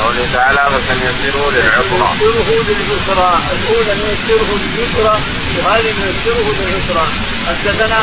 قوله 0.00 0.28
تعالى 0.34 0.70
فسنيسره 0.72 1.50
للعسرى. 1.54 2.08
نيسره 2.20 2.64
للعسرى، 2.68 3.38
الأولى 3.52 3.94
نيسره 4.02 4.50
لليسرى 4.62 5.20
وهذه 5.58 5.92
نيسره 6.00 6.46
للعسرى، 6.58 7.06
حدثنا 7.48 7.98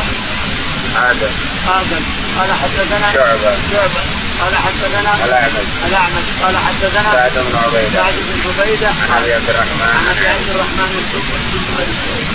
آدم. 0.98 1.34
آدم. 1.68 2.04
قال 2.40 2.50
حدثنا 2.62 3.14
شعبة. 3.14 3.52
شعبة. 3.72 4.02
قال 4.42 4.56
حدثنا 4.56 5.26
الأعمش. 5.26 5.68
الأعمش. 5.88 6.28
قال 6.44 6.58
حدثنا 6.58 7.12
سعد 7.14 7.32
بن 7.34 7.56
عبيدة. 7.64 7.94
سعد 7.94 8.14
بن 8.14 8.62
عبيدة. 8.62 8.88
عن 8.88 9.22
أبي 9.22 9.34
عبد 9.34 9.50
الرحمن. 9.50 9.82
عن 9.82 10.18
أبي 10.18 10.28
عبد 10.28 10.50
الرحمن. 10.50 10.90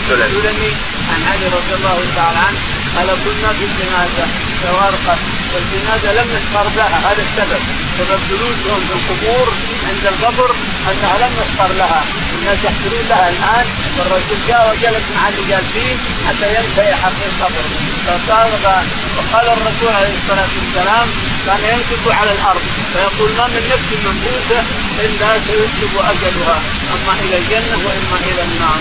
السلمي. 0.07 0.72
عن 1.11 1.20
علي 1.32 1.46
رضي 1.46 1.74
الله 1.74 1.98
تعالى 2.16 2.38
عنه. 2.38 2.74
قال 2.97 3.09
كنا 3.24 3.51
في 3.59 3.64
الجنازه 3.70 4.26
فغرقت 4.62 5.20
والجنازة 5.53 6.12
لم 6.18 6.28
نسخر 6.34 6.66
لها 6.76 6.99
هذا 7.09 7.22
السبب. 7.26 7.62
سبب 7.99 8.20
جلوسهم 8.30 8.80
في 8.86 8.92
القبور 8.99 9.47
عند 9.88 10.05
القبر 10.12 10.51
أنها 10.90 11.14
لم 11.22 11.32
نسخر 11.40 11.70
لها. 11.80 12.03
الناس 12.38 12.59
يحفرون 12.64 13.05
لها 13.11 13.28
الآن 13.28 13.66
والرسول 13.97 14.38
جاء 14.49 14.62
وجلس 14.70 15.07
مع 15.16 15.28
اللي 15.28 15.45
جالسين 15.51 15.97
حتى 16.26 16.47
ينتهي 16.57 16.95
حق 17.03 17.20
القبر. 17.30 17.64
فقال 18.07 18.51
وقال 19.16 19.47
الرسول 19.57 19.90
عليه 19.99 20.14
الصلاة 20.20 20.51
والسلام 20.59 21.07
كان 21.47 21.61
ينكب 21.72 22.05
على 22.20 22.32
الأرض. 22.36 22.64
فيقول 22.92 23.30
ما 23.38 23.47
من 23.55 23.62
نفس 23.72 23.88
منبوسه 24.05 24.61
إلا 25.05 25.28
سيكتب 25.47 25.92
أجلها 26.11 26.57
أما 26.95 27.12
إلى 27.22 27.36
الجنة 27.38 27.76
وإما 27.84 28.16
إلى 28.28 28.42
النار. 28.49 28.80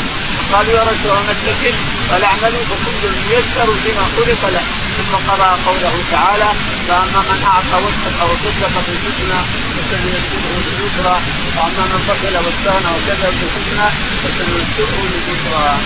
قالوا 0.53 0.73
يا 0.79 0.81
رسول 0.81 1.11
الله 1.11 1.23
نتكل 1.31 1.75
قال 2.11 2.23
اعملوا 2.23 2.63
فكل 2.69 3.03
ميسر 3.29 3.69
بما 3.83 4.05
خلق 4.15 4.49
له 4.55 4.63
ثم 4.97 5.13
قرأ 5.31 5.57
قوله 5.67 5.95
تعالى 6.11 6.49
فأما 6.87 7.21
من 7.29 7.39
أعطى 7.51 7.77
واتقى 7.83 8.23
وصدق 8.29 8.73
بالحسنى 8.85 9.39
فسنيسره 9.75 10.53
لليسرى 10.65 11.17
وأما 11.57 11.83
من 11.91 12.01
بخل 12.07 12.35
واستغنى 12.45 12.89
وكذب 12.95 13.33
بالحسنى 13.39 13.87
فسنيسره 14.21 15.01
لليسرى. 15.11 15.77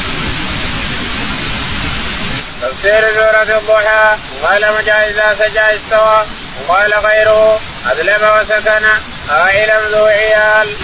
تفسير 2.61 3.01
سورة 3.17 3.57
الضحى 3.57 4.17
قال 4.43 4.61
مجاهد 4.77 5.09
إذا 5.09 5.35
سجى 5.39 5.65
استوى 5.75 6.25
وقال 6.67 6.93
غيره 6.93 7.59
أذلم 7.91 8.23
وسكن 8.35 8.85
عائلا 9.29 9.89
ذو 9.89 10.05
عيال. 10.05 10.75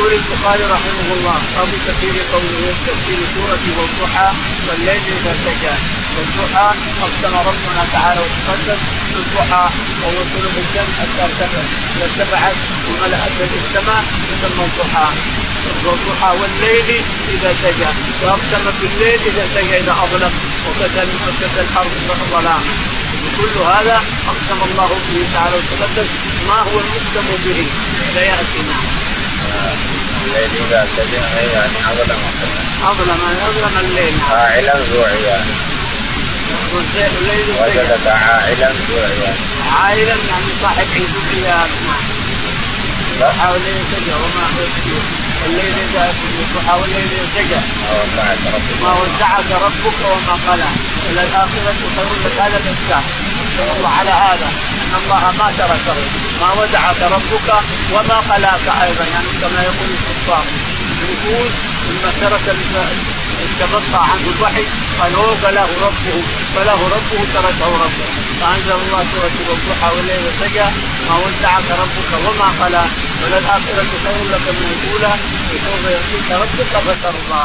يقول 0.00 0.12
البخاري 0.12 0.64
رحمه 0.64 1.08
الله 1.16 1.38
باب 1.56 1.68
تفسير 1.86 2.14
قوله 2.32 2.64
تفسير 2.86 3.18
سورة 3.34 3.64
والضحى 3.78 4.28
والليل 4.66 5.02
إذا 5.16 5.32
سجى. 5.44 5.74
والضحى 6.16 6.68
أقسم 7.04 7.34
ربنا 7.48 7.82
تعالى 7.92 8.20
وتقدم 8.20 8.80
بالضحى 9.14 9.64
وهو 10.02 10.18
طلوع 10.32 10.54
الشمس 10.64 10.94
حتى 11.00 11.22
ارتفعت 12.04 12.56
وملأت 12.88 13.36
السماء 13.60 14.02
يسمى 14.32 14.64
الضحى. 14.64 15.08
والضحى 15.84 16.30
والليل 16.40 17.02
إذا 17.34 17.50
سجى 17.62 17.90
وأقسم 18.22 18.64
بالليل 18.80 19.20
إذا 19.30 19.44
سجى 19.54 19.76
إذا 19.80 19.92
أظلم 20.04 20.32
وكسى 20.66 21.02
الأرض 21.60 21.90
ظلام 22.32 22.62
كل 23.38 23.54
هذا 23.74 24.02
أقسم 24.30 24.60
الله 24.70 24.88
به 25.08 25.24
تعالى 25.34 25.56
وتقدم 25.56 26.08
ما 26.48 26.54
هو 26.54 26.80
المقسم 26.80 27.26
به؟ 27.46 27.66
سياتي 28.14 28.62
نعم. 28.68 29.00
الليل 30.24 30.50
اذا 30.66 30.86
سجن 30.96 31.22
يعني 31.54 31.76
اظلم 31.90 32.18
اظلم 32.90 33.20
اظلم 33.48 33.74
الليل 33.84 34.14
عائلا 34.30 34.74
الليل 37.20 37.46
وجدك 37.60 38.06
عائلا 38.06 38.68
ذو 38.68 38.96
عيال 38.96 39.36
عائلا 39.80 40.16
يعني 40.30 40.50
صاحب 40.62 40.86
العيال 40.94 41.68
نعم 43.20 43.50
والليل 43.52 43.82
سجى 43.92 44.14
وما 44.14 44.44
هو 44.44 45.19
الليل 45.46 45.74
اذا 45.90 46.14
الضحى 46.42 46.80
والليل 46.80 47.08
اذا 47.12 47.26
سجى 47.34 47.60
ما 48.82 48.92
ودعك 48.92 49.50
ربك 49.66 50.00
وما 50.12 50.34
قلى 50.52 50.68
إلى 51.10 51.20
الاخره 51.22 51.74
خير 51.96 52.10
لك 52.24 52.40
هذا 52.40 52.56
الانسان 52.62 53.04
الله 53.76 53.88
على 53.98 54.10
هذا 54.10 54.48
ان 54.82 54.92
الله 55.02 55.32
ما 55.38 55.52
تركه 55.58 55.96
ما 56.40 56.52
ودعك 56.52 57.00
ربك 57.16 57.48
وما 57.92 58.16
قلاك 58.30 58.64
أيضا 58.82 59.04
يعني 59.14 59.30
كما 59.42 59.62
يقول 59.62 59.88
الكفار 59.96 60.44
النفوس 61.02 61.52
لما 61.88 62.10
ترك 62.20 62.56
تبقى 63.60 64.02
عنه 64.10 64.26
الوحي 64.36 64.64
قال 65.00 65.14
هو 65.14 65.34
فله 65.42 65.68
ربه 65.86 66.16
فله 66.54 66.80
ربه 66.94 67.20
تركه 67.34 67.70
ربه. 67.84 68.08
فأنزل 68.40 68.76
الله 68.84 69.04
سورة 69.12 69.36
الضحى 69.56 69.96
والليل 69.96 70.24
سجى 70.40 70.68
ما 71.08 71.16
ودعك 71.24 71.68
ربك 71.82 72.10
وما 72.26 72.48
قلى 72.60 72.84
وللآخرة 73.20 73.90
خير 74.04 74.20
لك 74.32 74.46
من 74.58 74.66
الأولى 74.76 75.12
وسوف 75.50 75.82
يعطيك 75.94 76.28
ربك 76.42 76.72
فترضى. 76.86 77.44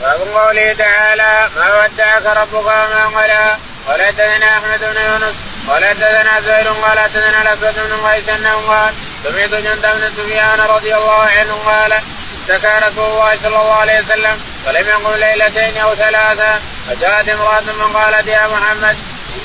باب 0.00 0.20
قوله 0.20 0.72
تعالى 0.72 1.48
ما 1.56 1.84
ودعك 1.84 2.26
ربك 2.36 2.66
وما 2.66 3.04
قلى 3.16 3.56
قال 3.88 4.02
حدثنا 4.02 4.58
أحمد 4.58 4.80
بن 4.80 5.00
يونس 5.02 5.34
قال 5.68 5.84
حدثنا 5.84 6.40
زهير 6.40 6.68
قال 6.68 6.98
حدثنا 6.98 7.42
الأسود 7.42 7.74
بن 7.74 8.06
قيس 8.06 8.28
انه 8.28 8.56
قال 8.68 8.94
سمعت 9.24 9.50
جند 9.50 9.82
بن 9.82 10.12
سفيان 10.16 10.60
رضي 10.60 10.94
الله 10.94 11.22
عنه 11.38 11.54
قال 11.66 11.92
اشتكى 11.92 12.86
رسول 12.86 13.10
الله 13.10 13.38
صلى 13.42 13.60
الله 13.60 13.72
عليه 13.72 14.00
وسلم 14.00 14.40
فلم 14.64 14.88
يقم 14.88 15.14
ليلتين 15.14 15.76
أو 15.76 15.94
ثلاثة 15.94 16.60
فجاءت 16.88 17.28
امرأة 17.28 17.60
من 17.60 17.96
قالت 17.96 18.26
يا 18.28 18.46
محمد 18.46 18.96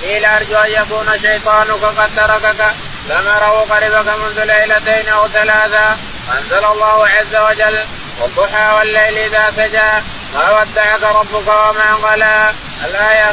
إني 0.04 0.20
لارجو 0.20 0.56
أن 0.56 0.72
يكون 0.72 1.08
شيطانك 1.22 1.84
قد 1.84 2.10
تركك 2.16 2.62
لم 3.10 3.28
أره 3.28 3.66
قربك 3.70 4.08
منذ 4.20 4.44
ليلتين 4.44 5.08
أو 5.14 5.28
ثلاثة. 5.28 5.98
انزل 6.38 6.66
الله 6.66 7.08
عز 7.08 7.36
وجل 7.36 7.80
والضحى 8.20 8.74
والليل 8.78 9.18
إذا 9.18 9.54
سجى 9.58 9.92
ما 10.34 10.52
ودعك 10.52 11.04
ربك 11.04 11.48
وما 11.48 11.94
قلى 11.94 12.54
الآية. 12.86 13.32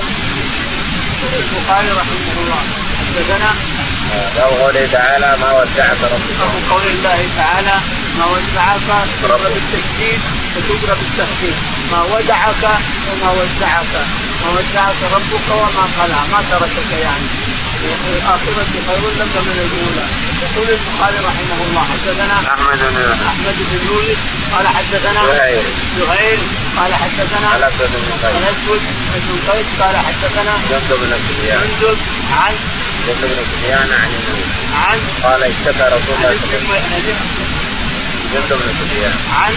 البخاري 1.38 1.90
رحمه 1.90 2.34
الله. 2.36 2.62
حدثنا. 2.98 3.54
باب 4.36 4.52
قوله 4.60 4.88
تعالى 4.92 5.36
ما 5.40 5.52
ودعك 5.52 6.00
ربك. 6.02 6.34
باب 6.40 6.52
قول 6.70 6.86
الله 6.86 7.28
تعالى 7.36 7.76
ما 8.18 8.26
ودعك 8.26 9.06
تقرا 9.22 9.36
بالتشديد 9.36 10.20
وتقرا 10.56 10.94
بالتخفيف 10.94 11.73
ما 11.94 12.02
ودعك 12.02 12.64
وما 13.08 13.30
ودعك 13.38 13.92
ما 14.42 14.48
ودعك 14.56 15.00
ربك 15.14 15.46
وما 15.50 15.84
قلع 15.98 16.20
ما 16.32 16.40
تركك 16.50 16.90
يعني. 17.02 17.28
الآخرة 17.84 18.66
خير 18.88 19.04
لك 19.20 19.34
من 19.46 19.58
الأولى. 19.66 20.06
يقول 20.44 20.68
البخاري 20.76 21.18
رحمه 21.28 21.58
الله 21.66 21.82
حدثنا 21.92 22.36
أحمد 22.54 22.80
بن 22.94 23.26
أحمد 23.30 23.56
بن 23.70 23.78
يونس 23.88 24.18
قال 24.54 24.66
حدثنا 24.76 25.20
زهير. 25.26 25.62
زهير. 25.98 26.38
قال 26.78 26.94
حدثنا 26.94 27.48
الاسود 27.56 27.92
بن 28.02 28.12
قيس 28.22 28.36
الأسود 28.42 28.82
بن 29.26 29.38
قيس. 29.50 29.66
قال 29.80 29.96
حدثنا 30.06 30.52
جندب 30.70 31.00
بن 31.00 31.12
سفيان. 31.26 31.60
جندب 31.60 31.98
عن 32.40 32.54
جندب 33.06 33.28
بن 33.34 33.42
سفيان 33.52 33.88
عن 34.00 34.10
النبي. 34.18 34.44
عن 34.84 34.98
قال 35.24 35.42
اشتكى 35.42 35.84
رسول 35.96 36.14
الله 36.16 36.34
صلى 36.40 36.56
الله 36.58 36.74
عليه 36.74 36.94
وسلم. 36.94 36.94
عن 36.94 37.02
جندب 38.32 38.58
بن 38.62 38.70
سفيان. 38.80 39.14
عن 39.40 39.54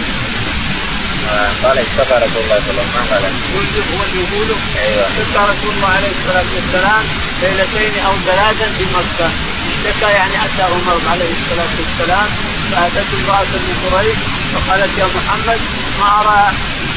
قال 1.64 1.78
اشتكى 1.86 2.16
رسول 2.26 2.42
الله 2.44 2.60
صلى 2.66 2.72
الله 2.72 2.88
عليه 2.96 3.16
وسلم. 3.16 3.36
هو 3.54 4.04
اللي 4.06 4.20
يقوله. 4.24 4.58
أيوه. 4.84 5.06
اشتكى 5.08 5.42
رسول 5.52 5.72
الله 5.76 5.92
عليه 5.98 6.12
الصلاة 6.18 6.50
والسلام 6.56 7.04
ليلتين 7.42 7.94
أو 8.06 8.14
ثلاثا 8.30 8.68
في 8.78 8.86
مكة. 8.98 9.30
اشتكى 9.72 10.10
يعني 10.20 10.36
أتى 10.46 10.64
عمر 10.72 10.98
عليه 11.12 11.32
الصلاة 11.40 11.72
والسلام 11.80 12.28
فاتته 12.72 13.14
امرأة 13.22 13.54
من 13.68 13.76
قريش 13.92 14.20
فقالت 14.54 14.92
يا 15.00 15.08
محمد 15.18 15.60
ما 16.00 16.08
أرى 16.22 16.42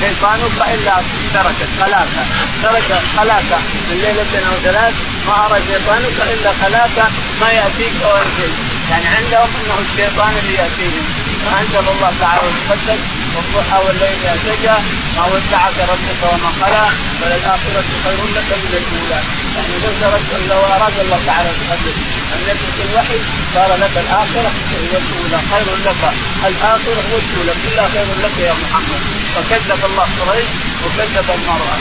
شيطانك 0.01 0.57
إلا 0.75 0.95
تركت 1.35 1.71
خلاك 1.81 2.09
ترك 2.63 2.91
خلاك. 3.17 3.51
من 3.89 3.97
ليلة 4.05 4.33
أو 4.49 4.57
ثلاث 4.65 4.95
ما 5.27 5.47
أرى 5.47 5.59
شيطانك 5.69 6.17
إلا 6.35 6.51
خلاك 6.63 6.97
ما 7.41 7.49
يأتيك 7.59 7.97
ولا 8.05 8.31
شيء. 8.37 8.55
يعني 8.91 9.07
عندهم 9.17 9.51
أنه 9.61 9.77
الشيطان 9.87 10.33
اللي 10.41 10.55
يأتيهم. 10.55 11.07
فأنزل 11.45 11.85
الله 11.95 12.13
تعالى 12.21 12.41
وتقدس 12.47 13.01
والضحى 13.35 13.79
والليل 13.85 14.17
اذا 14.23 14.35
سجى 14.45 14.77
ما 15.17 15.25
ودعك 15.33 15.77
ربك 15.93 16.21
وما 16.31 16.51
قلى 16.63 16.85
وللآخرة 17.21 17.89
خير 18.05 18.21
لك 18.37 18.51
من 18.63 18.73
الأولى. 18.81 19.21
يعني 19.57 19.75
لو 19.83 19.91
تركت 20.01 20.33
لو 20.51 20.61
اراد 20.75 20.97
الله 21.05 21.21
تعالى 21.27 21.49
وتقدس 21.51 21.97
أن 22.35 22.41
يترك 22.49 22.79
الوحي 22.87 23.19
صار 23.55 23.71
لك 23.83 23.95
الآخرة 24.05 24.51
هي 24.73 24.95
الأولى 25.03 25.39
خير 25.51 25.69
لك. 25.87 26.03
الآخرة 26.51 27.05
والاولى 27.13 27.55
كلها 27.63 27.89
خير 27.95 28.09
لك 28.25 28.37
يا 28.47 28.55
محمد. 28.63 29.03
فكذب 29.35 29.85
الله 29.85 30.07
قريش 30.21 30.51
وكذب 30.85 31.31
المرأة. 31.37 31.79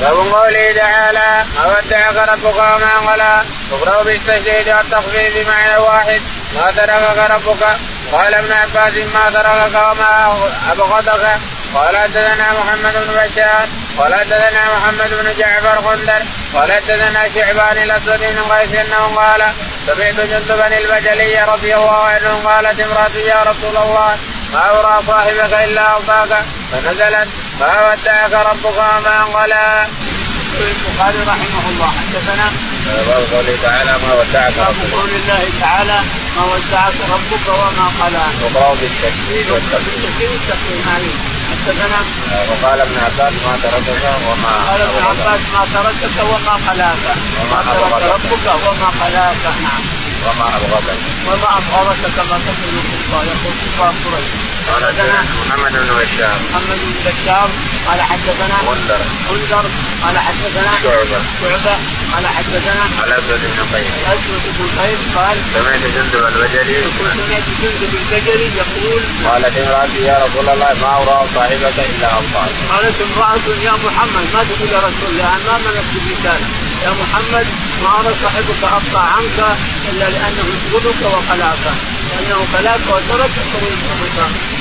باب 0.00 0.16
قوله 0.16 0.72
تعالى 0.76 1.44
ما 1.56 1.64
ودعك 1.66 2.16
ربك 2.28 2.56
وما 2.56 3.12
قلى 3.12 3.42
تقرأ 3.70 4.02
بالتشديد 4.02 4.68
والتخفيف 4.68 5.32
بمعنى 5.36 5.76
واحد 5.76 6.20
ما 6.54 6.70
تركك 6.76 7.30
ربك؟ 7.30 7.78
قال 8.14 8.34
ابن 8.34 8.52
عباس 8.52 8.94
ما 9.14 9.24
تركك 9.34 9.74
وما 9.74 10.12
أبغضك. 10.70 11.24
قال 11.74 11.96
حدثنا 11.96 12.46
محمد 12.58 12.94
بن 12.94 13.12
بشار. 13.20 13.66
قال 13.98 14.14
حدثنا 14.14 14.62
محمد 14.76 15.10
بن 15.10 15.38
جعفر 15.38 15.80
غندر 15.80 16.22
قال 16.54 16.72
حدثنا 16.72 17.20
شعبان 17.34 17.76
الأسود 17.82 18.20
بن 18.20 18.38
قيس 18.50 18.72
أنه 18.80 19.02
قال 19.16 19.42
سمعت 19.86 20.14
جندبا 20.14 20.66
البجلي 20.66 21.44
رضي 21.44 21.74
الله 21.74 22.02
عنه 22.02 22.42
قالت 22.44 22.80
امرأة 22.80 23.16
يا 23.26 23.42
رسول 23.42 23.76
الله 23.76 24.18
ما 24.52 24.70
أرى 24.70 25.02
صاحبك 25.06 25.52
إلا 25.64 25.80
أوصاك 25.80 26.32
فنزلت 26.72 27.28
ما 27.60 27.90
ودعك 27.90 28.32
ربك 28.32 28.78
وما 28.78 29.24
قلى. 29.24 29.86
البخاري 30.54 31.18
رحمه 31.32 31.64
الله 31.70 31.90
حدثنا 32.00 32.46
باب 33.06 33.24
قوله 33.32 33.58
تعالى 33.62 33.92
ما 33.92 34.14
ودعك 34.14 34.52
باب 34.56 34.68
ربك. 34.68 34.94
قول 34.94 35.10
الله 35.10 35.42
تعالى 35.60 35.98
ما 36.36 36.44
ودعك 36.44 36.94
ربك 37.14 37.46
وما 37.48 37.86
قلى. 38.00 38.24
وقرأوا 38.42 38.76
بالتشديد 38.80 39.46
والتخفيف 39.50 39.94
بالتكفير 40.02 40.30
والتقويم 40.30 40.82
هذه 40.92 41.12
حدثنا؟ 41.50 42.00
وقال 42.50 42.80
ابن 42.80 42.96
عباس 43.06 43.32
ما 43.46 43.54
تركك 43.62 44.04
وما 44.28 44.52
قال 44.68 44.80
ابن. 44.80 45.04
عباس 45.10 45.40
ما 45.54 45.62
تركك 45.74 46.16
وما 46.30 46.54
قلاك. 46.66 47.04
وما 47.40 47.56
ما 47.56 47.72
ترك. 47.90 48.12
ربك 48.14 48.46
وما 48.66 48.88
قلاك. 49.00 49.42
نعم. 49.62 49.82
وما 50.26 50.46
أبغضك 50.56 50.98
وما 51.26 51.48
ابغضك 51.58 52.02
كما 52.16 52.36
تقول 52.46 52.74
الكفار. 52.82 53.24
يقول 53.24 53.54
كفار 53.62 53.94
قريش. 54.04 54.53
قال 54.68 54.84
حدثنا 54.84 55.18
محمد 55.40 55.72
بن 55.72 55.90
بشار. 56.00 56.36
محمد 56.50 56.78
بن 56.84 56.94
بشار 57.06 57.48
قال 57.86 58.00
حدثنا 58.00 58.56
غندر 58.68 59.00
انذر 59.32 59.64
قال 60.02 60.18
حدثنا 60.18 60.72
شعبة. 60.82 61.20
شعبة 61.40 61.76
قال 62.12 62.26
حدثنا 62.36 62.84
الأسود 63.04 63.40
بن 63.40 63.60
قيس. 63.72 63.94
أسود 64.14 64.44
بن 64.58 64.66
قيس 64.80 65.00
قال 65.16 65.36
سمعت 65.54 65.84
جندب 65.94 66.24
البجلي 66.26 66.80
سمعت 66.98 67.46
جندب 67.62 67.92
البجلي 68.00 68.48
يقول 68.56 69.02
قالت 69.26 69.54
امرأتي 69.58 70.00
يا 70.04 70.16
رسول 70.24 70.48
الله 70.48 70.72
ما 70.82 70.90
أرى 71.02 71.26
صاحبك 71.34 71.76
إلا 71.90 72.08
أوصاك 72.16 72.52
قالت 72.72 72.96
امرأة 73.06 73.46
يا 73.64 73.72
محمد 73.84 74.26
ما 74.34 74.40
تقول 74.48 74.68
يا 74.72 74.78
رسول 74.78 75.10
الله 75.10 75.32
ما 75.46 75.58
منعت 75.58 75.90
المثال 76.00 76.40
يا 76.84 76.90
محمد 76.90 77.46
ما 77.82 78.00
أرى 78.00 78.14
صاحبك 78.22 78.62
أقطع 78.62 79.04
عنك 79.16 79.38
إلا 79.90 80.04
لأنه 80.04 80.46
يبغضك 80.54 81.02
وقلاك. 81.02 81.64
لأنه 82.10 82.38
قلاك 82.54 82.84
وترك 82.88 83.34
خروجك 83.52 83.88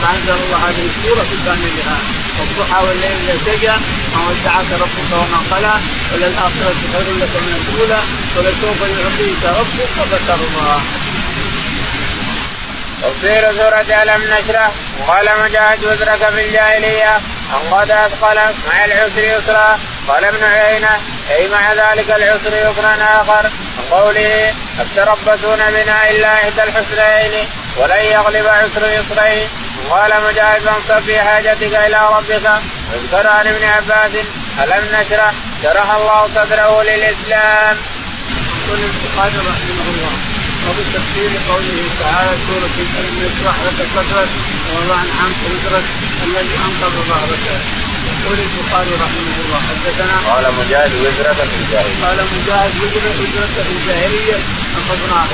فأنزل 0.01 0.35
الله 0.43 0.57
هذه 0.67 0.85
السورة 0.91 1.31
كاملها 1.45 1.97
والضحى 2.39 2.87
والليل 2.87 3.17
إذا 3.29 3.37
سجى 3.45 3.75
ما 4.13 4.21
ودعك 4.29 4.69
ربك 4.81 5.11
وما 5.11 5.39
قلى. 5.51 5.73
وللآخرة 6.13 6.75
خير 6.93 7.07
لك 7.21 7.33
من 7.43 7.53
الأولى. 7.59 8.01
ولسوف 8.37 8.79
يعطيك 8.81 9.43
ربك 9.59 9.93
فترضى. 10.11 10.81
تفسير 13.01 13.43
سورة 13.51 14.03
ألم 14.03 14.21
نشرح. 14.23 14.71
وقال 14.99 15.25
مجاهد 15.43 15.85
وزرك 15.85 16.31
في 16.35 16.45
الجاهلية. 16.47 17.15
أن 17.53 17.73
قد 17.73 17.91
أثقل 17.91 18.35
مع 18.67 18.85
العسر 18.85 19.23
يسرا. 19.23 19.79
قال 20.07 20.25
ابن 20.25 20.43
عيينة 20.43 20.97
أي 21.31 21.49
مع 21.49 21.73
ذلك 21.73 22.09
العسر 22.09 22.53
يسرا 22.53 23.21
آخر؟ 23.21 23.49
قوله 23.91 24.53
أتربصون 24.79 25.57
بنا 25.57 26.09
إلا 26.09 26.33
إحدى 26.33 26.63
الحسنين 26.63 27.47
ولن 27.77 28.05
يغلب 28.05 28.47
عسر 28.47 28.87
يسرين. 28.87 29.47
قال 29.89 30.11
مجاهد 30.27 30.61
فانصب 30.61 31.05
في 31.05 31.21
حاجتك 31.21 31.73
إلى 31.87 32.09
ربك. 32.11 32.51
واذكر 32.91 33.27
عن 33.27 33.47
ابن 33.47 33.63
عباس 33.63 34.11
ألم 34.63 34.85
نشرح 34.93 35.31
شرح 35.63 35.91
الله 35.91 36.27
صدره 36.27 36.83
للإسلام. 36.83 37.77
يقول 38.67 38.79
البخاري 38.79 39.37
رحمه 39.37 39.85
الله 39.93 40.13
وفي 40.69 40.83
تفسير 40.93 41.31
قوله 41.49 41.89
تعالى 41.99 42.37
سورة 42.47 42.75
ألم 42.99 43.15
نشرح 43.23 43.55
لك 43.65 43.87
صدرك 43.95 44.29
ووضعنا 44.69 45.13
عنك 45.23 45.39
وزرك 45.51 45.83
الذي 46.23 46.55
أنقض 46.65 46.93
ظهرك 47.09 47.45
يقول 48.23 48.39
البخاري 48.39 48.93
رحمه 49.05 49.35
الله 49.43 49.59
حدثنا 49.69 50.15
قال 50.29 50.45
مجاهد 50.59 50.91
وزرك 51.03 51.37
في 51.49 51.55
الجاهلية. 51.61 52.05
قال 52.05 52.17
مجاهد 52.35 52.71
وزر 52.81 53.05
وزرك 53.19 53.55
في 53.67 53.73
الجاهلية 53.77 54.37
أخذناه 54.79 55.29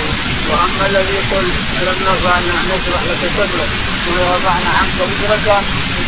وأما 0.49 0.83
الذي 0.89 1.13
يقول 1.21 1.45
ألم 1.81 1.97
نرفع 2.05 2.35
نشرح 2.71 3.01
لك 3.09 3.21
صدرك 3.37 3.71
ووضعنا 4.07 4.71
عنك 4.79 4.97
وزرك 5.01 5.47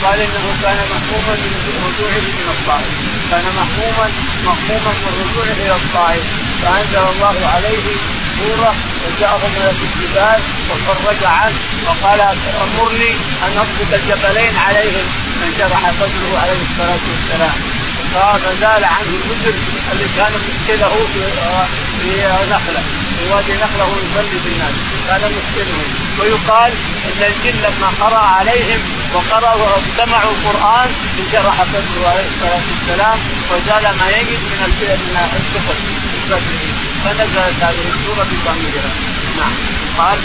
قال 0.03 0.19
إنه 0.27 0.45
كان 0.63 0.79
محموما 0.93 1.33
من 1.43 1.75
رجوعه 1.85 2.25
من 2.39 2.47
الطائف 2.55 2.93
كان 3.31 3.45
محموما 3.59 4.07
مهموما 4.45 4.91
من 5.03 5.11
رجوعه 5.21 5.55
إلى 5.63 5.75
الطائف 5.81 6.23
فأنزل 6.61 7.03
الله 7.13 7.37
عليه 7.53 7.85
سورة 8.37 8.71
وجاءه 9.03 9.41
ملك 9.55 9.79
الجبال 9.87 10.39
وفرج 10.69 11.23
عنه 11.23 11.57
وقال 11.85 12.19
أمرني 12.65 13.11
أن 13.45 13.53
اضبط 13.63 13.91
الجبلين 13.99 14.55
عليهم. 14.67 15.30
فانشرح 15.41 15.81
صدره 15.99 16.39
عليه 16.43 16.61
الصلاة 16.69 17.03
والسلام. 17.11 17.57
فزال 18.13 18.83
عنه 18.83 19.13
الوزر 19.19 19.55
اللي 19.91 20.07
كان 20.17 20.33
مشكله 20.47 20.89
في 22.01 22.09
نخلة. 22.53 22.83
في 23.17 23.33
وادي 23.33 23.53
نخله 23.53 23.87
يصلي 24.03 24.39
بالناس 24.45 24.75
كان 25.07 25.21
مشكله. 25.37 25.77
ويقال 26.19 26.71
إن 27.05 27.21
الجن 27.31 27.57
لما 27.61 27.87
قرأ 28.01 28.23
عليهم 28.37 28.81
وقرأوا 29.13 29.65
واستمعوا 29.71 30.31
القرآن 30.31 30.89
انشرح 31.19 31.55
صدره 31.73 32.03
عليه 32.11 32.27
الصلاة 32.33 32.61
والسلام. 32.71 33.17
وزال 33.51 33.83
ما 33.99 34.07
يجد 34.17 34.41
من 34.51 34.59
من 35.07 35.15
الكفر. 35.39 35.75
في 36.11 36.17
صدره 36.29 36.63
فنزلت 37.03 37.57
هذه 37.61 37.83
السورة 37.93 38.25
بضميرها. 38.29 38.91
نعم. 39.39 39.53
قال 39.97 40.17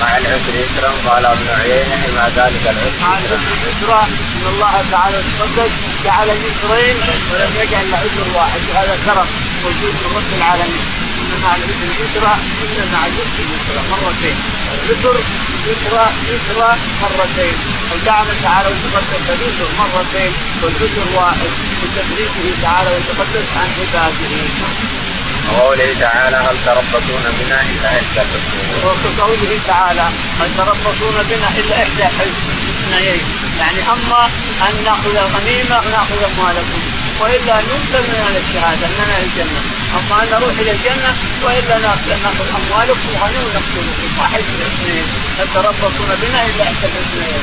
مع 0.00 0.18
العسر 0.18 0.54
يسرا 0.64 0.90
قال 1.06 1.24
ابن 1.26 1.48
عيينة 1.60 2.02
مع 2.16 2.28
ذلك 2.28 2.64
مع 3.02 3.12
العسر 3.18 3.34
العسر 3.34 3.56
يسرا 3.68 4.02
إن 4.36 4.44
الله 4.52 4.74
تعالى 4.92 5.18
تقدس 5.38 5.72
جعل 6.04 6.28
يسرين 6.28 6.96
ولم 7.32 7.52
يجعل 7.62 7.90
له 7.90 7.96
عسر 7.96 8.26
واحد. 8.36 8.60
وهذا 8.68 8.98
كرم 9.06 9.26
موجود 9.64 9.94
من 10.02 10.10
رب 10.16 10.30
العالمين. 10.38 10.86
ان 11.20 11.32
مع 11.44 11.52
العسر 11.56 11.90
يسرا 12.02 12.34
إن 12.62 12.88
مع 12.92 13.02
العسر 13.06 13.44
يسرا 13.54 13.82
مرتين. 13.92 14.36
العسر 14.74 15.16
يسرا 15.68 16.06
يسرا 16.32 16.70
مرتين. 17.02 17.54
وجعل 17.92 18.26
تعالى 18.42 18.68
وتقدس 18.68 19.24
اليسر 19.34 19.68
مرتين 19.78 20.32
والعسر 20.62 21.06
واحد. 21.16 21.50
بتدريجه 21.80 22.62
تعالى 22.62 22.90
وتقدس 22.96 23.46
عن 23.56 23.68
عباده. 23.78 25.01
وقوله 25.48 25.96
تعالى 26.00 26.36
هل 26.36 26.56
تربصون 26.66 27.24
بنا 27.38 27.60
إلا 27.70 27.88
إحدى 27.88 28.22
وقوله 28.84 29.58
تعالى 29.66 30.06
هل 30.40 30.50
تربصون 30.58 31.16
بنا 31.30 31.48
إلا 31.58 31.74
إحدى 31.82 32.04
اثنيين 32.82 33.22
يعني 33.60 33.80
أما 33.94 34.30
أن 34.66 34.74
نأخذ 34.84 35.16
الغنيمة 35.16 35.76
ناخذ 35.96 36.18
أموالكم 36.30 36.80
وإلا 37.20 37.54
ننزل 37.68 38.02
من 38.10 38.18
أهل 38.26 38.36
الشهادة 38.44 38.86
اننا 38.86 39.14
إلى 39.18 39.26
الجنة. 39.26 39.60
أما 39.98 40.22
أن 40.22 40.28
نروح 40.32 40.54
إلى 40.60 40.70
الجنة 40.70 41.10
وإلا 41.44 41.78
ناخذ 41.78 42.46
أموالكم 42.60 43.08
وغنيمة 43.14 43.44
ونقتلكم. 43.46 44.08
واحد 44.20 44.40
من 44.40 44.56
الاثنين. 44.60 45.06
يتربصون 45.40 46.10
بنا 46.22 46.40
إلا 46.46 46.62
إحدى 46.64 46.86
الاثنين 46.92 47.42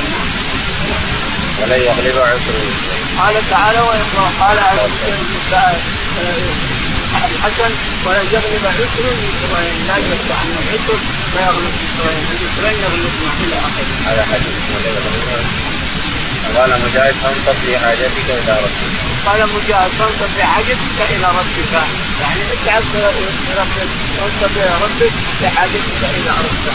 ولن 1.60 1.80
يغلب 1.80 2.16
عسر 2.18 2.54
قال 3.18 3.34
تعالى 3.50 3.80
قال 4.40 4.58
الحسن 7.16 7.72
ولن 8.06 8.26
يغلب 8.32 8.64
عسر 8.66 9.04
لا 9.88 9.96
يفتح 9.96 10.38
عن 10.40 10.48
العسر 10.62 10.98
فيغلب 11.32 11.74
لن 12.64 12.74
يغلب 12.84 13.14
إلى 13.44 13.56
اخره. 13.58 13.94
هذا 14.06 14.22
حديث 14.32 14.54
قال 16.56 16.70
مجاهد 16.70 17.14
فانصب 17.22 17.56
في 17.66 17.78
حاجتك 17.78 18.28
إلى 18.28 18.52
ربك. 18.64 18.92
قال 19.26 19.40
مجاهد 19.54 19.90
فانصب 19.98 20.30
في 20.36 20.42
حاجتك 20.44 20.98
إلى 21.10 21.28
ربك 21.38 21.72
يعني 22.20 22.42
اتعب 22.52 22.82
بربك 22.94 23.90
وانصب 24.18 24.52
إلى 24.56 24.74
ربك 24.84 25.12
في 25.38 25.48
حاجتك 25.48 26.00
إلى 26.18 26.30
ربك. 26.30 26.66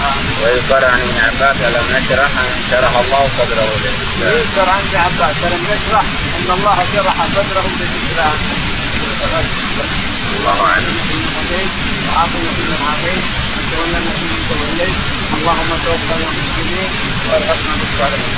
ويذكر 0.43 0.85
عن 0.85 0.99
ابن 1.01 1.17
عباس 1.25 1.57
الم 1.67 1.85
نشرح 1.95 2.31
شرح 2.71 2.93
الله 3.03 3.29
صدره 3.37 3.69
للاسلام. 3.83 4.33
ويذكر 4.33 4.69
عن 4.69 4.79
ابن 4.79 4.97
عباس 5.05 5.35
الم 5.47 5.63
نشرح 5.73 6.05
ان 6.37 6.49
الله 6.57 6.77
شرح 6.93 7.15
صدره 7.35 7.67
للاسلام. 7.79 8.37
الله 10.33 10.57
أعلم. 10.69 10.95
وعافنا 12.07 12.49
فيمن 12.57 12.81
عافيت 12.89 13.25
وتولنا 13.55 13.99
فيمن 14.15 14.41
توليت 14.49 14.97
اللهم 15.35 15.71
توفنا 15.85 16.27
مسلمين 16.37 16.91
وارحمنا 17.27 17.73
بالصالحين. 17.79 18.35